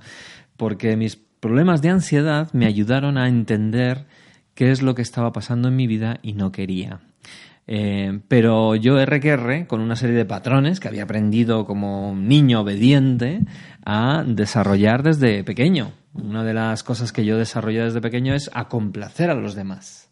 porque 0.58 0.96
mis 0.96 1.16
problemas 1.16 1.82
de 1.82 1.90
ansiedad 1.90 2.52
me 2.54 2.66
ayudaron 2.66 3.18
a 3.18 3.28
entender 3.28 4.06
qué 4.54 4.72
es 4.72 4.82
lo 4.82 4.96
que 4.96 5.02
estaba 5.02 5.32
pasando 5.32 5.70
en 5.70 5.76
mi 5.76 5.88
vida 5.88 6.20
y 6.22 6.34
no 6.34 6.52
quería. 6.52 7.00
Eh, 7.72 8.22
pero 8.28 8.76
yo 8.76 9.00
R 9.00 9.20
que 9.20 9.30
R, 9.30 9.68
con 9.68 9.80
una 9.80 9.96
serie 9.96 10.16
de 10.16 10.26
patrones 10.26 10.80
que 10.80 10.88
había 10.88 11.04
aprendido 11.04 11.66
como 11.66 12.16
niño 12.16 12.62
obediente 12.62 13.42
a 13.86 14.24
desarrollar 14.26 15.04
desde 15.04 15.44
pequeño. 15.44 15.92
Una 16.14 16.44
de 16.44 16.56
las 16.56 16.82
cosas 16.82 17.12
que 17.12 17.26
yo 17.26 17.38
desarrollé 17.38 17.84
desde 17.84 18.02
pequeño 18.02 18.34
es 18.34 18.50
a 18.54 18.68
complacer 18.68 19.30
a 19.30 19.36
los 19.36 19.54
demás. 19.54 20.09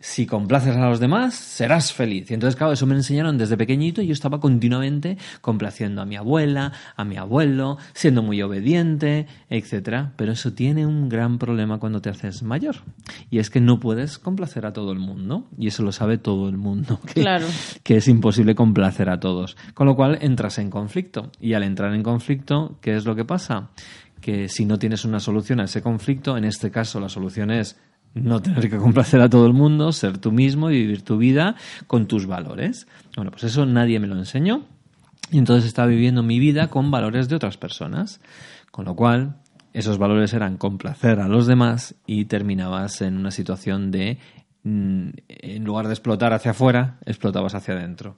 Si 0.00 0.26
complaces 0.26 0.76
a 0.76 0.88
los 0.88 1.00
demás, 1.00 1.34
serás 1.34 1.92
feliz. 1.92 2.30
Y 2.30 2.34
entonces, 2.34 2.54
claro, 2.56 2.72
eso 2.72 2.86
me 2.86 2.94
enseñaron 2.94 3.36
desde 3.36 3.56
pequeñito 3.56 4.00
y 4.00 4.06
yo 4.06 4.12
estaba 4.12 4.38
continuamente 4.38 5.18
complaciendo 5.40 6.00
a 6.00 6.04
mi 6.04 6.14
abuela, 6.14 6.72
a 6.96 7.04
mi 7.04 7.16
abuelo, 7.16 7.78
siendo 7.94 8.22
muy 8.22 8.40
obediente, 8.42 9.26
etcétera. 9.50 10.12
Pero 10.16 10.32
eso 10.32 10.52
tiene 10.52 10.86
un 10.86 11.08
gran 11.08 11.38
problema 11.38 11.78
cuando 11.80 12.00
te 12.00 12.10
haces 12.10 12.44
mayor. 12.44 12.76
Y 13.30 13.38
es 13.40 13.50
que 13.50 13.60
no 13.60 13.80
puedes 13.80 14.18
complacer 14.18 14.66
a 14.66 14.72
todo 14.72 14.92
el 14.92 15.00
mundo. 15.00 15.48
Y 15.58 15.66
eso 15.66 15.82
lo 15.82 15.90
sabe 15.90 16.16
todo 16.18 16.48
el 16.48 16.56
mundo. 16.56 17.00
Que, 17.12 17.22
Claro. 17.22 17.46
que 17.82 17.96
es 17.96 18.06
imposible 18.06 18.54
complacer 18.54 19.10
a 19.10 19.18
todos. 19.18 19.56
Con 19.74 19.86
lo 19.88 19.96
cual 19.96 20.18
entras 20.20 20.58
en 20.58 20.70
conflicto. 20.70 21.32
Y 21.40 21.54
al 21.54 21.64
entrar 21.64 21.92
en 21.94 22.02
conflicto, 22.04 22.78
¿qué 22.80 22.94
es 22.96 23.04
lo 23.04 23.16
que 23.16 23.24
pasa? 23.24 23.70
Que 24.20 24.48
si 24.48 24.64
no 24.64 24.78
tienes 24.78 25.04
una 25.04 25.18
solución 25.20 25.58
a 25.60 25.64
ese 25.64 25.82
conflicto, 25.82 26.36
en 26.36 26.44
este 26.44 26.70
caso 26.70 27.00
la 27.00 27.08
solución 27.08 27.50
es 27.50 27.76
no 28.14 28.40
tener 28.42 28.68
que 28.70 28.76
complacer 28.78 29.20
a 29.20 29.28
todo 29.28 29.46
el 29.46 29.52
mundo, 29.52 29.92
ser 29.92 30.18
tú 30.18 30.32
mismo 30.32 30.70
y 30.70 30.74
vivir 30.74 31.02
tu 31.02 31.18
vida 31.18 31.56
con 31.86 32.06
tus 32.06 32.26
valores. 32.26 32.86
Bueno, 33.16 33.30
pues 33.30 33.44
eso 33.44 33.66
nadie 33.66 34.00
me 34.00 34.06
lo 34.06 34.16
enseñó. 34.16 34.64
Y 35.30 35.38
entonces 35.38 35.66
estaba 35.66 35.88
viviendo 35.88 36.22
mi 36.22 36.38
vida 36.38 36.68
con 36.68 36.90
valores 36.90 37.28
de 37.28 37.36
otras 37.36 37.56
personas. 37.56 38.20
Con 38.70 38.86
lo 38.86 38.94
cual, 38.94 39.36
esos 39.72 39.98
valores 39.98 40.32
eran 40.32 40.56
complacer 40.56 41.20
a 41.20 41.28
los 41.28 41.46
demás 41.46 41.94
y 42.06 42.24
terminabas 42.24 43.02
en 43.02 43.16
una 43.16 43.30
situación 43.30 43.90
de, 43.90 44.18
mm, 44.64 45.08
en 45.28 45.64
lugar 45.64 45.86
de 45.86 45.92
explotar 45.92 46.32
hacia 46.32 46.52
afuera, 46.52 46.98
explotabas 47.04 47.54
hacia 47.54 47.74
adentro. 47.74 48.16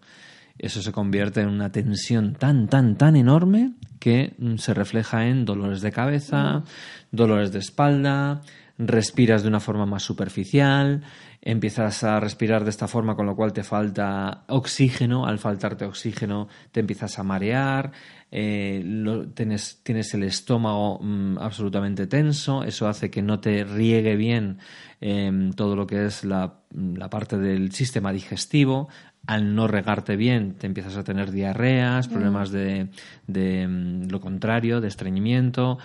Eso 0.58 0.82
se 0.82 0.92
convierte 0.92 1.40
en 1.40 1.48
una 1.48 1.72
tensión 1.72 2.34
tan, 2.34 2.68
tan, 2.68 2.96
tan 2.96 3.16
enorme 3.16 3.72
que 3.98 4.34
mm, 4.38 4.56
se 4.56 4.74
refleja 4.74 5.26
en 5.26 5.44
dolores 5.44 5.80
de 5.80 5.90
cabeza, 5.92 6.62
dolores 7.10 7.52
de 7.52 7.58
espalda, 7.58 8.42
respiras 8.86 9.42
de 9.42 9.48
una 9.48 9.60
forma 9.60 9.84
más 9.86 10.02
superficial, 10.02 11.02
empiezas 11.42 12.02
a 12.02 12.18
respirar 12.18 12.64
de 12.64 12.70
esta 12.70 12.88
forma 12.88 13.14
con 13.14 13.26
lo 13.26 13.36
cual 13.36 13.52
te 13.52 13.62
falta 13.62 14.44
oxígeno, 14.48 15.26
al 15.26 15.38
faltarte 15.38 15.84
oxígeno 15.84 16.48
te 16.72 16.80
empiezas 16.80 17.18
a 17.18 17.22
marear, 17.22 17.92
eh, 18.30 18.82
lo- 18.84 19.28
tienes, 19.28 19.80
tienes 19.82 20.14
el 20.14 20.22
estómago 20.22 20.98
mm, 21.02 21.38
absolutamente 21.38 22.06
tenso, 22.06 22.64
eso 22.64 22.88
hace 22.88 23.10
que 23.10 23.22
no 23.22 23.40
te 23.40 23.64
riegue 23.64 24.16
bien 24.16 24.58
em, 25.00 25.52
todo 25.52 25.76
lo 25.76 25.86
que 25.86 26.06
es 26.06 26.24
la, 26.24 26.60
la 26.72 27.10
parte 27.10 27.38
del 27.38 27.72
sistema 27.72 28.12
digestivo, 28.12 28.88
al 29.26 29.54
no 29.54 29.66
regarte 29.66 30.16
bien 30.16 30.54
te 30.54 30.66
empiezas 30.66 30.96
a 30.96 31.04
tener 31.04 31.30
diarreas, 31.30 32.08
problemas 32.08 32.50
de, 32.50 32.88
de, 33.26 33.66
mm, 33.68 34.08
lo 34.10 34.20
contrario, 34.20 34.80
de 34.80 34.88
estreñimiento. 34.88 35.78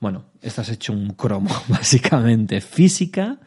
Bueno, 0.00 0.24
estás 0.42 0.68
hecho 0.70 0.92
un 0.92 1.10
cromo, 1.10 1.50
básicamente, 1.68 2.60
física 2.60 3.38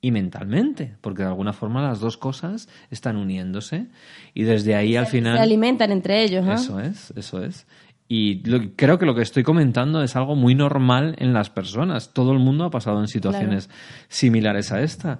y 0.00 0.10
mentalmente, 0.10 0.96
porque 1.00 1.22
de 1.22 1.28
alguna 1.28 1.52
forma 1.52 1.82
las 1.82 2.00
dos 2.00 2.16
cosas 2.16 2.68
están 2.90 3.16
uniéndose 3.16 3.86
y 4.32 4.44
desde 4.44 4.74
ahí 4.74 4.96
al 4.96 5.06
final... 5.06 5.36
Se 5.36 5.42
alimentan 5.42 5.90
entre 5.92 6.22
ellos, 6.24 6.44
¿no? 6.44 6.54
Eso 6.54 6.80
es, 6.80 7.12
eso 7.16 7.42
es. 7.44 7.66
Y 8.08 8.42
lo- 8.48 8.70
creo 8.76 8.98
que 8.98 9.04
lo 9.06 9.14
que 9.14 9.22
estoy 9.22 9.42
comentando 9.42 10.02
es 10.02 10.16
algo 10.16 10.34
muy 10.36 10.54
normal 10.54 11.14
en 11.18 11.32
las 11.34 11.50
personas. 11.50 12.12
Todo 12.14 12.32
el 12.32 12.38
mundo 12.38 12.64
ha 12.64 12.70
pasado 12.70 13.00
en 13.00 13.08
situaciones 13.08 13.68
similares 14.08 14.72
a 14.72 14.80
esta. 14.82 15.18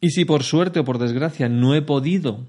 Y 0.00 0.10
si 0.10 0.24
por 0.24 0.42
suerte 0.42 0.80
o 0.80 0.84
por 0.84 0.98
desgracia 0.98 1.48
no 1.48 1.74
he 1.76 1.82
podido 1.82 2.48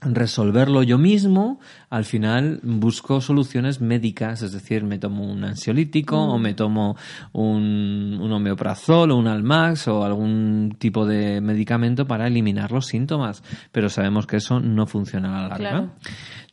resolverlo 0.00 0.82
yo 0.82 0.98
mismo, 0.98 1.58
al 1.88 2.04
final 2.04 2.60
busco 2.62 3.20
soluciones 3.20 3.80
médicas, 3.80 4.42
es 4.42 4.52
decir, 4.52 4.84
me 4.84 4.98
tomo 4.98 5.24
un 5.24 5.44
ansiolítico 5.44 6.16
o 6.18 6.38
me 6.38 6.54
tomo 6.54 6.96
un, 7.32 8.18
un 8.20 8.32
homeoprazol 8.32 9.10
o 9.10 9.16
un 9.16 9.26
Almax 9.26 9.88
o 9.88 10.04
algún 10.04 10.76
tipo 10.78 11.06
de 11.06 11.40
medicamento 11.40 12.06
para 12.06 12.26
eliminar 12.26 12.72
los 12.72 12.86
síntomas, 12.86 13.42
pero 13.72 13.88
sabemos 13.88 14.26
que 14.26 14.36
eso 14.36 14.60
no 14.60 14.86
funciona 14.86 15.38
a 15.38 15.42
la 15.42 15.48
larga. 15.48 15.70
Claro. 15.70 15.90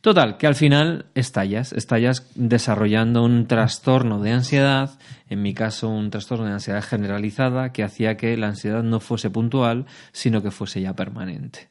Total, 0.00 0.36
que 0.36 0.46
al 0.46 0.54
final 0.54 1.06
estallas, 1.14 1.72
estallas 1.72 2.30
desarrollando 2.34 3.22
un 3.24 3.46
trastorno 3.46 4.20
de 4.20 4.32
ansiedad, 4.32 4.98
en 5.30 5.40
mi 5.40 5.54
caso 5.54 5.88
un 5.88 6.10
trastorno 6.10 6.44
de 6.44 6.52
ansiedad 6.52 6.82
generalizada 6.82 7.72
que 7.72 7.82
hacía 7.82 8.16
que 8.18 8.36
la 8.36 8.48
ansiedad 8.48 8.82
no 8.82 9.00
fuese 9.00 9.30
puntual, 9.30 9.86
sino 10.12 10.42
que 10.42 10.50
fuese 10.50 10.82
ya 10.82 10.94
permanente. 10.94 11.70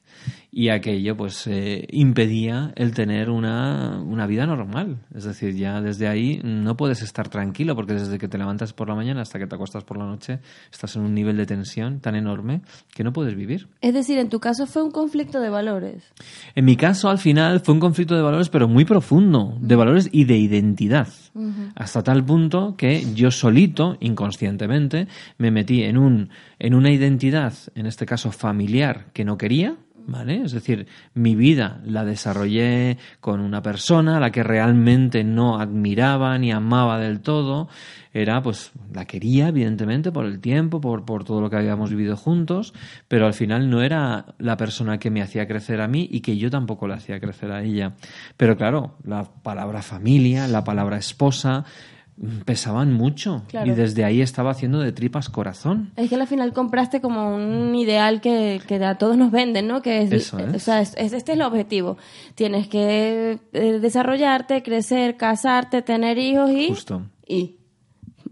Y 0.51 0.69
aquello 0.69 1.17
pues 1.17 1.47
eh, 1.47 1.87
impedía 1.91 2.71
el 2.75 2.93
tener 2.93 3.29
una, 3.29 4.01
una 4.01 4.27
vida 4.27 4.45
normal. 4.45 4.99
Es 5.15 5.23
decir, 5.23 5.55
ya 5.55 5.81
desde 5.81 6.07
ahí 6.07 6.39
no 6.43 6.77
puedes 6.77 7.01
estar 7.01 7.29
tranquilo 7.29 7.75
porque 7.75 7.93
desde 7.93 8.19
que 8.19 8.27
te 8.27 8.37
levantas 8.37 8.73
por 8.73 8.87
la 8.87 8.95
mañana 8.95 9.21
hasta 9.21 9.39
que 9.39 9.47
te 9.47 9.55
acuestas 9.55 9.83
por 9.83 9.97
la 9.97 10.05
noche 10.05 10.39
estás 10.71 10.95
en 10.95 11.03
un 11.03 11.13
nivel 11.13 11.37
de 11.37 11.45
tensión 11.45 11.99
tan 11.99 12.15
enorme 12.15 12.61
que 12.93 13.03
no 13.03 13.13
puedes 13.13 13.35
vivir. 13.35 13.67
Es 13.81 13.93
decir, 13.93 14.17
en 14.19 14.29
tu 14.29 14.39
caso 14.39 14.67
fue 14.67 14.83
un 14.83 14.91
conflicto 14.91 15.39
de 15.39 15.49
valores. 15.49 16.03
En 16.55 16.65
mi 16.65 16.75
caso, 16.75 17.09
al 17.09 17.17
final, 17.17 17.61
fue 17.61 17.73
un 17.73 17.79
conflicto 17.79 18.15
de 18.15 18.21
valores, 18.21 18.49
pero 18.49 18.67
muy 18.67 18.85
profundo, 18.85 19.57
de 19.59 19.75
valores 19.75 20.09
y 20.11 20.25
de 20.25 20.37
identidad. 20.37 21.07
Hasta 21.75 22.03
tal 22.03 22.23
punto 22.23 22.75
que 22.77 23.03
yo 23.13 23.31
solito, 23.31 23.97
inconscientemente, 23.99 25.07
me 25.37 25.51
metí 25.51 25.83
en, 25.83 25.97
un, 25.97 26.29
en 26.59 26.75
una 26.75 26.91
identidad, 26.91 27.53
en 27.75 27.85
este 27.87 28.05
caso 28.05 28.31
familiar, 28.31 29.07
que 29.13 29.25
no 29.25 29.37
quería. 29.37 29.75
¿Vale? 30.05 30.41
Es 30.43 30.51
decir, 30.51 30.87
mi 31.13 31.33
vida 31.35 31.81
la 31.85 32.03
desarrollé 32.03 32.97
con 33.21 33.39
una 33.39 33.61
persona 33.61 34.17
a 34.17 34.19
la 34.19 34.31
que 34.31 34.43
realmente 34.43 35.23
no 35.23 35.59
admiraba 35.59 36.37
ni 36.37 36.51
amaba 36.51 36.99
del 36.99 37.21
todo. 37.21 37.69
Era, 38.13 38.41
pues, 38.43 38.73
la 38.93 39.05
quería, 39.05 39.47
evidentemente, 39.47 40.11
por 40.11 40.25
el 40.25 40.39
tiempo, 40.39 40.81
por, 40.81 41.05
por 41.05 41.23
todo 41.23 41.39
lo 41.41 41.49
que 41.49 41.55
habíamos 41.55 41.89
vivido 41.89 42.17
juntos, 42.17 42.73
pero 43.07 43.25
al 43.25 43.33
final 43.33 43.69
no 43.69 43.81
era 43.81 44.35
la 44.39 44.57
persona 44.57 44.99
que 44.99 45.09
me 45.09 45.21
hacía 45.21 45.47
crecer 45.47 45.79
a 45.79 45.87
mí 45.87 46.07
y 46.11 46.19
que 46.19 46.37
yo 46.37 46.51
tampoco 46.51 46.87
le 46.87 46.95
hacía 46.95 47.19
crecer 47.19 47.51
a 47.51 47.63
ella. 47.63 47.93
Pero 48.35 48.57
claro, 48.57 48.97
la 49.05 49.23
palabra 49.23 49.81
familia, 49.81 50.47
la 50.47 50.63
palabra 50.63 50.97
esposa, 50.97 51.65
pesaban 52.45 52.93
mucho. 52.93 53.43
Claro. 53.47 53.71
Y 53.71 53.75
desde 53.75 54.03
ahí 54.05 54.21
estaba 54.21 54.51
haciendo 54.51 54.79
de 54.79 54.91
tripas 54.91 55.29
corazón. 55.29 55.91
Es 55.95 56.09
que 56.09 56.15
al 56.15 56.27
final 56.27 56.53
compraste 56.53 57.01
como 57.01 57.35
un 57.35 57.73
ideal 57.75 58.21
que, 58.21 58.61
que 58.67 58.75
a 58.83 58.95
todos 58.95 59.17
nos 59.17 59.31
venden, 59.31 59.67
¿no? 59.67 59.81
Que 59.81 60.03
es, 60.03 60.11
Eso 60.11 60.39
es. 60.39 60.55
O 60.55 60.59
sea, 60.59 60.81
es- 60.81 60.95
es- 60.97 61.13
este 61.13 61.31
es 61.33 61.37
el 61.37 61.41
objetivo. 61.43 61.97
Tienes 62.35 62.67
que 62.67 63.39
eh, 63.53 63.79
desarrollarte, 63.81 64.61
crecer, 64.63 65.17
casarte, 65.17 65.81
tener 65.81 66.17
hijos 66.17 66.49
y... 66.51 66.67
Justo. 66.69 67.01
Y... 67.27 67.57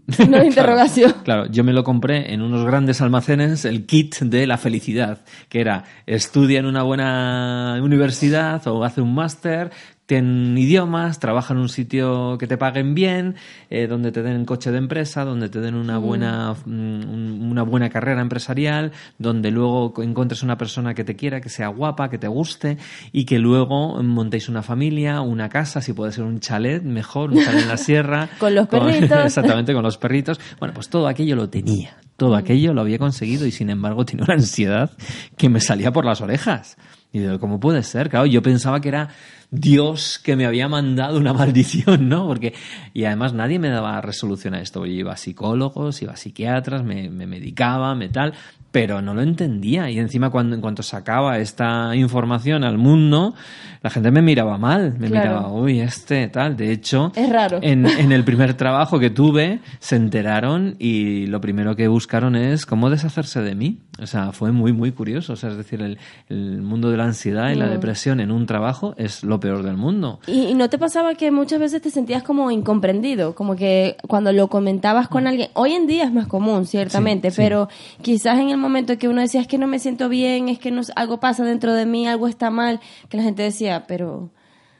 De 0.04 0.24
interrogación. 0.46 1.14
Claro, 1.22 1.46
yo 1.46 1.62
me 1.64 1.72
lo 1.72 1.84
compré 1.84 2.34
en 2.34 2.42
unos 2.42 2.66
grandes 2.66 3.00
almacenes, 3.00 3.64
el 3.64 3.86
kit 3.86 4.16
de 4.18 4.46
la 4.48 4.58
felicidad, 4.58 5.20
que 5.48 5.60
era 5.60 5.84
estudia 6.06 6.58
en 6.58 6.66
una 6.66 6.82
buena 6.82 7.78
universidad 7.82 8.66
o 8.66 8.82
hace 8.84 9.00
un 9.00 9.14
máster, 9.14 9.70
ten 10.06 10.56
idiomas, 10.58 11.20
trabaja 11.20 11.54
en 11.54 11.60
un 11.60 11.68
sitio 11.68 12.36
que 12.38 12.46
te 12.46 12.58
paguen 12.58 12.94
bien, 12.94 13.36
eh, 13.70 13.86
donde 13.86 14.12
te 14.12 14.22
den 14.22 14.44
coche 14.44 14.70
de 14.70 14.78
empresa, 14.78 15.24
donde 15.24 15.48
te 15.48 15.60
den 15.60 15.74
una 15.74 15.98
buena, 15.98 16.54
mm, 16.66 17.50
una 17.50 17.62
buena 17.62 17.88
carrera 17.88 18.20
empresarial, 18.20 18.92
donde 19.18 19.50
luego 19.50 19.94
encuentres 20.02 20.42
una 20.42 20.58
persona 20.58 20.94
que 20.94 21.04
te 21.04 21.16
quiera, 21.16 21.40
que 21.40 21.48
sea 21.48 21.68
guapa, 21.68 22.10
que 22.10 22.18
te 22.18 22.28
guste 22.28 22.78
y 23.12 23.24
que 23.24 23.38
luego 23.38 24.02
montéis 24.02 24.48
una 24.48 24.62
familia, 24.62 25.20
una 25.20 25.48
casa, 25.48 25.80
si 25.80 25.92
puede 25.92 26.12
ser 26.12 26.24
un 26.24 26.40
chalet, 26.40 26.82
mejor, 26.82 27.30
un 27.30 27.44
chalet 27.44 27.62
en 27.62 27.68
la 27.68 27.76
sierra. 27.76 28.28
Con 28.38 28.54
los 28.54 28.66
perritos. 28.66 29.18
exactamente, 29.24 29.72
con 29.72 29.82
los 29.82 29.98
perritos. 29.98 30.40
Bueno, 30.58 30.74
pues 30.74 30.88
todo 30.88 31.06
aquello 31.06 31.36
lo 31.36 31.48
tenía. 31.48 31.96
Todo 32.16 32.36
aquello 32.36 32.74
lo 32.74 32.80
había 32.80 32.98
conseguido 32.98 33.46
y 33.46 33.50
sin 33.50 33.70
embargo 33.70 34.04
tenía 34.04 34.24
una 34.24 34.34
ansiedad 34.34 34.90
que 35.36 35.48
me 35.48 35.60
salía 35.60 35.92
por 35.92 36.04
las 36.04 36.20
orejas. 36.20 36.76
Y 37.12 37.18
digo, 37.18 37.38
¿cómo 37.38 37.60
puede 37.60 37.82
ser? 37.82 38.08
Claro, 38.08 38.26
yo 38.26 38.42
pensaba 38.42 38.80
que 38.80 38.88
era 38.88 39.10
Dios 39.50 40.18
que 40.22 40.34
me 40.34 40.46
había 40.46 40.66
mandado 40.66 41.18
una 41.18 41.32
maldición, 41.34 42.08
¿no? 42.08 42.26
Porque, 42.26 42.54
y 42.94 43.04
además 43.04 43.34
nadie 43.34 43.58
me 43.58 43.68
daba 43.68 44.00
resolución 44.00 44.54
a 44.54 44.60
esto. 44.60 44.86
Yo 44.86 44.92
iba 44.92 45.12
a 45.12 45.16
psicólogos, 45.16 46.00
iba 46.00 46.14
a 46.14 46.16
psiquiatras, 46.16 46.82
me, 46.82 47.10
me 47.10 47.26
medicaba, 47.26 47.94
me 47.94 48.08
tal, 48.08 48.32
pero 48.72 49.00
no 49.02 49.14
lo 49.14 49.22
entendía. 49.22 49.88
Y 49.90 49.98
encima, 49.98 50.30
cuando, 50.30 50.54
en 50.56 50.60
cuanto 50.60 50.82
sacaba 50.82 51.38
esta 51.38 51.94
información 51.94 52.64
al 52.64 52.78
mundo, 52.78 53.34
la 53.82 53.90
gente 53.90 54.10
me 54.10 54.22
miraba 54.22 54.58
mal, 54.58 54.94
me 54.98 55.08
Claro. 55.08 55.28
miraba, 55.30 55.52
uy, 55.52 55.80
este, 55.80 56.26
tal. 56.28 56.56
De 56.56 56.72
hecho, 56.72 57.12
Es 57.14 57.28
raro. 57.30 57.58
en, 57.62 57.84
en 57.86 58.12
el 58.12 58.24
primer 58.24 58.54
trabajo 58.54 58.98
que 58.98 59.10
tuve, 59.10 59.60
se 59.78 59.96
enteraron 59.96 60.76
y 60.78 61.26
lo 61.26 61.40
primero 61.40 61.76
que 61.76 61.86
buscaron 61.88 62.34
es 62.34 62.64
cómo 62.66 62.90
deshacerse 62.90 63.42
de 63.42 63.54
mí. 63.54 63.78
O 64.00 64.06
sea, 64.06 64.32
fue 64.32 64.52
muy, 64.52 64.72
muy 64.72 64.90
curioso. 64.92 65.34
O 65.34 65.36
sea, 65.36 65.50
es 65.50 65.56
decir, 65.58 65.82
el, 65.82 65.98
el 66.30 66.62
mundo 66.62 66.90
de 66.90 66.96
la 66.96 67.04
ansiedad 67.04 67.50
y 67.50 67.54
la 67.56 67.66
Mm. 67.66 67.70
depresión 67.70 68.20
en 68.20 68.30
un 68.32 68.46
trabajo 68.46 68.94
es 68.96 69.22
lo 69.22 69.38
peor 69.38 69.62
del 69.62 69.76
mundo. 69.76 70.18
¿Y, 70.26 70.44
y 70.48 70.54
no 70.54 70.70
te 70.70 70.78
pasaba 70.78 71.14
que 71.14 71.30
muchas 71.30 71.60
veces 71.60 71.82
te 71.82 71.90
sentías 71.90 72.22
como 72.22 72.50
incomprendido? 72.50 73.34
Como 73.34 73.54
que 73.54 73.96
cuando 74.08 74.32
lo 74.32 74.48
comentabas 74.48 75.08
con 75.08 75.26
alguien, 75.26 75.50
hoy 75.54 75.72
en 75.72 75.86
día 75.86 76.04
es 76.04 76.12
más 76.12 76.26
común, 76.26 76.64
ciertamente, 76.66 77.30
Sí, 77.30 77.36
sí. 77.36 77.42
pero 77.42 77.68
quizás 78.00 78.38
en 78.38 78.48
el 78.50 78.56
momento 78.62 78.96
que 78.98 79.08
uno 79.08 79.20
decía, 79.20 79.40
es 79.40 79.46
que 79.46 79.58
no 79.58 79.66
me 79.66 79.78
siento 79.78 80.08
bien, 80.08 80.48
es 80.48 80.58
que 80.58 80.70
no, 80.70 80.82
algo 80.96 81.20
pasa 81.20 81.44
dentro 81.44 81.74
de 81.74 81.84
mí, 81.86 82.06
algo 82.08 82.28
está 82.28 82.50
mal, 82.50 82.80
que 83.08 83.16
la 83.16 83.22
gente 83.22 83.42
decía, 83.42 83.84
pero, 83.86 84.30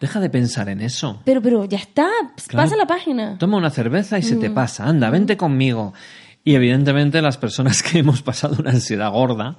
Deja 0.01 0.19
de 0.19 0.31
pensar 0.31 0.69
en 0.69 0.81
eso. 0.81 1.21
pero, 1.25 1.41
pero, 1.43 1.65
ya 1.65 1.79
está, 1.79 2.09
Claro. 2.49 2.65
pasa 2.65 2.77
la 2.77 2.87
página. 2.87 3.39
Toma 3.39 3.57
una 3.59 3.71
cerveza 3.71 4.19
y 4.19 4.23
se 4.23 4.35
Mm. 4.37 4.41
te 4.41 4.51
pasa. 4.51 4.85
Anda, 4.87 5.11
vente 5.11 5.37
conmigo. 5.37 5.93
Y 6.45 6.55
evidentemente 6.57 7.23
las 7.23 7.37
personas 7.37 7.83
que 7.83 8.01
hemos 8.01 8.23
pasado 8.23 8.57
una 8.59 8.71
ansiedad 8.71 9.11
gorda 9.13 9.57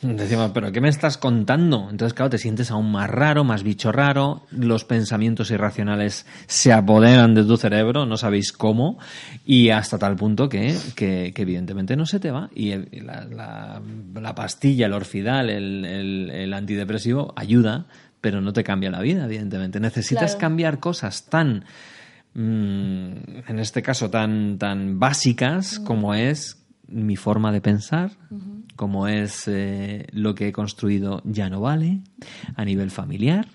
decimos, 0.00 0.50
pero 0.52 0.70
¿qué 0.72 0.80
me 0.82 0.88
estás 0.90 1.16
contando? 1.16 1.88
Entonces, 1.90 2.12
claro, 2.14 2.28
te 2.30 2.36
sientes 2.38 2.70
aún 2.70 2.90
más 2.92 3.08
raro, 3.08 3.42
más 3.44 3.62
bicho 3.62 3.90
raro, 3.90 4.46
los 4.50 4.84
pensamientos 4.84 5.50
irracionales 5.50 6.26
se 6.46 6.72
apoderan 6.74 7.34
de 7.34 7.44
tu 7.44 7.56
cerebro, 7.56 8.04
no 8.04 8.16
sabéis 8.18 8.52
cómo, 8.52 8.98
y 9.46 9.70
hasta 9.70 9.98
tal 9.98 10.16
punto 10.16 10.48
que, 10.48 10.76
que, 10.94 11.32
que 11.34 11.42
evidentemente 11.42 11.96
no 11.96 12.04
se 12.04 12.20
te 12.20 12.30
va. 12.30 12.50
Y 12.54 12.72
el- 12.72 12.88
la, 13.06 13.24
la- 13.24 13.82
la 14.20 14.34
pastilla, 14.34 14.86
el 14.86 14.92
orfidal, 14.92 15.48
el, 15.48 15.84
el- 15.86 16.30
el 16.30 16.52
antidepresivo 16.54 17.32
ayuda, 17.36 17.86
pero 18.20 18.40
no 18.42 18.52
te 18.52 18.64
cambia 18.64 18.90
la 18.90 19.00
vida, 19.00 19.24
evidentemente. 19.24 19.80
Necesitas 19.80 20.32
Claro. 20.32 20.40
cambiar 20.40 20.80
cosas 20.80 21.26
tan 21.26 21.64
mm, 22.34 23.10
en 23.48 23.58
este 23.58 23.82
caso 23.82 24.10
tan, 24.10 24.58
tan 24.58 24.98
básicas 24.98 25.78
como 25.78 26.14
es 26.14 26.64
mi 26.86 27.16
forma 27.16 27.52
de 27.52 27.60
pensar, 27.60 28.12
como 28.76 29.08
es 29.08 29.48
eh, 29.48 30.06
lo 30.12 30.34
que 30.34 30.48
he 30.48 30.52
construido 30.52 31.22
ya 31.24 31.48
no 31.48 31.60
vale, 31.60 32.00
a 32.56 32.64
nivel 32.64 32.90
familiar, 32.90 33.46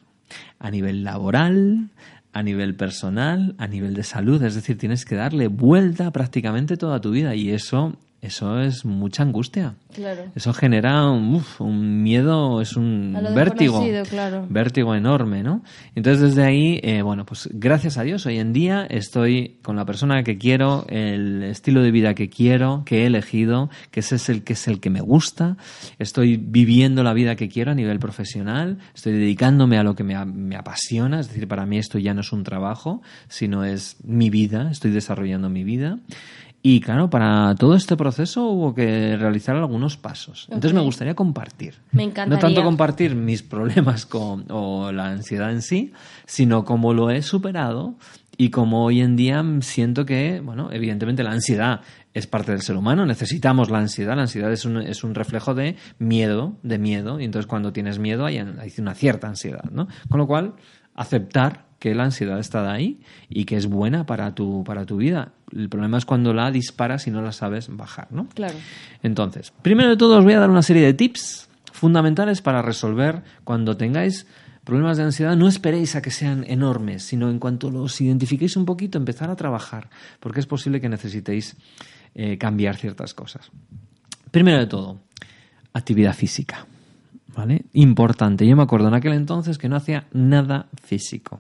a 0.60 0.72
nivel 0.72 1.04
laboral, 1.04 1.90
a 2.34 2.44
nivel 2.44 2.76
personal, 2.76 3.56
a 3.58 3.68
nivel 3.68 3.94
de 3.94 4.04
salud. 4.04 4.42
Es 4.44 4.56
decir, 4.56 4.78
tienes 4.78 5.06
que 5.06 5.16
darle 5.16 5.48
vuelta 5.48 6.12
prácticamente 6.12 6.78
toda 6.78 7.02
tu 7.02 7.12
vida 7.12 7.36
y 7.36 7.52
eso, 7.52 7.98
eso 8.22 8.60
es 8.60 8.84
mucha 8.84 9.24
angustia. 9.24 9.76
Claro. 9.94 10.26
Eso 10.36 10.54
genera 10.54 11.10
un, 11.10 11.36
uf, 11.36 11.62
un 11.62 12.04
miedo, 12.04 12.62
es 12.62 12.76
un 12.76 13.18
vértigo. 13.34 13.82
claro. 14.10 14.46
Vértigo 14.50 14.94
enorme, 14.94 15.42
¿no? 15.42 15.64
Entonces 15.96 16.22
desde 16.22 16.44
ahí, 16.44 16.80
eh, 16.84 17.02
bueno, 17.02 17.26
pues 17.26 17.50
gracias 17.52 17.98
a 17.98 18.04
Dios 18.04 18.26
hoy 18.26 18.40
en 18.40 18.52
día 18.52 18.86
estoy 18.90 19.58
con 19.62 19.78
la 19.78 19.86
persona 19.86 20.24
que 20.24 20.38
quiero, 20.38 20.86
el 20.90 21.44
estilo 21.44 21.82
de 21.82 21.92
vida 21.92 22.14
que 22.14 22.30
quiero, 22.30 22.84
que 22.86 23.04
he 23.04 23.06
elegido, 23.06 23.70
que 23.92 24.02
ese 24.02 24.16
es 24.16 24.28
el 24.28 24.44
que 24.44 24.54
es 24.54 24.68
el 24.68 24.80
que 24.82 24.90
me 24.90 25.02
gusta. 25.02 25.56
Estoy 25.98 26.38
viviendo 26.38 27.04
la 27.04 27.14
vida 27.14 27.36
que 27.36 27.48
quiero 27.48 27.72
a 27.72 27.76
nivel 27.76 28.00
profesional, 28.00 28.80
estoy 28.94 29.14
dedicándome 29.14 29.78
a 29.78 29.84
lo 29.84 29.96
que 29.96 30.04
me, 30.04 30.26
me 30.26 30.58
apasiona, 30.58 31.22
es 31.22 31.30
decir, 31.30 31.48
para 31.48 31.66
mí 31.66 31.78
esto 31.78 31.98
ya 31.98 32.14
no 32.14 32.22
es 32.22 32.34
un 32.34 32.44
trabajo, 32.44 33.02
sino 33.30 33.64
es 33.64 33.96
mi 34.04 34.30
vida, 34.30 34.70
estoy 34.72 34.92
desarrollando 34.92 35.50
mi 35.50 35.64
vida. 35.64 36.00
Y 36.62 36.82
claro, 36.82 37.10
para 37.10 37.56
todo 37.56 37.74
este 37.76 37.96
proceso 37.96 38.46
hubo 38.48 38.76
que 38.76 39.16
realizar 39.16 39.56
algunos 39.56 39.96
pasos. 39.96 40.46
Entonces 40.50 40.74
me 40.74 40.82
gustaría 40.82 41.16
compartir. 41.16 41.76
Me 41.92 42.04
No 42.04 42.10
encantaría. 42.10 42.42
tanto 42.42 42.64
compartir 42.64 43.16
mis 43.16 43.44
problemas 43.44 44.06
con, 44.06 44.46
o 44.50 44.92
la 44.92 45.08
ansiedad 45.08 45.52
en 45.52 45.62
sí, 45.62 45.94
sino 46.26 46.66
cómo 46.66 46.94
lo 46.94 47.12
he 47.12 47.22
superado 47.22 47.96
y 48.38 48.50
cómo 48.50 48.84
hoy 48.84 49.00
en 49.02 49.16
día 49.16 49.44
siento 49.62 50.06
que, 50.06 50.42
bueno, 50.42 50.70
evidentemente 50.72 51.24
la 51.24 51.32
ansiedad 51.32 51.82
es 52.14 52.28
parte 52.28 52.52
del 52.52 52.62
ser 52.62 52.76
humano, 52.76 53.06
necesitamos 53.06 53.70
la 53.70 53.78
ansiedad, 53.80 54.16
la 54.16 54.24
ansiedad 54.24 54.52
es 54.52 54.66
un, 54.66 54.82
es 54.82 55.04
un 55.04 55.16
reflejo 55.16 55.54
de 55.54 55.76
miedo, 55.98 56.58
de 56.64 56.78
miedo, 56.78 57.20
y 57.20 57.26
entonces 57.26 57.48
cuando 57.48 57.72
tienes 57.72 58.00
miedo 58.00 58.26
hay, 58.26 58.38
hay 58.38 58.74
una 58.80 58.96
cierta 58.96 59.28
ansiedad, 59.28 59.64
¿no? 59.72 59.88
Con 60.10 60.20
lo 60.20 60.28
cual, 60.28 60.56
aceptar 60.96 61.69
que 61.80 61.96
la 61.96 62.04
ansiedad 62.04 62.40
está 62.40 62.72
ahí 62.72 63.00
y 63.30 63.46
que 63.46 63.56
es 63.56 63.68
buena 63.68 64.06
para 64.06 64.36
tu, 64.36 64.64
para 64.64 64.86
tu 64.86 64.98
vida. 64.98 65.32
El 65.52 65.70
problema 65.70 65.98
es 65.98 66.06
cuando 66.06 66.34
la 66.34 66.52
disparas 66.52 67.08
y 67.08 67.12
no 67.12 67.22
la 67.22 67.32
sabes 67.32 67.76
bajar, 67.76 68.08
¿no? 68.12 68.28
Claro. 68.36 68.56
Entonces, 69.02 69.54
primero 69.62 69.90
de 69.90 69.98
todo 69.98 70.18
os 70.18 70.24
voy 70.24 70.34
a 70.34 70.40
dar 70.40 70.50
una 70.50 70.62
serie 70.62 70.84
de 70.84 70.94
tips 70.94 71.50
fundamentales 71.72 72.42
para 72.42 72.62
resolver 72.62 73.24
cuando 73.44 73.78
tengáis 73.78 74.28
problemas 74.64 74.98
de 74.98 75.04
ansiedad. 75.04 75.36
No 75.36 75.48
esperéis 75.48 75.96
a 75.96 76.02
que 76.02 76.12
sean 76.12 76.44
enormes, 76.48 77.04
sino 77.04 77.30
en 77.30 77.40
cuanto 77.40 77.72
los 77.72 78.00
identifiquéis 78.02 78.58
un 78.58 78.66
poquito, 78.66 78.98
empezar 78.98 79.30
a 79.30 79.36
trabajar, 79.36 79.90
porque 80.20 80.42
es 80.42 80.46
posible 80.46 80.82
que 80.82 80.90
necesitéis 80.90 81.56
eh, 82.14 82.38
cambiar 82.38 82.76
ciertas 82.76 83.14
cosas. 83.14 83.50
Primero 84.32 84.60
de 84.60 84.68
todo, 84.68 85.00
actividad 85.74 86.14
física. 86.14 86.68
¿Vale? 87.40 87.64
Importante. 87.72 88.46
Yo 88.46 88.58
me 88.58 88.64
acuerdo 88.64 88.90
en 88.90 88.96
aquel 88.96 89.14
entonces 89.14 89.58
que 89.58 89.70
no 89.70 89.78
hacía 89.78 90.08
nada 90.12 90.68
físico. 90.84 91.40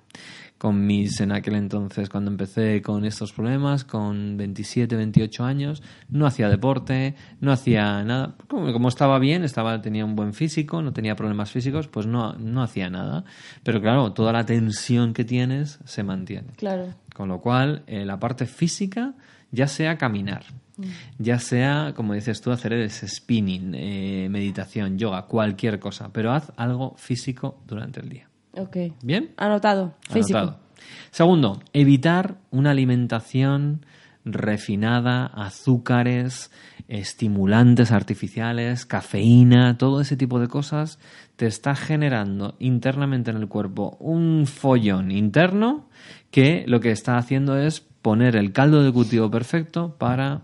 Con 0.57 0.85
mis, 0.85 1.19
en 1.19 1.33
aquel 1.33 1.55
entonces, 1.55 2.07
cuando 2.07 2.31
empecé 2.31 2.81
con 2.81 3.03
estos 3.03 3.33
problemas, 3.33 3.83
con 3.83 4.37
27, 4.37 4.95
28 4.95 5.43
años, 5.43 5.83
no 6.07 6.25
hacía 6.25 6.47
deporte, 6.47 7.15
no 7.41 7.51
hacía 7.51 8.01
nada. 8.05 8.35
Como, 8.47 8.71
como 8.71 8.87
estaba 8.87 9.19
bien, 9.19 9.43
estaba, 9.43 9.81
tenía 9.81 10.05
un 10.05 10.15
buen 10.15 10.33
físico, 10.33 10.81
no 10.81 10.93
tenía 10.93 11.17
problemas 11.17 11.51
físicos, 11.51 11.89
pues 11.89 12.07
no, 12.07 12.31
no 12.35 12.63
hacía 12.63 12.89
nada. 12.89 13.25
Pero 13.63 13.81
claro, 13.81 14.13
toda 14.13 14.31
la 14.31 14.45
tensión 14.45 15.13
que 15.13 15.25
tienes 15.25 15.79
se 15.83 16.03
mantiene. 16.03 16.53
Claro. 16.55 16.93
Con 17.13 17.27
lo 17.27 17.41
cual, 17.41 17.83
eh, 17.87 18.05
la 18.05 18.21
parte 18.21 18.45
física, 18.45 19.15
ya 19.51 19.67
sea 19.67 19.97
caminar, 19.97 20.43
ya 21.17 21.39
sea, 21.39 21.93
como 21.95 22.13
dices 22.13 22.41
tú, 22.41 22.51
hacer 22.51 22.73
ese 22.73 23.07
spinning, 23.07 23.73
eh, 23.75 24.27
meditación, 24.29 24.97
yoga, 24.97 25.23
cualquier 25.23 25.79
cosa, 25.79 26.11
pero 26.13 26.31
haz 26.31 26.51
algo 26.55 26.95
físico 26.97 27.61
durante 27.67 27.99
el 27.99 28.09
día. 28.09 28.29
Ok. 28.53 28.77
¿Bien? 29.03 29.31
Anotado. 29.37 29.95
Físico. 30.09 30.37
Anotado. 30.37 30.59
Segundo, 31.11 31.61
evitar 31.73 32.37
una 32.51 32.71
alimentación 32.71 33.85
refinada, 34.25 35.25
azúcares, 35.25 36.51
estimulantes 36.87 37.91
artificiales, 37.91 38.85
cafeína, 38.85 39.77
todo 39.77 40.01
ese 40.01 40.17
tipo 40.17 40.39
de 40.39 40.47
cosas 40.47 40.99
te 41.35 41.45
está 41.45 41.75
generando 41.75 42.55
internamente 42.59 43.31
en 43.31 43.37
el 43.37 43.47
cuerpo 43.47 43.95
un 43.99 44.45
follón 44.45 45.11
interno 45.11 45.87
que 46.31 46.65
lo 46.67 46.79
que 46.79 46.91
está 46.91 47.17
haciendo 47.17 47.57
es 47.57 47.87
poner 48.01 48.35
el 48.35 48.51
caldo 48.53 48.83
de 48.83 48.91
cultivo 48.91 49.29
perfecto 49.29 49.95
para 49.97 50.41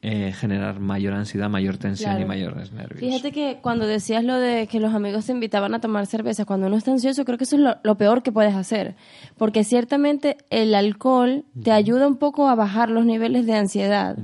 eh, 0.00 0.32
generar 0.32 0.78
mayor 0.78 1.12
ansiedad, 1.14 1.50
mayor 1.50 1.76
tensión 1.76 2.10
Claro. 2.12 2.24
y 2.24 2.28
mayores 2.28 2.72
nervios. 2.72 3.00
Fíjate 3.00 3.32
que 3.32 3.58
cuando 3.60 3.84
decías 3.86 4.22
lo 4.22 4.36
de 4.36 4.68
que 4.68 4.78
los 4.78 4.94
amigos 4.94 5.26
te 5.26 5.32
invitaban 5.32 5.74
a 5.74 5.80
tomar 5.80 6.06
cerveza, 6.06 6.44
cuando 6.44 6.68
uno 6.68 6.76
está 6.76 6.92
ansioso, 6.92 7.24
creo 7.24 7.36
que 7.36 7.44
eso 7.44 7.56
es 7.56 7.62
lo, 7.62 7.76
lo 7.82 7.96
peor 7.96 8.22
que 8.22 8.30
puedes 8.30 8.54
hacer. 8.54 8.94
Porque 9.36 9.64
ciertamente 9.64 10.36
el 10.50 10.74
alcohol 10.76 11.44
te 11.62 11.72
ayuda 11.72 12.06
un 12.06 12.16
poco 12.16 12.48
a 12.48 12.54
bajar 12.54 12.90
los 12.90 13.04
niveles 13.06 13.44
de 13.46 13.54
ansiedad. 13.54 14.16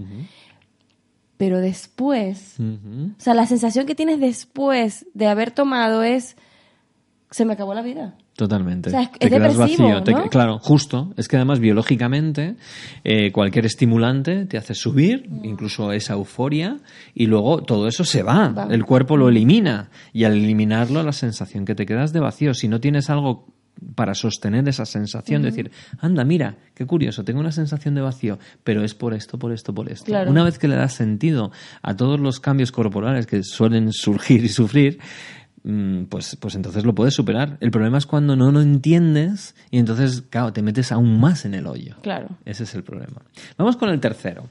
Pero 1.37 1.59
después, 1.61 2.57
o 2.61 3.21
sea, 3.21 3.35
la 3.35 3.47
sensación 3.47 3.87
que 3.87 3.97
tienes 3.97 4.21
después 4.21 5.07
de 5.15 5.27
haber 5.27 5.51
tomado 5.51 6.05
es, 6.05 6.37
se 7.33 7.45
me 7.45 7.53
acabó 7.55 7.75
la 7.75 7.83
vida. 7.83 8.15
Totalmente. 8.37 8.89
O 8.89 8.93
sea, 8.93 9.03
es- 9.03 9.13
te 9.13 9.27
es 9.27 9.33
quedas 9.33 9.57
vacío. 9.57 10.03
claro, 10.31 10.59
justo. 10.59 11.13
Es 11.17 11.29
que 11.29 11.37
además 11.37 11.61
biológicamente 11.61 12.57
eh, 13.05 13.31
cualquier 13.31 13.65
estimulante 13.67 14.45
te 14.47 14.59
hace 14.59 14.75
subir, 14.75 15.29
incluso 15.45 15.93
esa 15.93 16.15
euforia, 16.15 16.79
y 17.15 17.27
luego 17.27 17.63
todo 17.63 17.87
eso 17.87 18.05
se 18.05 18.23
va. 18.25 18.49
Va. 18.49 18.67
El 18.71 18.85
cuerpo 18.85 19.17
lo 19.17 19.29
elimina. 19.29 19.91
Y 20.13 20.25
al 20.25 20.33
eliminarlo, 20.33 21.03
la 21.03 21.13
sensación 21.13 21.65
que 21.65 21.75
te 21.77 21.87
quedas 21.87 22.13
de 22.13 22.21
vacío. 22.21 22.55
Si 22.55 22.67
no 22.67 22.81
tienes 22.81 23.09
algo 23.09 23.47
para 23.97 24.15
sostener 24.15 24.69
esa 24.69 24.87
sensación 24.87 25.43
de 25.43 25.51
decir, 25.51 25.71
anda, 25.99 26.25
mira, 26.25 26.57
qué 26.75 26.87
curioso, 26.87 27.25
tengo 27.25 27.41
una 27.41 27.51
sensación 27.51 27.95
de 27.97 28.01
vacío, 28.03 28.39
pero 28.63 28.85
es 28.85 28.95
por 28.95 29.15
esto, 29.15 29.37
por 29.39 29.53
esto, 29.53 29.75
por 29.75 29.91
esto. 29.91 30.07
Claro. 30.07 30.31
Una 30.31 30.45
vez 30.45 30.59
que 30.59 30.69
le 30.69 30.77
das 30.77 30.93
sentido 30.95 31.51
a 31.83 31.97
todos 31.97 32.21
los 32.21 32.39
cambios 32.39 32.71
corporales 32.71 33.27
que 33.27 33.43
suelen 33.43 33.93
surgir 33.93 34.45
y 34.45 34.49
sufrir, 34.49 34.99
mm, 35.01 35.44
pues, 36.09 36.37
pues 36.37 36.55
entonces 36.55 36.85
lo 36.85 36.95
puedes 36.95 37.15
superar. 37.15 37.57
El 37.61 37.71
problema 37.71 37.97
es 37.97 38.07
cuando 38.07 38.37
no 38.37 38.53
lo 38.53 38.61
entiendes 38.61 39.55
y 39.71 39.79
entonces, 39.79 40.23
claro, 40.29 40.53
te 40.53 40.63
metes 40.63 40.93
aún 40.93 41.19
más 41.19 41.47
en 41.47 41.55
el 41.55 41.67
hoyo. 41.67 41.97
Claro. 42.03 42.29
Ese 42.45 42.65
es 42.65 42.75
el 42.75 42.85
problema. 42.85 43.23
Vamos 43.57 43.77
con 43.77 43.89
el 43.89 43.99
tercero. 43.99 44.49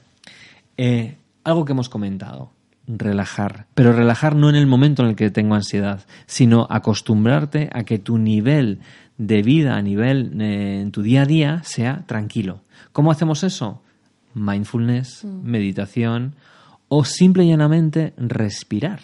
Eh, 0.76 1.16
algo 1.44 1.64
que 1.64 1.72
hemos 1.72 1.88
comentado. 1.88 2.50
Relajar. 2.86 3.66
Pero 3.74 3.92
relajar 3.92 4.34
no 4.34 4.50
en 4.50 4.56
el 4.56 4.66
momento 4.66 5.02
en 5.02 5.10
el 5.10 5.16
que 5.16 5.30
tengo 5.30 5.54
ansiedad, 5.54 6.04
sino 6.26 6.66
acostumbrarte 6.68 7.70
a 7.72 7.84
que 7.84 7.98
tu 7.98 8.18
nivel 8.18 8.80
de 9.16 9.42
vida, 9.42 9.76
a 9.76 9.82
nivel 9.82 10.38
eh, 10.40 10.80
en 10.80 10.90
tu 10.90 11.02
día 11.02 11.22
a 11.22 11.26
día, 11.26 11.62
sea 11.62 12.04
tranquilo. 12.06 12.62
¿Cómo 12.92 13.12
hacemos 13.12 13.44
eso? 13.44 13.80
Mindfulness, 14.34 15.24
meditación 15.24 16.34
o 16.88 17.04
simple 17.04 17.44
y 17.44 17.48
llanamente 17.48 18.14
respirar. 18.16 19.00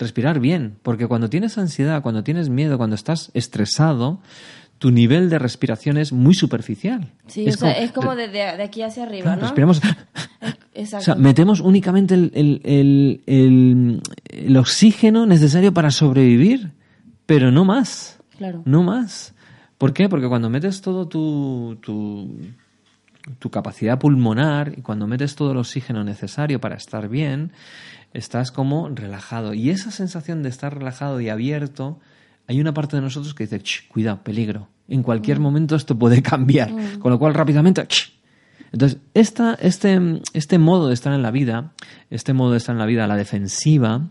Respirar 0.00 0.40
bien, 0.40 0.76
porque 0.82 1.06
cuando 1.06 1.28
tienes 1.30 1.58
ansiedad, 1.58 2.02
cuando 2.02 2.24
tienes 2.24 2.48
miedo, 2.48 2.78
cuando 2.78 2.96
estás 2.96 3.30
estresado, 3.34 4.20
tu 4.78 4.90
nivel 4.90 5.28
de 5.28 5.38
respiración 5.38 5.98
es 5.98 6.10
muy 6.12 6.32
superficial. 6.34 7.12
Sí, 7.26 7.46
o 7.46 7.52
sea, 7.52 7.72
es 7.72 7.92
como 7.92 8.16
de, 8.16 8.28
de- 8.28 8.56
de 8.56 8.62
aquí 8.62 8.80
hacia 8.82 9.02
arriba, 9.04 9.24
Claro, 9.24 9.40
¿no? 9.42 9.46
Respiramos. 9.46 9.80
Exacto. 10.74 11.02
O 11.02 11.04
sea, 11.04 11.14
metemos 11.16 11.60
únicamente 11.60 12.14
el, 12.14 12.32
el- 12.34 12.60
el- 12.64 13.20
el- 13.26 14.00
el 14.30 14.56
oxígeno 14.56 15.26
necesario 15.26 15.74
para 15.74 15.90
sobrevivir, 15.90 16.70
pero 17.26 17.50
no 17.52 17.66
más. 17.66 18.18
Claro. 18.38 18.62
No 18.64 18.82
más. 18.82 19.34
¿Por 19.76 19.92
qué? 19.92 20.08
Porque 20.08 20.28
cuando 20.28 20.48
metes 20.48 20.80
todo 20.80 21.06
tu, 21.08 21.76
tu, 21.82 22.38
tu 23.38 23.50
capacidad 23.50 23.98
pulmonar 23.98 24.72
y 24.78 24.80
cuando 24.80 25.06
metes 25.06 25.34
todo 25.36 25.52
el 25.52 25.58
oxígeno 25.58 26.02
necesario 26.04 26.58
para 26.60 26.76
estar 26.76 27.08
bien, 27.10 27.52
estás 28.12 28.50
como 28.50 28.88
relajado. 28.88 29.54
Y 29.54 29.70
esa 29.70 29.90
sensación 29.90 30.42
de 30.42 30.48
estar 30.48 30.76
relajado 30.76 31.20
y 31.20 31.28
abierto, 31.28 31.98
hay 32.46 32.60
una 32.60 32.74
parte 32.74 32.96
de 32.96 33.02
nosotros 33.02 33.34
que 33.34 33.44
dice, 33.44 33.60
"Ch, 33.60 33.88
cuidado, 33.88 34.22
peligro. 34.22 34.68
En 34.88 35.02
cualquier 35.02 35.38
momento 35.38 35.76
esto 35.76 35.96
puede 35.98 36.22
cambiar. 36.22 36.70
Con 36.98 37.12
lo 37.12 37.18
cual, 37.18 37.34
rápidamente, 37.34 37.86
"Ch". 37.86 38.12
entonces, 38.72 39.00
esta, 39.14 39.54
este, 39.54 39.98
este 40.32 40.58
modo 40.58 40.88
de 40.88 40.94
estar 40.94 41.12
en 41.12 41.22
la 41.22 41.30
vida, 41.30 41.72
este 42.10 42.32
modo 42.32 42.52
de 42.52 42.58
estar 42.58 42.74
en 42.74 42.78
la 42.78 42.86
vida 42.86 43.06
la 43.06 43.16
defensiva, 43.16 44.08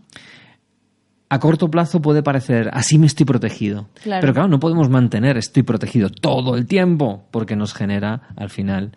a 1.32 1.38
corto 1.38 1.70
plazo 1.70 2.02
puede 2.02 2.22
parecer, 2.22 2.70
así 2.72 2.98
me 2.98 3.06
estoy 3.06 3.24
protegido. 3.24 3.88
Claro. 4.02 4.20
Pero 4.20 4.34
claro, 4.34 4.48
no 4.48 4.58
podemos 4.58 4.90
mantener 4.90 5.36
estoy 5.36 5.62
protegido 5.62 6.10
todo 6.10 6.56
el 6.56 6.66
tiempo, 6.66 7.28
porque 7.30 7.54
nos 7.54 7.72
genera 7.72 8.22
al 8.36 8.50
final 8.50 8.92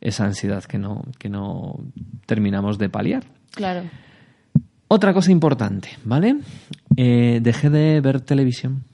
esa 0.00 0.24
ansiedad 0.24 0.64
que 0.64 0.78
no, 0.78 1.04
que 1.18 1.28
no 1.28 1.78
terminamos 2.24 2.78
de 2.78 2.88
paliar. 2.88 3.24
Claro. 3.50 3.82
Otra 4.88 5.12
cosa 5.12 5.32
importante, 5.32 5.88
¿vale? 6.04 6.36
Eh, 6.96 7.40
dejé 7.42 7.70
de 7.70 8.00
ver 8.00 8.20
televisión. 8.20 8.84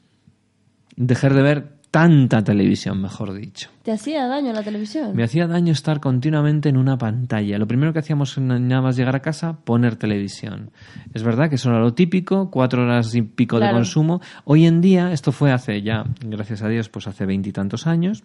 Dejé 0.97 1.29
de 1.29 1.43
ver 1.43 1.73
tanta 1.93 2.43
televisión, 2.43 3.03
mejor 3.03 3.35
dicho. 3.35 3.69
¿Te 3.83 3.93
hacía 3.93 4.27
daño 4.27 4.55
la 4.55 4.63
televisión? 4.63 5.15
Me 5.15 5.25
hacía 5.25 5.47
daño 5.47 5.73
estar 5.73 6.01
continuamente 6.01 6.71
en 6.71 6.79
una 6.79 6.97
pantalla. 6.97 7.59
Lo 7.59 7.67
primero 7.67 7.93
que 7.93 7.99
hacíamos 7.99 8.39
nada 8.39 8.81
más 8.81 8.97
llegar 8.97 9.15
a 9.15 9.21
casa, 9.21 9.59
poner 9.65 9.97
televisión. 9.97 10.71
Es 11.13 11.23
verdad 11.23 11.51
que 11.51 11.57
eso 11.57 11.69
era 11.69 11.81
lo 11.81 11.93
típico, 11.93 12.51
cuatro 12.51 12.85
horas 12.85 13.15
y 13.15 13.21
pico 13.21 13.61
de 13.61 13.71
consumo. 13.71 14.23
Hoy 14.45 14.65
en 14.65 14.81
día, 14.81 15.13
esto 15.13 15.33
fue 15.33 15.53
hace 15.53 15.83
ya, 15.83 16.05
gracias 16.25 16.63
a 16.63 16.69
Dios, 16.69 16.89
pues 16.89 17.07
hace 17.07 17.27
veintitantos 17.27 17.87
años. 17.87 18.25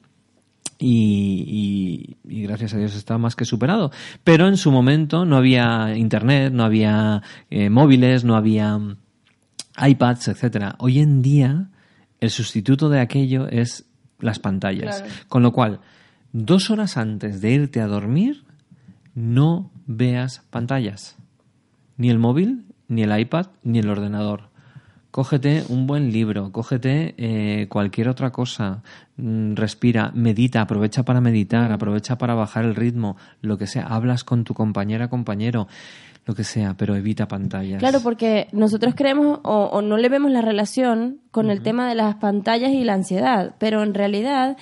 Y, 0.79 2.17
y- 2.27 2.37
y 2.39 2.43
gracias 2.43 2.73
a 2.73 2.77
Dios 2.77 2.95
está 2.95 3.17
más 3.17 3.35
que 3.35 3.45
superado. 3.45 3.91
Pero 4.23 4.47
en 4.47 4.57
su 4.57 4.71
momento 4.71 5.25
no 5.25 5.37
había 5.37 5.95
internet, 5.95 6.53
no 6.53 6.63
había 6.63 7.21
eh, 7.49 7.69
móviles, 7.69 8.23
no 8.23 8.35
había 8.35 8.77
mm, 8.77 8.97
iPads, 9.87 10.27
etcétera. 10.29 10.75
Hoy 10.79 10.99
en 10.99 11.21
día 11.21 11.69
el 12.19 12.29
sustituto 12.29 12.89
de 12.89 12.99
aquello 12.99 13.47
es 13.47 13.85
las 14.19 14.39
pantallas. 14.39 15.01
Claro. 15.01 15.13
Con 15.27 15.43
lo 15.43 15.51
cual, 15.51 15.79
dos 16.31 16.69
horas 16.69 16.97
antes 16.97 17.41
de 17.41 17.51
irte 17.51 17.81
a 17.81 17.87
dormir, 17.87 18.43
no 19.15 19.71
veas 19.87 20.43
pantallas. 20.49 21.15
Ni 21.97 22.09
el 22.09 22.19
móvil, 22.19 22.65
ni 22.87 23.01
el 23.03 23.19
iPad, 23.19 23.47
ni 23.63 23.79
el 23.79 23.89
ordenador. 23.89 24.46
Cógete 25.17 25.63
un 25.69 25.87
buen 25.87 26.11
libro, 26.11 26.51
cógete 26.51 27.15
eh, 27.17 27.65
cualquier 27.69 28.07
otra 28.07 28.29
cosa, 28.29 28.83
mm, 29.15 29.55
respira, 29.55 30.11
medita, 30.13 30.61
aprovecha 30.61 31.01
para 31.01 31.21
meditar, 31.21 31.71
aprovecha 31.71 32.19
para 32.19 32.35
bajar 32.35 32.65
el 32.65 32.75
ritmo, 32.75 33.17
lo 33.41 33.57
que 33.57 33.65
sea, 33.65 33.87
hablas 33.87 34.23
con 34.23 34.43
tu 34.43 34.53
compañera, 34.53 35.09
compañero, 35.09 35.67
lo 36.27 36.35
que 36.35 36.43
sea, 36.43 36.75
pero 36.77 36.95
evita 36.95 37.27
pantallas. 37.27 37.79
Claro, 37.79 38.01
porque 38.03 38.47
nosotros 38.51 38.93
creemos 38.95 39.39
o, 39.43 39.63
o 39.71 39.81
no 39.81 39.97
le 39.97 40.07
vemos 40.09 40.29
la 40.29 40.41
relación 40.41 41.17
con 41.31 41.49
el 41.49 41.63
tema 41.63 41.89
de 41.89 41.95
las 41.95 42.17
pantallas 42.17 42.69
y 42.69 42.83
la 42.83 42.93
ansiedad, 42.93 43.55
pero 43.57 43.81
en 43.81 43.95
realidad 43.95 44.55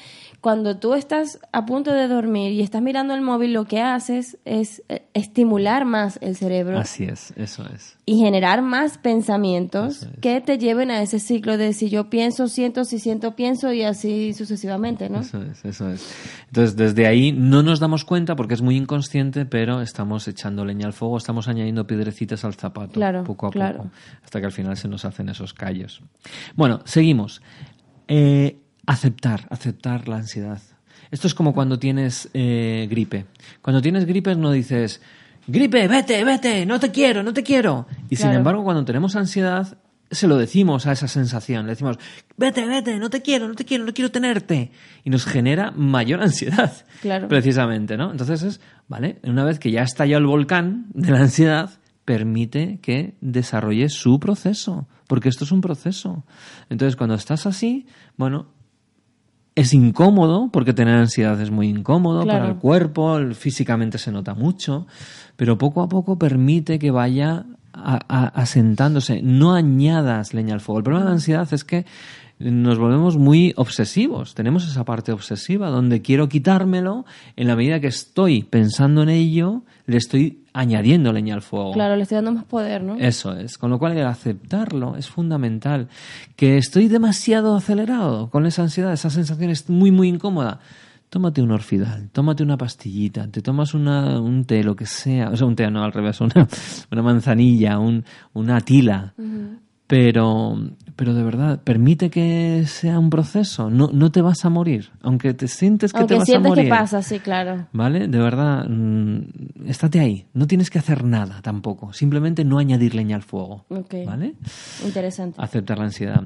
cuando 0.46 0.78
tú 0.78 0.94
estás 0.94 1.40
a 1.52 1.66
punto 1.66 1.92
de 1.92 2.08
dormir 2.08 2.52
y 2.52 2.62
estás 2.62 2.80
mirando 2.80 3.16
el 3.16 3.22
móvil, 3.22 3.52
lo 3.52 3.66
que 3.66 3.82
haces 3.82 4.38
es 4.46 4.84
eh, 4.90 5.02
estimular 5.16 5.86
más 5.86 6.20
el 6.22 6.36
cerebro 6.36 6.78
Así 6.78 7.06
es, 7.06 7.34
eso 7.36 7.66
es. 7.74 7.98
y 8.06 8.20
generar 8.20 8.62
más 8.62 9.00
pensamientos 9.00 10.04
es. 10.04 10.10
que 10.22 10.42
te 10.42 10.60
lleven 10.60 10.92
a 10.92 11.02
ese 11.02 11.18
ciclo 11.20 11.58
de 11.58 11.74
si 11.74 11.90
yo 11.90 12.12
pienso, 12.12 12.48
siento, 12.48 12.86
si 12.86 13.00
siento, 13.00 13.36
pienso 13.36 13.74
y 13.74 13.82
así 13.82 14.34
sucesivamente, 14.34 15.10
¿no? 15.10 15.22
Eso 15.22 15.42
es, 15.42 15.66
eso 15.66 15.90
es. 15.90 16.14
Entonces, 16.50 16.76
desde 16.76 17.08
ahí 17.08 17.32
no 17.32 17.64
nos 17.64 17.80
damos 17.80 18.06
cuenta 18.06 18.36
porque 18.36 18.54
es 18.54 18.62
muy 18.62 18.78
inconsciente, 18.78 19.48
pero 19.48 19.82
estamos 19.82 20.28
echando 20.28 20.64
leña 20.64 20.86
al 20.86 20.94
fuego, 20.94 21.18
estamos 21.18 21.48
añadiendo 21.48 21.88
piedrecitas 21.88 22.46
al 22.46 22.54
zapato, 22.54 22.92
Claro, 22.94 23.24
poco 23.24 23.48
a 23.48 23.50
claro. 23.50 23.78
poco, 23.78 23.90
hasta 24.24 24.40
que 24.42 24.46
al 24.46 24.52
final 24.52 24.78
se 24.78 24.88
nos 24.90 25.06
hacen 25.06 25.28
esos 25.28 25.56
callos. 25.56 26.04
Bueno, 26.56 26.82
seguimos. 26.86 27.42
Eh, 28.08 28.60
aceptar, 28.86 29.48
aceptar 29.50 30.08
la 30.08 30.18
ansiedad. 30.18 30.62
Esto 31.12 31.28
es 31.28 31.34
como 31.34 31.54
cuando 31.54 31.80
tienes 31.80 32.30
eh, 32.34 32.88
gripe. 32.90 33.26
Cuando 33.62 33.82
tienes 33.82 34.06
gripe 34.06 34.36
no 34.36 34.52
dices, 34.52 35.02
gripe, 35.48 35.88
vete, 35.88 36.24
vete, 36.24 36.66
no 36.66 36.80
te 36.80 36.92
quiero, 36.92 37.24
no 37.24 37.34
te 37.34 37.44
quiero. 37.44 37.88
Y 38.10 38.16
sin 38.16 38.32
embargo, 38.32 38.64
cuando 38.64 38.86
tenemos 38.86 39.16
ansiedad, 39.16 39.78
se 40.12 40.28
lo 40.28 40.38
decimos 40.38 40.86
a 40.88 40.92
esa 40.92 41.08
sensación. 41.08 41.66
Le 41.66 41.72
decimos, 41.72 41.98
vete, 42.38 42.66
vete, 42.66 42.98
no 42.98 43.10
te 43.10 43.22
quiero, 43.22 43.48
no 43.48 43.56
te 43.56 43.66
quiero, 43.66 43.86
no 43.86 43.94
quiero 43.94 44.12
tenerte. 44.12 44.72
Y 45.04 45.10
nos 45.10 45.26
genera 45.26 45.72
mayor 45.72 46.22
ansiedad. 46.22 46.74
Claro. 47.02 47.28
Precisamente, 47.28 47.98
¿no? 47.98 48.12
Entonces 48.12 48.44
es, 48.44 48.62
¿vale? 48.88 49.20
Una 49.24 49.44
vez 49.46 49.60
que 49.60 49.72
ya 49.72 49.82
ha 49.82 49.86
estallado 49.86 50.20
el 50.20 50.28
volcán 50.28 50.88
de 50.94 51.12
la 51.12 51.20
ansiedad, 51.20 51.72
permite 52.04 52.80
que 52.82 53.16
desarrolle 53.22 53.90
su 53.90 54.20
proceso. 54.20 54.88
Porque 55.08 55.30
esto 55.30 55.44
es 55.44 55.52
un 55.52 55.62
proceso. 55.62 56.26
Entonces, 56.70 56.96
cuando 56.96 57.16
estás 57.16 57.46
así, 57.46 57.86
bueno, 58.18 58.48
es 59.56 59.74
incómodo, 59.74 60.50
porque 60.52 60.74
tener 60.74 60.96
ansiedad 60.96 61.40
es 61.42 61.50
muy 61.50 61.70
incómodo 61.70 62.24
Claro. 62.24 62.40
para 62.40 62.52
el 62.52 62.58
cuerpo, 62.58 63.18
físicamente 63.34 63.98
se 63.98 64.12
nota 64.12 64.34
mucho, 64.34 64.86
pero 65.38 65.58
poco 65.58 65.82
a 65.82 65.88
poco 65.90 66.18
permite 66.18 66.78
que 66.78 66.92
vaya 66.92 67.46
asentándose. 67.74 69.22
No 69.22 69.54
añadas 69.54 70.34
leña 70.34 70.54
al 70.54 70.62
fuego. 70.62 70.80
El 70.80 70.84
problema 70.84 71.06
de 71.06 71.10
la 71.10 71.16
ansiedad 71.16 71.48
es 71.54 71.64
que 71.64 71.86
nos 72.40 72.78
volvemos 72.78 73.18
muy 73.18 73.54
obsesivos. 73.56 74.36
Tenemos 74.36 74.68
esa 74.68 74.84
parte 74.84 75.12
obsesiva 75.12 75.70
donde 75.70 76.02
quiero 76.02 76.28
quitármelo, 76.28 77.06
en 77.36 77.48
la 77.48 77.56
medida 77.56 77.80
que 77.80 77.88
estoy 77.88 78.44
pensando 78.44 79.04
en 79.04 79.10
ello, 79.10 79.64
le 79.86 79.98
estoy 79.98 80.44
añadiendo 80.54 81.14
leña 81.14 81.36
al 81.36 81.42
fuego. 81.42 81.72
Claro, 81.72 81.96
le 81.96 82.04
estoy 82.04 82.16
dando 82.16 82.34
más 82.34 82.46
poder, 82.46 82.84
¿no? 82.84 82.96
Eso 82.96 83.34
es. 83.36 83.58
Con 83.58 83.70
lo 83.70 83.80
cual 83.80 83.98
el 83.98 84.06
aceptarlo 84.06 84.96
es 84.96 85.10
fundamental. 85.10 85.88
Que 86.36 86.58
estoy 86.58 86.88
demasiado 86.88 87.56
acelerado 87.56 88.30
con 88.30 88.46
esa 88.46 88.64
ansiedad, 88.64 88.92
esa 88.94 89.10
sensación 89.10 89.50
es 89.50 89.70
muy, 89.70 89.92
muy 89.92 90.10
incómoda. 90.10 90.60
Tómate 91.10 91.42
un 91.42 91.52
orfidal, 91.52 92.10
tómate 92.12 92.44
una 92.44 92.58
pastillita, 92.58 93.28
te 93.30 93.42
tomas 93.42 93.74
una, 93.74 94.20
un 94.20 94.44
té, 94.44 94.64
lo 94.64 94.76
que 94.76 94.86
sea. 94.86 95.30
O 95.30 95.38
sea, 95.38 95.48
un 95.48 95.56
té, 95.56 95.70
no, 95.70 95.84
al 95.84 95.94
revés, 95.94 96.20
una, 96.20 96.48
una 96.92 97.02
manzanilla, 97.02 97.80
un, 97.80 98.04
una 98.34 98.60
tila. 98.60 99.14
Pero, 99.88 100.58
pero 100.96 101.14
de 101.14 101.24
verdad, 101.24 101.62
permite 101.64 102.10
que 102.10 102.64
sea 102.66 102.98
un 102.98 103.12
proceso. 103.12 103.70
No, 103.70 103.90
no 103.94 104.12
te 104.12 104.22
vas 104.22 104.44
a 104.44 104.50
morir. 104.50 104.90
Aunque 105.04 105.34
te 105.36 105.48
sientes 105.48 105.94
que 105.94 106.00
Aunque 106.00 106.16
te 106.16 106.20
vas 106.20 106.24
a 106.24 106.26
sientes 106.26 106.50
morir. 106.50 106.64
que 106.64 106.70
pasa, 106.70 107.02
sí, 107.04 107.20
claro. 107.20 107.68
¿Vale? 107.72 108.08
De 108.08 108.18
verdad, 108.18 108.66
mm, 108.68 109.68
estate 109.68 110.00
ahí. 110.00 110.26
No 110.34 110.48
tienes 110.48 110.72
que 110.72 110.80
hacer 110.80 111.04
nada 111.04 111.42
tampoco. 111.44 111.94
Simplemente 111.94 112.44
no 112.44 112.58
añadir 112.58 112.96
leña 112.96 113.16
al 113.16 113.22
fuego. 113.22 113.66
¿Vale? 113.70 114.34
Interesante. 114.84 115.40
Aceptar 115.40 115.78
la 115.78 115.86
ansiedad. 115.86 116.24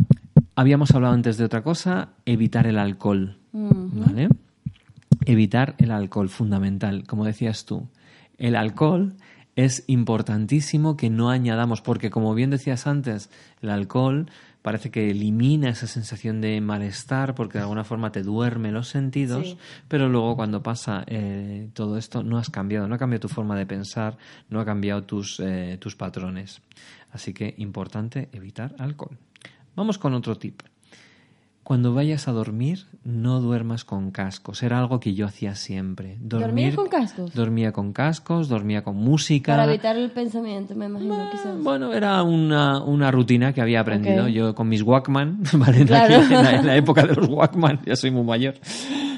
Habíamos 0.55 0.91
hablado 0.91 1.13
antes 1.13 1.37
de 1.37 1.43
otra 1.43 1.61
cosa, 1.61 2.09
evitar 2.25 2.65
el 2.65 2.77
alcohol. 2.77 3.37
¿Vale? 3.51 4.29
Evitar 5.25 5.75
el 5.79 5.91
alcohol, 5.91 6.29
fundamental. 6.29 7.03
Como 7.05 7.25
decías 7.25 7.65
tú, 7.65 7.89
el 8.37 8.55
alcohol 8.55 9.15
es 9.65 9.83
importantísimo 9.87 10.95
que 10.95 11.09
no 11.09 11.29
añadamos, 11.29 11.81
porque 11.81 12.09
como 12.09 12.33
bien 12.33 12.49
decías 12.49 12.87
antes, 12.87 13.29
el 13.61 13.69
alcohol 13.69 14.29
parece 14.61 14.91
que 14.91 15.09
elimina 15.11 15.69
esa 15.69 15.87
sensación 15.87 16.41
de 16.41 16.59
malestar 16.61 17.33
porque 17.35 17.57
de 17.57 17.63
alguna 17.63 17.83
forma 17.83 18.11
te 18.11 18.23
duerme 18.23 18.71
los 18.71 18.89
sentidos, 18.89 19.47
Sí. 19.49 19.57
pero 19.87 20.09
luego 20.09 20.35
cuando 20.35 20.61
pasa 20.61 21.03
eh, 21.07 21.69
todo 21.73 21.97
esto 21.97 22.23
no 22.23 22.37
has 22.37 22.49
cambiado, 22.49 22.87
no 22.87 22.95
ha 22.95 22.97
cambiado 22.97 23.21
tu 23.21 23.29
forma 23.29 23.55
de 23.57 23.65
pensar, 23.65 24.17
no 24.49 24.59
ha 24.59 24.65
cambiado 24.65 25.03
tus, 25.03 25.39
eh, 25.39 25.77
tus 25.79 25.95
patrones. 25.95 26.61
Así 27.11 27.33
que 27.33 27.55
importante 27.57 28.29
evitar 28.33 28.75
alcohol. 28.79 29.17
Vamos 29.75 29.97
con 29.97 30.13
otro 30.13 30.37
tip. 30.37 30.61
Cuando 31.63 31.93
vayas 31.93 32.27
a 32.27 32.31
dormir, 32.31 32.87
no 33.03 33.41
duermas 33.41 33.85
con 33.85 34.09
cascos. 34.09 34.63
Era 34.63 34.79
algo 34.79 34.99
que 34.99 35.13
yo 35.13 35.27
hacía 35.27 35.53
siempre. 35.53 36.17
¿Dormías 36.19 36.73
con 36.73 36.87
cascos? 36.87 37.31
Dormía 37.35 37.71
con 37.71 37.93
cascos, 37.93 38.49
dormía 38.49 38.83
con 38.83 38.95
música. 38.95 39.51
Para 39.55 39.65
evitar 39.65 39.95
el 39.95 40.09
pensamiento, 40.09 40.73
me 40.75 40.85
imagino, 40.85 41.15
quizás. 41.31 41.61
Bueno, 41.61 41.93
era 41.93 42.23
una, 42.23 42.81
una 42.83 43.11
rutina 43.11 43.53
que 43.53 43.61
había 43.61 43.81
aprendido 43.81 44.27
yo 44.27 44.55
con 44.55 44.67
mis 44.67 44.81
Walkman, 44.81 45.43
¿vale? 45.53 45.81
En, 45.81 45.87
Claro. 45.87 46.15
aquella- 46.15 46.39
en 46.39 46.43
la, 46.45 46.55
en 46.59 46.65
la 46.65 46.75
época 46.75 47.05
de 47.05 47.13
los 47.13 47.27
Walkman, 47.29 47.81
ya 47.85 47.95
soy 47.95 48.09
muy 48.09 48.23
mayor. 48.23 48.55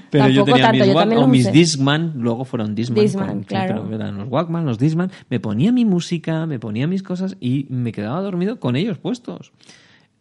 Pero 0.10 0.28
yo 0.28 0.44
tenía 0.44 0.64
tanto, 0.64 0.86
mis 0.86 0.94
Walkman, 0.94 1.18
o 1.20 1.28
mis 1.28 1.42
usé. 1.44 1.52
Discman, 1.54 2.14
luego 2.18 2.44
fueron 2.44 2.76
Discman. 2.76 3.02
Discman, 3.02 3.28
con- 3.30 3.44
claro. 3.44 3.84
pero 3.86 3.96
eran 3.96 4.18
los 4.18 4.28
Walkman, 4.28 4.66
los 4.66 4.78
Discman. 4.78 5.10
Me 5.30 5.40
ponía 5.40 5.72
mi 5.72 5.86
música, 5.86 6.46
me 6.48 6.60
ponía 6.60 6.86
mis 6.86 7.02
cosas 7.02 7.38
y 7.40 7.66
me 7.70 7.94
quedaba 7.94 8.20
dormido 8.20 8.60
con 8.60 8.76
ellos 8.76 8.98
puestos. 8.98 9.54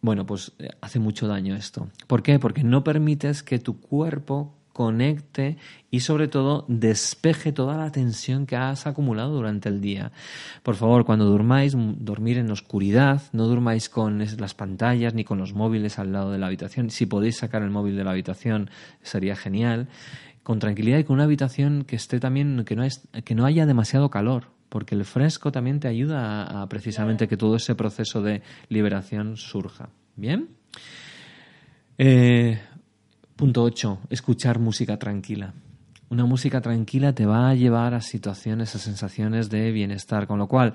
Bueno, 0.03 0.24
pues 0.26 0.53
eh, 0.59 0.70
hace 0.80 0.98
mucho 0.98 1.26
daño 1.28 1.55
esto. 1.55 1.88
¿Por 2.07 2.22
qué? 2.22 2.38
Porque 2.38 2.64
no 2.64 2.82
permites 2.84 3.42
que 3.42 3.59
tu 3.59 3.80
cuerpo 3.80 4.55
conecte 4.72 5.59
y 5.90 6.01
sobre 6.01 6.26
todo 6.28 6.64
despeje 6.68 7.53
toda 7.53 7.76
la 7.76 7.92
tensión 7.92 8.46
que 8.46 8.57
has 8.57 8.86
acumulado 8.86 9.34
durante 9.34 9.68
el 9.68 9.80
día. 9.82 10.11
Por 10.62 10.76
favor, 10.76 11.05
cuando 11.05 11.26
durmáis, 11.26 11.74
m- 11.74 11.96
dormir 11.98 12.38
en 12.38 12.51
oscuridad, 12.51 13.20
no 13.32 13.46
durmáis 13.46 13.90
con 13.90 14.18
las 14.38 14.55
pantallas 14.55 15.12
ni 15.12 15.24
con 15.24 15.38
los 15.38 15.53
móviles 15.55 15.98
al 15.98 16.12
lado 16.12 16.30
de 16.32 16.38
la 16.38 16.46
habitación. 16.46 16.88
Si 16.90 17.05
podéis 17.05 17.36
sacar 17.36 17.62
el 17.62 17.70
móvil 17.70 17.96
de 17.96 18.05
la 18.05 18.12
habitación 18.12 18.70
sería 19.03 19.36
genial. 19.36 19.88
Con 20.42 20.59
tranquilidad 20.61 20.98
y 20.98 21.05
con 21.05 21.14
una 21.14 21.24
habitación 21.24 21.84
que 21.84 21.96
esté 21.96 22.18
también, 22.18 22.64
que 22.64 22.74
no, 22.74 22.82
es, 22.82 23.07
que 23.24 23.34
no 23.34 23.44
haya 23.44 23.66
demasiado 23.66 24.09
calor, 24.09 24.44
porque 24.71 24.95
el 24.95 25.05
fresco 25.05 25.53
también 25.53 25.81
te 25.81 25.89
ayuda 25.89 26.62
a, 26.62 26.66
precisamente 26.68 27.29
que 27.29 27.37
todo 27.37 27.57
ese 27.57 27.75
proceso 27.75 28.23
de 28.23 28.41
liberación 28.71 29.37
surja. 29.37 29.91
¿Bien? 30.16 30.49
Eh, 31.99 32.59
punto 33.37 33.62
8. 33.62 33.99
Escuchar 34.09 34.59
música 34.59 34.99
tranquila. 34.99 35.53
Una 36.11 36.25
música 36.25 36.61
tranquila 36.61 37.13
te 37.13 37.25
va 37.25 37.51
a 37.51 37.55
llevar 37.55 37.95
a 37.95 38.01
situaciones, 38.01 38.75
a 38.75 38.81
sensaciones 38.81 39.49
de 39.49 39.71
bienestar. 39.71 40.27
Con 40.27 40.41
lo 40.41 40.49
cual, 40.49 40.75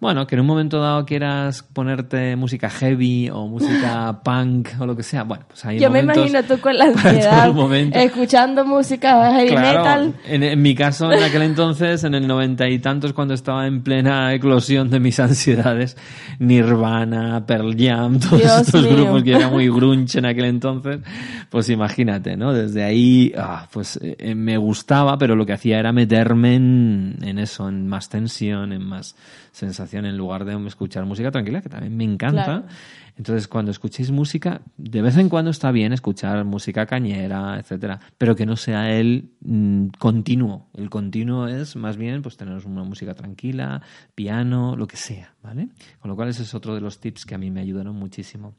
bueno, 0.00 0.26
que 0.26 0.36
en 0.36 0.40
un 0.40 0.46
momento 0.46 0.80
dado 0.80 1.04
quieras 1.04 1.62
ponerte 1.62 2.34
música 2.36 2.70
heavy 2.70 3.28
o 3.28 3.46
música 3.46 4.20
punk 4.24 4.70
o 4.78 4.86
lo 4.86 4.96
que 4.96 5.02
sea, 5.02 5.24
bueno, 5.24 5.44
pues 5.48 5.62
hay 5.66 5.78
Yo 5.78 5.90
me 5.90 6.00
imagino 6.00 6.42
tú 6.44 6.58
con 6.60 6.78
la 6.78 6.84
ansiedad, 6.94 7.52
escuchando 7.92 8.64
música 8.64 9.30
heavy 9.34 9.50
Claro, 9.50 9.78
metal. 9.80 10.14
En, 10.26 10.42
en 10.42 10.62
mi 10.62 10.74
caso, 10.74 11.12
en 11.12 11.22
aquel 11.24 11.42
entonces, 11.42 12.02
en 12.04 12.14
el 12.14 12.26
noventa 12.26 12.66
y 12.66 12.78
tantos, 12.78 13.12
cuando 13.12 13.34
estaba 13.34 13.66
en 13.66 13.82
plena 13.82 14.32
eclosión 14.32 14.88
de 14.88 14.98
mis 14.98 15.20
ansiedades, 15.20 15.98
Nirvana, 16.38 17.44
Pearl 17.46 17.76
Jam, 17.78 18.18
todos 18.18 18.40
Dios 18.40 18.60
estos 18.62 18.82
mío. 18.84 18.96
grupos 18.96 19.22
que 19.24 19.32
era 19.34 19.48
muy 19.48 19.68
grunge 19.68 20.18
en 20.18 20.24
aquel 20.24 20.46
entonces, 20.46 21.00
pues 21.50 21.68
imagínate, 21.68 22.36
¿no? 22.36 22.52
Desde 22.54 22.82
ahí, 22.82 23.32
ah, 23.36 23.68
pues 23.70 23.98
eh, 24.02 24.16
eh, 24.18 24.34
me 24.34 24.56
gustaba, 24.70 25.18
pero 25.18 25.34
lo 25.34 25.44
que 25.44 25.52
hacía 25.52 25.80
era 25.80 25.90
meterme 25.92 26.54
en, 26.54 27.16
en 27.22 27.38
eso, 27.40 27.68
en 27.68 27.88
más 27.88 28.08
tensión, 28.08 28.72
en 28.72 28.84
más 28.84 29.16
sensación, 29.50 30.06
en 30.06 30.16
lugar 30.16 30.44
de 30.44 30.54
escuchar 30.68 31.04
música 31.06 31.32
tranquila, 31.32 31.60
que 31.60 31.68
también 31.68 31.96
me 31.96 32.04
encanta. 32.04 32.44
Claro. 32.44 32.64
Entonces, 33.16 33.48
cuando 33.48 33.72
escuchéis 33.72 34.12
música, 34.12 34.62
de 34.76 35.02
vez 35.02 35.16
en 35.16 35.28
cuando 35.28 35.50
está 35.50 35.72
bien 35.72 35.92
escuchar 35.92 36.44
música 36.44 36.86
cañera, 36.86 37.58
etcétera, 37.58 37.98
pero 38.16 38.36
que 38.36 38.46
no 38.46 38.54
sea 38.54 38.92
el 38.92 39.32
mm, 39.40 39.88
continuo. 39.98 40.68
El 40.74 40.88
continuo 40.88 41.48
es 41.48 41.74
más 41.74 41.96
bien 41.96 42.22
pues 42.22 42.36
tener 42.36 42.64
una 42.64 42.84
música 42.84 43.14
tranquila, 43.14 43.82
piano, 44.14 44.76
lo 44.76 44.86
que 44.86 44.96
sea, 44.96 45.34
¿vale? 45.42 45.68
Con 45.98 46.10
lo 46.10 46.16
cual 46.16 46.28
ese 46.28 46.44
es 46.44 46.54
otro 46.54 46.76
de 46.76 46.80
los 46.80 47.00
tips 47.00 47.26
que 47.26 47.34
a 47.34 47.38
mí 47.38 47.50
me 47.50 47.60
ayudaron 47.60 47.96
muchísimo. 47.96 48.54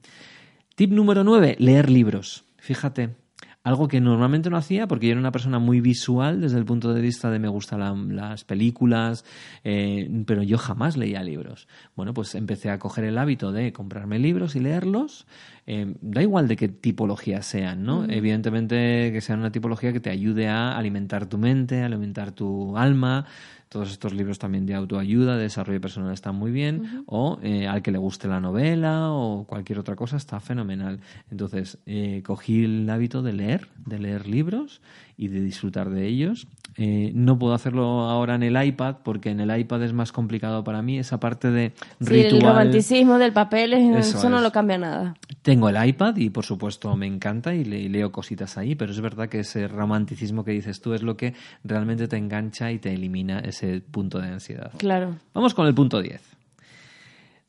Tip 0.76 0.92
número 0.92 1.24
9, 1.24 1.56
leer 1.60 1.90
libros. 1.90 2.44
Fíjate, 2.58 3.16
algo 3.64 3.88
que 3.88 4.02
normalmente 4.02 4.50
no 4.50 4.58
hacía 4.58 4.88
porque 4.88 5.08
yo 5.08 5.12
era 5.12 5.20
una 5.20 5.32
persona 5.32 5.60
muy 5.60 5.82
visual 5.82 6.42
desde 6.42 6.58
el 6.58 6.66
punto 6.66 6.94
de 6.94 7.02
vista 7.02 7.30
de 7.30 7.40
me 7.40 7.48
gustan 7.48 7.80
la- 7.80 7.94
las 7.94 8.44
películas, 8.44 9.24
eh, 9.64 10.10
pero 10.26 10.42
yo 10.44 10.58
jamás 10.58 10.98
leía 10.98 11.22
libros. 11.24 11.68
Bueno, 11.96 12.14
pues 12.14 12.34
empecé 12.36 12.70
a 12.72 12.80
coger 12.80 13.04
el 13.06 13.18
hábito 13.18 13.52
de 13.52 13.72
comprarme 13.74 14.20
libros 14.20 14.56
y 14.56 14.60
leerlos. 14.62 15.28
eh, 15.68 15.94
da 16.02 16.24
igual 16.24 16.48
de 16.48 16.56
qué 16.56 16.68
tipología 16.70 17.44
sean, 17.44 17.84
¿no? 17.84 18.04
Evidentemente 18.10 19.12
que 19.14 19.22
sean 19.22 19.40
una 19.40 19.52
tipología 19.52 19.94
que 19.94 20.00
te 20.00 20.10
ayude 20.10 20.48
a 20.48 20.76
alimentar 20.76 21.28
tu 21.28 21.38
mente, 21.38 21.84
a 21.84 21.86
alimentar 21.86 22.32
tu 22.32 22.76
alma. 22.78 23.26
Todos 23.72 23.90
estos 23.90 24.14
libros 24.14 24.38
también 24.38 24.66
de 24.66 24.76
autoayuda, 24.76 25.38
de 25.38 25.44
desarrollo 25.44 25.80
personal 25.80 26.14
están 26.14 26.36
muy 26.36 26.52
bien. 26.52 27.06
O 27.06 27.40
eh, 27.42 27.68
al 27.70 27.82
que 27.82 27.92
le 27.92 28.00
guste 28.00 28.28
la 28.28 28.42
novela 28.42 29.14
o 29.14 29.46
cualquier 29.48 29.80
otra 29.80 29.96
cosa 29.96 30.18
está 30.18 30.42
fenomenal. 30.42 31.00
Entonces, 31.32 31.78
eh, 31.86 32.22
cogí 32.26 32.66
el 32.66 32.90
hábito 32.90 33.22
de 33.22 33.32
leer, 33.32 33.70
de 33.86 33.98
leer 33.98 34.28
libros 34.28 34.82
y 35.16 35.30
de 35.30 35.40
disfrutar 35.40 35.90
de 35.90 36.06
ellos. 36.06 36.48
Eh, 36.78 37.12
no 37.14 37.38
puedo 37.38 37.54
hacerlo 37.54 37.84
ahora 38.10 38.36
en 38.36 38.44
el 38.44 38.64
iPad 38.66 38.96
porque 39.04 39.30
en 39.30 39.42
el 39.42 39.60
iPad 39.60 39.84
es 39.84 39.92
más 39.92 40.14
complicado 40.14 40.64
para 40.64 40.82
mí 40.82 40.98
esa 41.00 41.20
parte 41.20 41.52
de 41.52 41.74
Sí, 42.00 42.14
el 42.22 42.32
ritual. 42.32 42.42
romanticismo 42.54 43.18
del 43.18 43.34
papel, 43.34 43.74
es- 43.74 44.08
Eso 44.08 44.18
eso, 44.20 44.30
no 44.30 44.38
es. 44.38 44.44
lo 44.44 44.52
cambia 44.54 44.78
nada. 44.78 45.16
Tengo 45.42 45.68
el 45.68 45.86
iPad 45.86 46.16
y 46.16 46.30
por 46.30 46.46
supuesto 46.46 46.96
me 46.96 47.08
encanta 47.08 47.54
y, 47.54 47.66
le- 47.66 47.80
y 47.82 47.90
leo 47.90 48.14
cositas 48.14 48.58
ahí, 48.58 48.76
pero 48.76 48.94
es 48.94 49.02
verdad 49.02 49.28
que 49.28 49.42
ese 49.42 49.68
romanticismo 49.68 50.46
que 50.46 50.52
dices 50.52 50.80
tú 50.80 50.94
es 50.94 51.04
lo 51.04 51.18
que 51.18 51.34
realmente 51.66 52.08
te 52.08 52.16
engancha 52.16 52.72
y 52.72 52.80
te 52.80 52.94
elimina 52.94 53.40
ese 53.40 53.82
punto 53.82 54.20
de 54.20 54.30
ansiedad. 54.30 54.72
Claro. 54.78 55.18
Vamos 55.34 55.54
con 55.54 55.68
el 55.68 55.76
punto 55.76 56.02
10. 56.02 56.22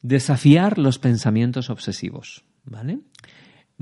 Desafiar 0.02 0.78
los 0.78 0.98
pensamientos 0.98 1.70
obsesivos, 1.70 2.42
¿vale? 2.64 2.98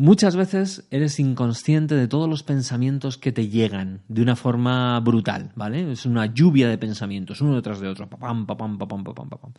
Muchas 0.01 0.35
veces 0.35 0.89
eres 0.91 1.21
inconsciente 1.21 1.95
de 1.95 2.09
todos 2.09 2.27
los 2.27 2.43
pensamientos 2.43 3.19
que 3.19 3.33
te 3.33 3.49
llegan 3.49 4.01
de 4.09 4.23
una 4.23 4.35
forma 4.35 4.99
brutal, 5.01 5.53
¿vale? 5.57 5.93
Es 5.93 6.07
una 6.07 6.25
lluvia 6.25 6.71
de 6.71 6.79
pensamientos, 6.79 7.43
uno 7.43 7.55
detrás 7.55 7.81
de 7.81 7.89
otro, 7.89 8.09
papam, 8.09 8.47
papam, 8.47 8.79
papam, 8.79 9.05
papam, 9.05 9.29
papam. 9.29 9.53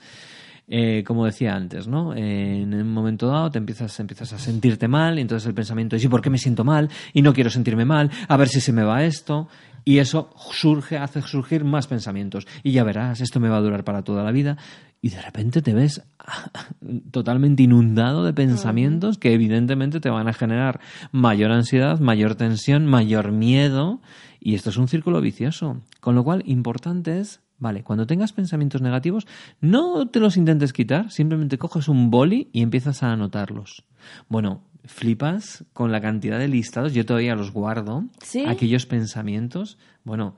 Eh, 0.67 1.03
como 1.05 1.27
decía 1.27 1.53
antes, 1.53 1.87
¿no? 1.87 2.15
Eh, 2.15 2.63
en 2.63 2.73
un 2.73 2.91
momento 2.91 3.27
dado 3.27 3.51
te 3.51 3.59
empiezas, 3.59 3.99
empiezas 3.99 4.33
a 4.33 4.39
sentirte 4.39 4.87
mal 4.87 5.19
y 5.19 5.21
entonces 5.21 5.45
el 5.45 5.53
pensamiento 5.53 5.95
es 5.95 6.03
¿y 6.03 6.07
por 6.07 6.23
qué 6.23 6.31
me 6.31 6.39
siento 6.39 6.63
mal? 6.63 6.89
Y 7.13 7.21
no 7.21 7.33
quiero 7.33 7.51
sentirme 7.51 7.85
mal, 7.85 8.09
a 8.27 8.35
ver 8.35 8.47
si 8.47 8.61
se 8.61 8.73
me 8.73 8.83
va 8.83 9.03
esto. 9.03 9.47
Y 9.83 9.97
eso 9.97 10.29
surge, 10.37 10.97
hace 10.97 11.21
surgir 11.21 11.63
más 11.63 11.87
pensamientos. 11.87 12.47
Y 12.63 12.71
ya 12.71 12.83
verás, 12.83 13.21
esto 13.21 13.39
me 13.39 13.49
va 13.49 13.57
a 13.57 13.61
durar 13.61 13.83
para 13.83 14.03
toda 14.03 14.23
la 14.23 14.31
vida. 14.31 14.57
Y 15.01 15.09
de 15.09 15.21
repente 15.21 15.61
te 15.61 15.73
ves 15.73 16.03
totalmente 17.11 17.63
inundado 17.63 18.23
de 18.23 18.33
pensamientos 18.33 19.17
que 19.17 19.33
evidentemente 19.33 19.99
te 19.99 20.09
van 20.09 20.27
a 20.27 20.33
generar 20.33 20.79
mayor 21.11 21.51
ansiedad, 21.51 21.99
mayor 21.99 22.35
tensión, 22.35 22.85
mayor 22.85 23.31
miedo. 23.31 23.99
Y 24.39 24.55
esto 24.55 24.69
es 24.69 24.77
un 24.77 24.87
círculo 24.87 25.21
vicioso. 25.21 25.81
Con 25.99 26.15
lo 26.15 26.23
cual, 26.23 26.43
importante 26.45 27.19
es 27.19 27.39
Vale, 27.61 27.83
cuando 27.83 28.07
tengas 28.07 28.33
pensamientos 28.33 28.81
negativos, 28.81 29.27
no 29.61 30.07
te 30.07 30.19
los 30.19 30.35
intentes 30.35 30.73
quitar, 30.73 31.11
simplemente 31.11 31.59
coges 31.59 31.87
un 31.89 32.09
boli 32.09 32.49
y 32.51 32.63
empiezas 32.63 33.03
a 33.03 33.11
anotarlos. 33.11 33.83
Bueno, 34.29 34.63
flipas 34.85 35.63
con 35.71 35.91
la 35.91 36.01
cantidad 36.01 36.39
de 36.39 36.47
listados, 36.47 36.91
yo 36.95 37.05
todavía 37.05 37.35
los 37.35 37.51
guardo, 37.51 38.05
¿Sí? 38.23 38.45
aquellos 38.47 38.87
pensamientos, 38.87 39.77
bueno, 40.03 40.35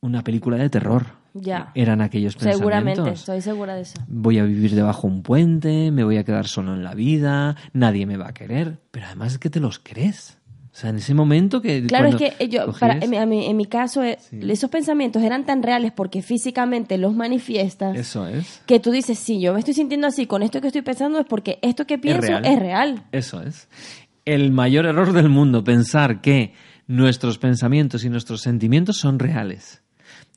una 0.00 0.22
película 0.22 0.56
de 0.56 0.70
terror. 0.70 1.19
Ya. 1.34 1.70
Eran 1.74 2.00
aquellos 2.00 2.34
pensamientos. 2.34 2.58
Seguramente, 2.60 3.10
estoy 3.12 3.40
segura 3.40 3.74
de 3.74 3.82
eso. 3.82 3.98
Voy 4.08 4.38
a 4.38 4.44
vivir 4.44 4.74
debajo 4.74 5.06
un 5.06 5.22
puente, 5.22 5.90
me 5.90 6.04
voy 6.04 6.16
a 6.16 6.24
quedar 6.24 6.46
solo 6.48 6.74
en 6.74 6.82
la 6.82 6.94
vida, 6.94 7.56
nadie 7.72 8.06
me 8.06 8.16
va 8.16 8.28
a 8.28 8.34
querer, 8.34 8.78
pero 8.90 9.06
además 9.06 9.32
es 9.34 9.38
que 9.38 9.50
te 9.50 9.60
los 9.60 9.78
crees. 9.78 10.36
O 10.72 10.76
sea, 10.80 10.90
en 10.90 10.96
ese 10.96 11.14
momento 11.14 11.60
que... 11.60 11.82
Claro, 11.84 12.08
es 12.08 12.14
que 12.16 12.48
yo, 12.48 12.66
cogías- 12.66 12.78
para, 12.78 12.98
en, 13.04 13.28
mi- 13.28 13.46
en 13.46 13.56
mi 13.56 13.66
caso, 13.66 14.04
eh, 14.04 14.18
esos 14.30 14.70
pensamientos 14.70 15.20
eran 15.22 15.44
tan 15.44 15.64
reales 15.64 15.90
porque 15.90 16.22
físicamente 16.22 16.96
los 16.96 17.12
manifiestas 17.14 17.96
Eso 17.98 18.28
es. 18.28 18.62
que 18.66 18.78
tú 18.78 18.92
dices, 18.92 19.18
sí, 19.18 19.40
yo 19.40 19.52
me 19.52 19.58
estoy 19.58 19.74
sintiendo 19.74 20.06
así 20.06 20.26
con 20.26 20.42
esto 20.44 20.60
que 20.60 20.68
estoy 20.68 20.82
pensando 20.82 21.18
es 21.18 21.26
porque 21.26 21.58
esto 21.62 21.86
que 21.86 21.98
pienso 21.98 22.22
real. 22.22 22.44
es 22.46 22.58
real. 22.60 23.02
Eso 23.10 23.42
es. 23.42 23.68
El 24.24 24.52
mayor 24.52 24.86
error 24.86 25.12
del 25.12 25.28
mundo, 25.28 25.64
pensar 25.64 26.20
que 26.20 26.54
nuestros 26.86 27.38
pensamientos 27.38 28.04
y 28.04 28.08
nuestros 28.08 28.40
sentimientos 28.40 28.96
son 28.98 29.18
reales. 29.18 29.82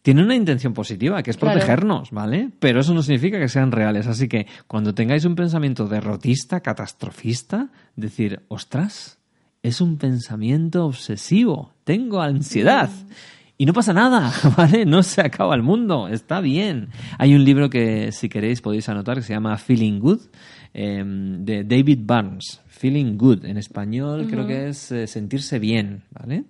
Tiene 0.04 0.22
una 0.22 0.36
intención 0.36 0.74
positiva, 0.74 1.24
que 1.24 1.32
es 1.32 1.38
Claro. 1.38 1.54
protegernos, 1.54 2.12
¿vale? 2.12 2.50
Pero 2.60 2.82
eso 2.82 2.94
no 2.94 3.02
significa 3.02 3.40
que 3.40 3.48
sean 3.48 3.72
reales. 3.72 4.06
Así 4.06 4.28
que 4.28 4.46
cuando 4.68 4.94
tengáis 4.94 5.26
un 5.26 5.34
pensamiento 5.34 5.88
derrotista, 5.88 6.60
catastrofista, 6.60 7.70
decir, 7.96 8.42
ostras, 8.50 9.18
es 9.64 9.80
un 9.82 9.98
pensamiento 9.98 10.86
obsesivo, 10.86 11.74
tengo 11.86 12.22
ansiedad. 12.22 12.90
Y 13.58 13.66
no 13.66 13.72
pasa 13.72 13.94
nada, 13.94 14.34
¿vale? 14.58 14.86
No 14.86 15.04
se 15.04 15.22
acaba 15.22 15.56
el 15.56 15.64
mundo, 15.64 16.10
está 16.10 16.42
bien. 16.42 16.90
Hay 17.18 17.34
un 17.34 17.46
libro 17.46 17.70
que 17.70 18.12
si 18.12 18.28
queréis 18.28 18.62
podéis 18.62 18.90
anotar 18.90 19.16
que 19.18 19.24
se 19.24 19.32
llama 19.34 19.58
Feeling 19.58 20.00
Good, 20.00 20.20
eh, 20.74 21.02
de 21.06 21.64
David 21.64 22.00
Barnes. 22.04 22.60
Feeling 22.68 23.16
Good, 23.16 23.46
en 23.46 23.58
español 23.58 24.28
creo 24.30 24.46
que 24.46 24.68
es 24.68 24.92
eh, 24.92 25.08
sentirse 25.08 25.60
bien, 25.60 26.04
¿vale? 26.12 26.44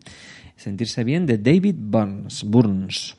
Sentirse 0.55 1.03
bien 1.03 1.27
de 1.27 1.37
David 1.37 1.75
Burns. 1.77 2.43
Burns. 2.45 3.15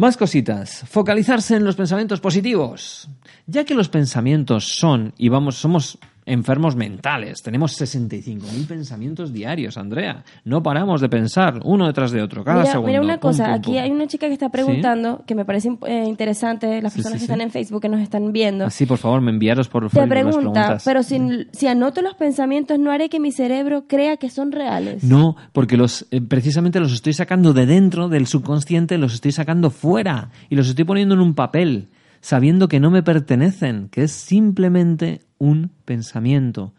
Más 0.00 0.16
cositas. 0.16 0.82
Focalizarse 0.88 1.56
en 1.56 1.64
los 1.66 1.76
pensamientos 1.76 2.20
positivos. 2.20 3.06
Ya 3.46 3.66
que 3.66 3.74
los 3.74 3.90
pensamientos 3.90 4.64
son, 4.78 5.12
y 5.18 5.28
vamos, 5.28 5.56
somos 5.56 5.98
enfermos 6.32 6.76
mentales. 6.76 7.42
Tenemos 7.42 7.80
65.000 7.80 8.66
pensamientos 8.66 9.32
diarios, 9.32 9.76
Andrea. 9.76 10.24
No 10.44 10.62
paramos 10.62 11.00
de 11.00 11.08
pensar 11.08 11.60
uno 11.64 11.86
detrás 11.86 12.10
de 12.12 12.22
otro, 12.22 12.44
cada 12.44 12.60
mira, 12.60 12.72
segundo. 12.72 12.88
mira 12.88 13.00
una 13.02 13.14
Pum, 13.18 13.30
cosa, 13.30 13.44
pum, 13.46 13.54
aquí 13.54 13.70
pum. 13.72 13.78
hay 13.80 13.90
una 13.90 14.06
chica 14.06 14.26
que 14.28 14.32
está 14.32 14.48
preguntando, 14.48 15.22
que 15.26 15.34
me 15.34 15.44
parece 15.44 15.70
eh, 15.86 16.04
interesante, 16.06 16.80
las 16.82 16.92
Sí, 16.92 16.98
personas 16.98 17.20
sí, 17.20 17.26
que 17.26 17.32
están 17.32 17.40
en 17.40 17.50
Facebook, 17.50 17.82
que 17.82 17.88
nos 17.88 18.00
están 18.00 18.32
viendo. 18.32 18.64
Así, 18.66 18.86
por 18.86 18.98
favor, 18.98 19.20
me 19.20 19.30
enviaros 19.30 19.68
por 19.68 19.84
Te 19.84 19.88
Facebook 19.90 20.14
las 20.14 20.24
pregunta, 20.36 20.78
pero 20.84 21.02
si, 21.02 21.46
si 21.52 21.66
anoto 21.66 22.02
los 22.02 22.14
pensamientos, 22.14 22.78
¿no 22.78 22.90
haré 22.90 23.08
que 23.08 23.20
mi 23.20 23.32
cerebro 23.32 23.84
crea 23.86 24.16
que 24.16 24.30
son 24.30 24.52
reales? 24.52 25.04
No, 25.04 25.36
porque 25.52 25.76
los 25.76 26.06
eh, 26.10 26.20
precisamente 26.20 26.80
los 26.80 26.92
estoy 26.92 27.12
sacando 27.12 27.52
de 27.52 27.66
dentro 27.66 28.08
del 28.08 28.26
subconsciente, 28.26 28.98
los 28.98 29.14
estoy 29.14 29.32
sacando 29.32 29.70
fuera 29.70 30.30
y 30.48 30.56
los 30.56 30.68
estoy 30.68 30.84
poniendo 30.84 31.14
en 31.14 31.20
un 31.20 31.34
papel, 31.34 31.88
sabiendo 32.20 32.68
que 32.68 32.80
no 32.80 32.90
me 32.90 33.02
pertenecen, 33.02 33.88
que 33.88 34.02
es 34.04 34.12
simplemente 34.12 35.20
un 35.38 35.70
pensamiento. 35.84 36.74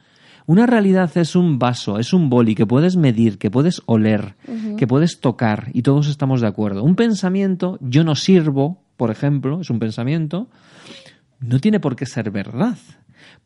Una 0.48 0.66
realidad 0.66 1.16
es 1.18 1.36
un 1.36 1.60
vaso, 1.60 2.00
es 2.00 2.14
un 2.14 2.30
boli 2.30 2.56
que 2.56 2.66
puedes 2.66 2.98
medir, 2.98 3.38
que 3.38 3.52
puedes 3.52 3.82
oler, 3.86 4.36
que 4.78 4.88
puedes 4.88 5.20
tocar 5.20 5.70
y 5.74 5.82
todos 5.84 6.08
estamos 6.08 6.42
de 6.42 6.48
acuerdo. 6.48 6.84
Un 6.84 6.96
pensamiento, 6.96 7.78
yo 7.82 8.04
no 8.04 8.16
sirvo, 8.16 8.84
por 8.98 9.12
ejemplo, 9.12 9.62
es 9.62 9.70
un 9.70 9.80
pensamiento, 9.80 10.50
no 11.40 11.60
tiene 11.60 11.80
por 11.80 11.96
qué 11.96 12.06
ser 12.06 12.32
verdad. 12.32 12.78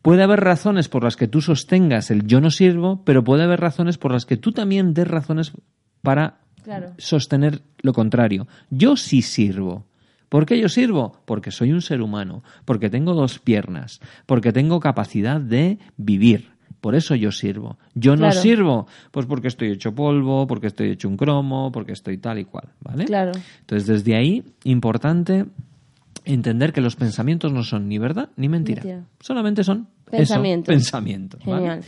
Puede 0.02 0.24
haber 0.24 0.40
razones 0.40 0.88
por 0.88 1.04
las 1.04 1.16
que 1.16 1.28
tú 1.28 1.42
sostengas 1.42 2.12
el 2.12 2.26
yo 2.26 2.40
no 2.42 2.50
sirvo, 2.50 3.04
pero 3.04 3.24
puede 3.24 3.44
haber 3.44 3.60
razones 3.60 3.98
por 3.98 4.12
las 4.12 4.26
que 4.26 4.38
tú 4.38 4.52
también 4.52 4.94
des 4.94 5.08
razones 5.08 5.52
para 6.02 6.40
Claro. 6.64 6.94
sostener 6.98 7.62
lo 7.82 7.94
contrario. 7.94 8.48
Yo 8.72 8.96
sí 8.96 9.22
sirvo. 9.22 9.86
¿Por 10.30 10.46
qué 10.46 10.60
yo 10.60 10.70
sirvo? 10.70 11.18
Porque 11.26 11.52
soy 11.52 11.72
un 11.72 11.82
ser 11.82 12.02
humano, 12.02 12.44
porque 12.66 12.90
tengo 12.90 13.14
dos 13.14 13.40
piernas, 13.40 14.00
porque 14.26 14.52
tengo 14.52 14.80
capacidad 14.80 15.40
de 15.40 15.78
vivir. 15.98 16.56
Por 16.82 16.94
eso 16.94 17.16
yo 17.16 17.32
sirvo. 17.32 17.80
Yo 17.96 18.16
no 18.16 18.32
sirvo, 18.32 18.86
pues 19.12 19.26
porque 19.26 19.48
estoy 19.48 19.72
hecho 19.72 19.96
polvo, 19.96 20.46
porque 20.46 20.68
estoy 20.68 20.92
hecho 20.92 21.08
un 21.08 21.18
cromo, 21.18 21.72
porque 21.72 21.94
estoy 21.94 22.18
tal 22.20 22.38
y 22.38 22.46
cual, 22.46 22.70
¿vale? 22.82 23.06
Claro. 23.06 23.32
Entonces, 23.62 23.88
desde 23.88 24.16
ahí, 24.16 24.44
importante 24.66 25.46
entender 26.26 26.74
que 26.74 26.82
los 26.82 26.96
pensamientos 26.96 27.52
no 27.54 27.64
son 27.64 27.88
ni 27.88 27.98
verdad 27.98 28.30
ni 28.36 28.50
mentira. 28.50 28.84
Mentira. 28.84 29.08
Solamente 29.20 29.64
son 29.64 29.88
eso, 30.12 30.18
Pensamientos. 30.18 30.74
pensamientos. 30.74 31.46
¿vale? 31.46 31.82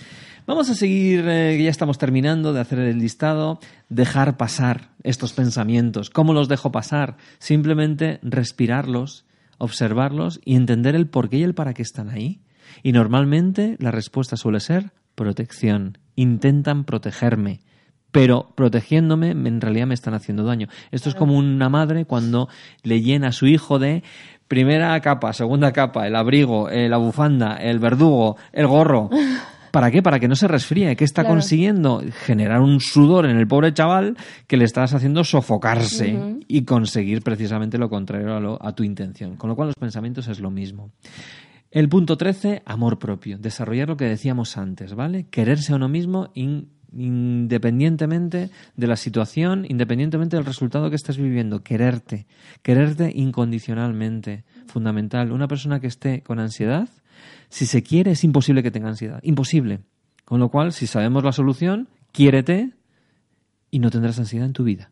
Vamos 0.48 0.70
a 0.70 0.76
seguir, 0.76 1.26
eh, 1.28 1.58
que 1.58 1.64
ya 1.66 1.70
estamos 1.70 1.98
terminando 1.98 2.54
de 2.54 2.62
hacer 2.62 2.80
el 2.80 3.00
listado, 3.00 3.60
dejar 3.90 4.38
pasar 4.38 4.92
estos 5.04 5.34
pensamientos. 5.34 6.10
¿Cómo 6.10 6.32
los 6.32 6.48
dejo 6.48 6.72
pasar? 6.72 7.18
Simplemente 7.38 8.22
respirarlos, 8.24 9.26
observarlos 9.58 10.40
y 10.46 10.56
entender 10.56 10.96
el 10.96 11.08
por 11.08 11.28
qué 11.28 11.40
y 11.40 11.44
el 11.44 11.54
para 11.54 11.74
qué 11.74 11.82
están 11.82 12.10
ahí. 12.10 12.40
Y 12.82 12.94
normalmente 12.94 13.76
la 13.80 13.92
respuesta 13.92 14.38
suele 14.38 14.62
ser 14.62 14.92
protección. 15.16 15.98
Intentan 16.16 16.86
protegerme. 16.86 17.60
Pero 18.14 18.54
protegiéndome 18.56 19.32
en 19.32 19.60
realidad 19.60 19.88
me 19.88 19.96
están 19.96 20.14
haciendo 20.14 20.46
daño. 20.46 20.70
Esto 20.92 21.10
es 21.10 21.16
como 21.16 21.36
una 21.36 21.68
madre 21.68 22.06
cuando 22.06 22.48
le 22.84 23.02
llena 23.02 23.28
a 23.28 23.34
su 23.34 23.48
hijo 23.48 23.80
de 23.80 24.02
primera 24.48 24.98
capa, 25.02 25.34
segunda 25.34 25.74
capa, 25.74 26.08
el 26.08 26.16
abrigo, 26.16 26.70
eh, 26.70 26.88
la 26.88 26.96
bufanda, 26.96 27.58
el 27.58 27.80
verdugo, 27.80 28.38
el 28.54 28.66
gorro. 28.68 29.10
¿Para 29.78 29.92
qué? 29.92 30.02
Para 30.02 30.20
que 30.20 30.28
no 30.28 30.36
se 30.36 30.48
resfríe. 30.48 30.96
¿Qué 30.96 31.04
está 31.04 31.22
Claro. 31.22 31.36
consiguiendo? 31.36 32.02
Generar 32.26 32.62
un 32.62 32.80
sudor 32.80 33.28
en 33.30 33.38
el 33.38 33.48
pobre 33.48 33.72
chaval 33.76 34.18
que 34.48 34.58
le 34.58 34.66
estás 34.66 34.96
haciendo 34.96 35.24
sofocarse 35.24 36.40
y 36.48 36.64
conseguir 36.66 37.22
precisamente 37.22 37.78
lo 37.78 37.88
contrario 37.88 38.36
a, 38.36 38.40
lo- 38.40 38.58
a 38.60 38.74
tu 38.74 38.82
intención. 38.82 39.36
Con 39.36 39.52
lo 39.52 39.56
cual 39.56 39.68
los 39.68 39.76
pensamientos 39.76 40.28
es 40.30 40.40
lo 40.40 40.50
mismo. 40.50 40.90
El 41.70 41.90
punto 41.90 42.18
13, 42.18 42.64
amor 42.66 42.98
propio. 42.98 43.38
Desarrollar 43.38 43.88
lo 43.90 43.98
que 43.98 44.06
decíamos 44.06 44.58
antes, 44.58 44.96
¿vale? 44.96 45.28
Quererse 45.30 45.74
a 45.74 45.76
uno 45.76 45.90
mismo 45.90 46.32
in- 46.34 46.70
independientemente 46.92 48.50
de 48.76 48.88
la 48.88 48.96
situación, 48.96 49.64
independientemente 49.70 50.38
del 50.38 50.46
resultado 50.46 50.90
que 50.90 50.96
estés 50.96 51.18
viviendo. 51.18 51.62
Quererte. 51.62 52.26
Quererte 52.64 53.12
incondicionalmente. 53.14 54.44
Fundamental. 54.66 55.32
Una 55.32 55.48
persona 55.48 55.80
que 55.80 55.88
esté 55.88 56.24
con 56.24 56.40
ansiedad, 56.40 56.90
si 57.50 57.66
se 57.66 57.84
quiere, 57.84 58.12
es 58.12 58.24
imposible 58.24 58.64
que 58.64 58.72
tenga 58.72 58.90
ansiedad. 58.90 59.20
Imposible. 59.24 59.82
Con 60.26 60.40
lo 60.40 60.50
cual, 60.50 60.74
si 60.74 60.88
sabemos 60.88 61.24
la 61.24 61.32
solución, 61.32 61.90
quiérete 62.12 62.74
y 63.72 63.80
no 63.80 63.90
tendrás 63.90 64.20
ansiedad 64.20 64.46
en 64.46 64.54
tu 64.54 64.64
vida. 64.64 64.92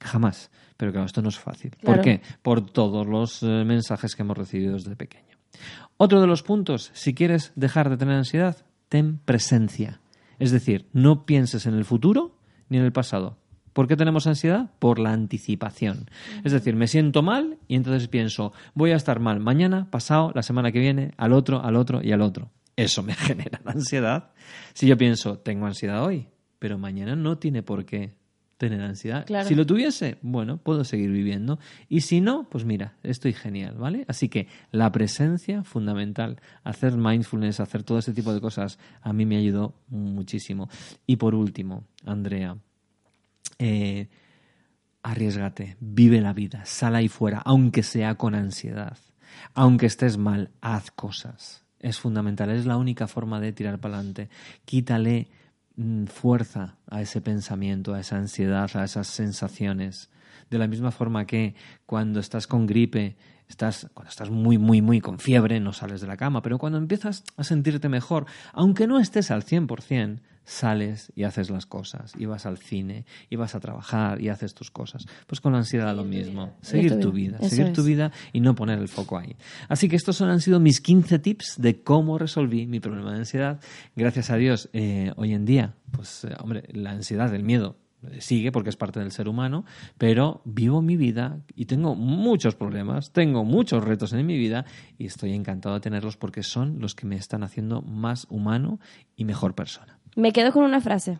Jamás. 0.00 0.50
Pero 0.76 0.92
claro, 0.92 1.06
esto 1.06 1.22
no 1.22 1.28
es 1.28 1.38
fácil. 1.38 1.72
¿Por 1.82 2.00
qué? 2.00 2.22
Por 2.42 2.66
todos 2.66 3.06
los 3.06 3.42
eh, 3.42 3.64
mensajes 3.64 4.16
que 4.16 4.22
hemos 4.22 4.36
recibido 4.36 4.74
desde 4.74 4.96
pequeño. 4.96 5.36
Otro 5.96 6.20
de 6.20 6.26
los 6.26 6.42
puntos, 6.42 6.90
si 6.94 7.14
quieres 7.14 7.52
dejar 7.54 7.90
de 7.90 7.96
tener 7.96 8.16
ansiedad, 8.16 8.56
ten 8.88 9.18
presencia. 9.18 10.00
Es 10.38 10.50
decir, 10.50 10.88
no 10.92 11.24
pienses 11.24 11.66
en 11.66 11.74
el 11.74 11.84
futuro 11.84 12.36
ni 12.68 12.78
en 12.78 12.84
el 12.84 12.92
pasado. 12.92 13.38
¿Por 13.72 13.88
qué 13.88 13.96
tenemos 13.96 14.26
ansiedad? 14.26 14.70
Por 14.78 14.98
la 14.98 15.12
anticipación. 15.12 16.10
Es 16.44 16.52
decir, 16.52 16.76
me 16.76 16.86
siento 16.86 17.22
mal 17.22 17.58
y 17.68 17.76
entonces 17.76 18.08
pienso, 18.08 18.52
voy 18.74 18.90
a 18.90 18.96
estar 18.96 19.20
mal 19.20 19.40
mañana, 19.40 19.90
pasado, 19.90 20.32
la 20.34 20.42
semana 20.42 20.72
que 20.72 20.80
viene, 20.80 21.12
al 21.16 21.32
otro, 21.32 21.62
al 21.64 21.76
otro 21.76 22.00
y 22.02 22.12
al 22.12 22.20
otro. 22.20 22.50
Eso 22.76 23.02
me 23.02 23.14
genera 23.14 23.60
la 23.64 23.72
ansiedad. 23.72 24.30
Si 24.74 24.86
yo 24.86 24.96
pienso, 24.96 25.38
tengo 25.38 25.66
ansiedad 25.66 26.04
hoy, 26.04 26.28
pero 26.58 26.78
mañana 26.78 27.16
no 27.16 27.38
tiene 27.38 27.62
por 27.62 27.84
qué 27.84 28.14
tener 28.56 28.80
ansiedad. 28.80 29.26
Claro. 29.26 29.48
Si 29.48 29.56
lo 29.56 29.66
tuviese, 29.66 30.18
bueno, 30.22 30.58
puedo 30.58 30.84
seguir 30.84 31.10
viviendo. 31.10 31.58
Y 31.88 32.02
si 32.02 32.20
no, 32.20 32.48
pues 32.48 32.64
mira, 32.64 32.96
estoy 33.02 33.32
genial, 33.32 33.74
¿vale? 33.76 34.04
Así 34.06 34.28
que 34.28 34.46
la 34.70 34.92
presencia, 34.92 35.64
fundamental. 35.64 36.40
Hacer 36.62 36.96
mindfulness, 36.96 37.58
hacer 37.58 37.82
todo 37.82 37.98
ese 37.98 38.12
tipo 38.12 38.32
de 38.32 38.40
cosas, 38.40 38.78
a 39.00 39.12
mí 39.12 39.26
me 39.26 39.36
ayudó 39.36 39.74
muchísimo. 39.88 40.68
Y 41.08 41.16
por 41.16 41.34
último, 41.34 41.88
Andrea, 42.04 42.56
eh, 43.58 44.08
arriesgate, 45.02 45.76
vive 45.80 46.20
la 46.20 46.32
vida, 46.32 46.64
sal 46.64 46.94
ahí 46.94 47.08
fuera, 47.08 47.42
aunque 47.44 47.82
sea 47.82 48.14
con 48.14 48.34
ansiedad, 48.34 48.96
aunque 49.54 49.86
estés 49.86 50.16
mal, 50.18 50.50
haz 50.60 50.90
cosas. 50.90 51.64
Es 51.80 51.98
fundamental, 51.98 52.50
es 52.50 52.64
la 52.64 52.76
única 52.76 53.08
forma 53.08 53.40
de 53.40 53.52
tirar 53.52 53.80
para 53.80 53.96
adelante. 53.96 54.28
Quítale 54.64 55.28
mm, 55.74 56.04
fuerza 56.04 56.76
a 56.88 57.02
ese 57.02 57.20
pensamiento, 57.20 57.94
a 57.94 58.00
esa 58.00 58.16
ansiedad, 58.16 58.70
a 58.74 58.84
esas 58.84 59.08
sensaciones. 59.08 60.08
De 60.48 60.58
la 60.58 60.68
misma 60.68 60.92
forma 60.92 61.26
que 61.26 61.56
cuando 61.84 62.20
estás 62.20 62.46
con 62.46 62.66
gripe, 62.66 63.16
estás, 63.48 63.90
cuando 63.94 64.10
estás 64.10 64.30
muy, 64.30 64.58
muy, 64.58 64.80
muy 64.80 65.00
con 65.00 65.18
fiebre, 65.18 65.58
no 65.58 65.72
sales 65.72 66.00
de 66.00 66.06
la 66.06 66.16
cama, 66.16 66.40
pero 66.40 66.58
cuando 66.58 66.78
empiezas 66.78 67.24
a 67.36 67.42
sentirte 67.42 67.88
mejor, 67.88 68.26
aunque 68.52 68.86
no 68.86 69.00
estés 69.00 69.32
al 69.32 69.44
100%, 69.44 70.20
sales 70.44 71.12
y 71.14 71.24
haces 71.24 71.50
las 71.50 71.66
cosas, 71.66 72.12
y 72.18 72.26
vas 72.26 72.46
al 72.46 72.58
cine, 72.58 73.04
y 73.30 73.36
vas 73.36 73.54
a 73.54 73.60
trabajar 73.60 74.20
y 74.20 74.28
haces 74.28 74.54
tus 74.54 74.70
cosas. 74.70 75.06
Pues 75.26 75.40
con 75.40 75.52
la 75.52 75.58
ansiedad 75.58 75.94
lo 75.96 76.04
mismo, 76.04 76.54
seguir 76.60 76.90
tu 77.00 77.12
vida, 77.12 77.38
seguir 77.48 77.72
tu 77.72 77.82
vida 77.84 78.12
y 78.32 78.40
no 78.40 78.54
poner 78.54 78.78
el 78.78 78.88
foco 78.88 79.18
ahí. 79.18 79.36
Así 79.68 79.88
que 79.88 79.96
estos 79.96 80.16
son- 80.16 80.30
han 80.30 80.40
sido 80.40 80.60
mis 80.60 80.80
15 80.80 81.18
tips 81.18 81.56
de 81.58 81.82
cómo 81.82 82.18
resolví 82.18 82.66
mi 82.66 82.80
problema 82.80 83.12
de 83.12 83.18
ansiedad. 83.18 83.60
Gracias 83.96 84.30
a 84.30 84.36
Dios, 84.36 84.68
eh, 84.72 85.12
hoy 85.16 85.32
en 85.32 85.44
día, 85.44 85.74
pues 85.92 86.24
eh, 86.24 86.34
hombre, 86.40 86.64
la 86.72 86.90
ansiedad, 86.90 87.32
el 87.34 87.44
miedo 87.44 87.76
eh, 88.10 88.20
sigue 88.20 88.50
porque 88.50 88.68
es 88.70 88.76
parte 88.76 88.98
del 88.98 89.12
ser 89.12 89.28
humano, 89.28 89.64
pero 89.96 90.42
vivo 90.44 90.82
mi 90.82 90.96
vida 90.96 91.38
y 91.54 91.66
tengo 91.66 91.94
muchos 91.94 92.56
problemas, 92.56 93.12
tengo 93.12 93.44
muchos 93.44 93.84
retos 93.84 94.12
en 94.12 94.26
mi 94.26 94.36
vida 94.36 94.64
y 94.98 95.06
estoy 95.06 95.34
encantado 95.34 95.76
de 95.76 95.80
tenerlos 95.82 96.16
porque 96.16 96.42
son 96.42 96.80
los 96.80 96.96
que 96.96 97.06
me 97.06 97.14
están 97.14 97.44
haciendo 97.44 97.80
más 97.80 98.26
humano 98.28 98.80
y 99.14 99.24
mejor 99.24 99.54
persona. 99.54 100.00
Me 100.16 100.32
quedo 100.32 100.52
con 100.52 100.64
una 100.64 100.80
frase. 100.80 101.18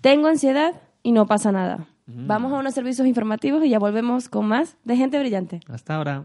Tengo 0.00 0.28
ansiedad 0.28 0.74
y 1.02 1.12
no 1.12 1.26
pasa 1.26 1.52
nada. 1.52 1.86
Mm. 2.06 2.26
Vamos 2.26 2.52
a 2.52 2.56
unos 2.56 2.74
servicios 2.74 3.06
informativos 3.06 3.64
y 3.64 3.70
ya 3.70 3.78
volvemos 3.78 4.28
con 4.28 4.46
más 4.46 4.76
de 4.84 4.96
Gente 4.96 5.18
Brillante. 5.18 5.60
Hasta 5.68 5.96
ahora. 5.96 6.24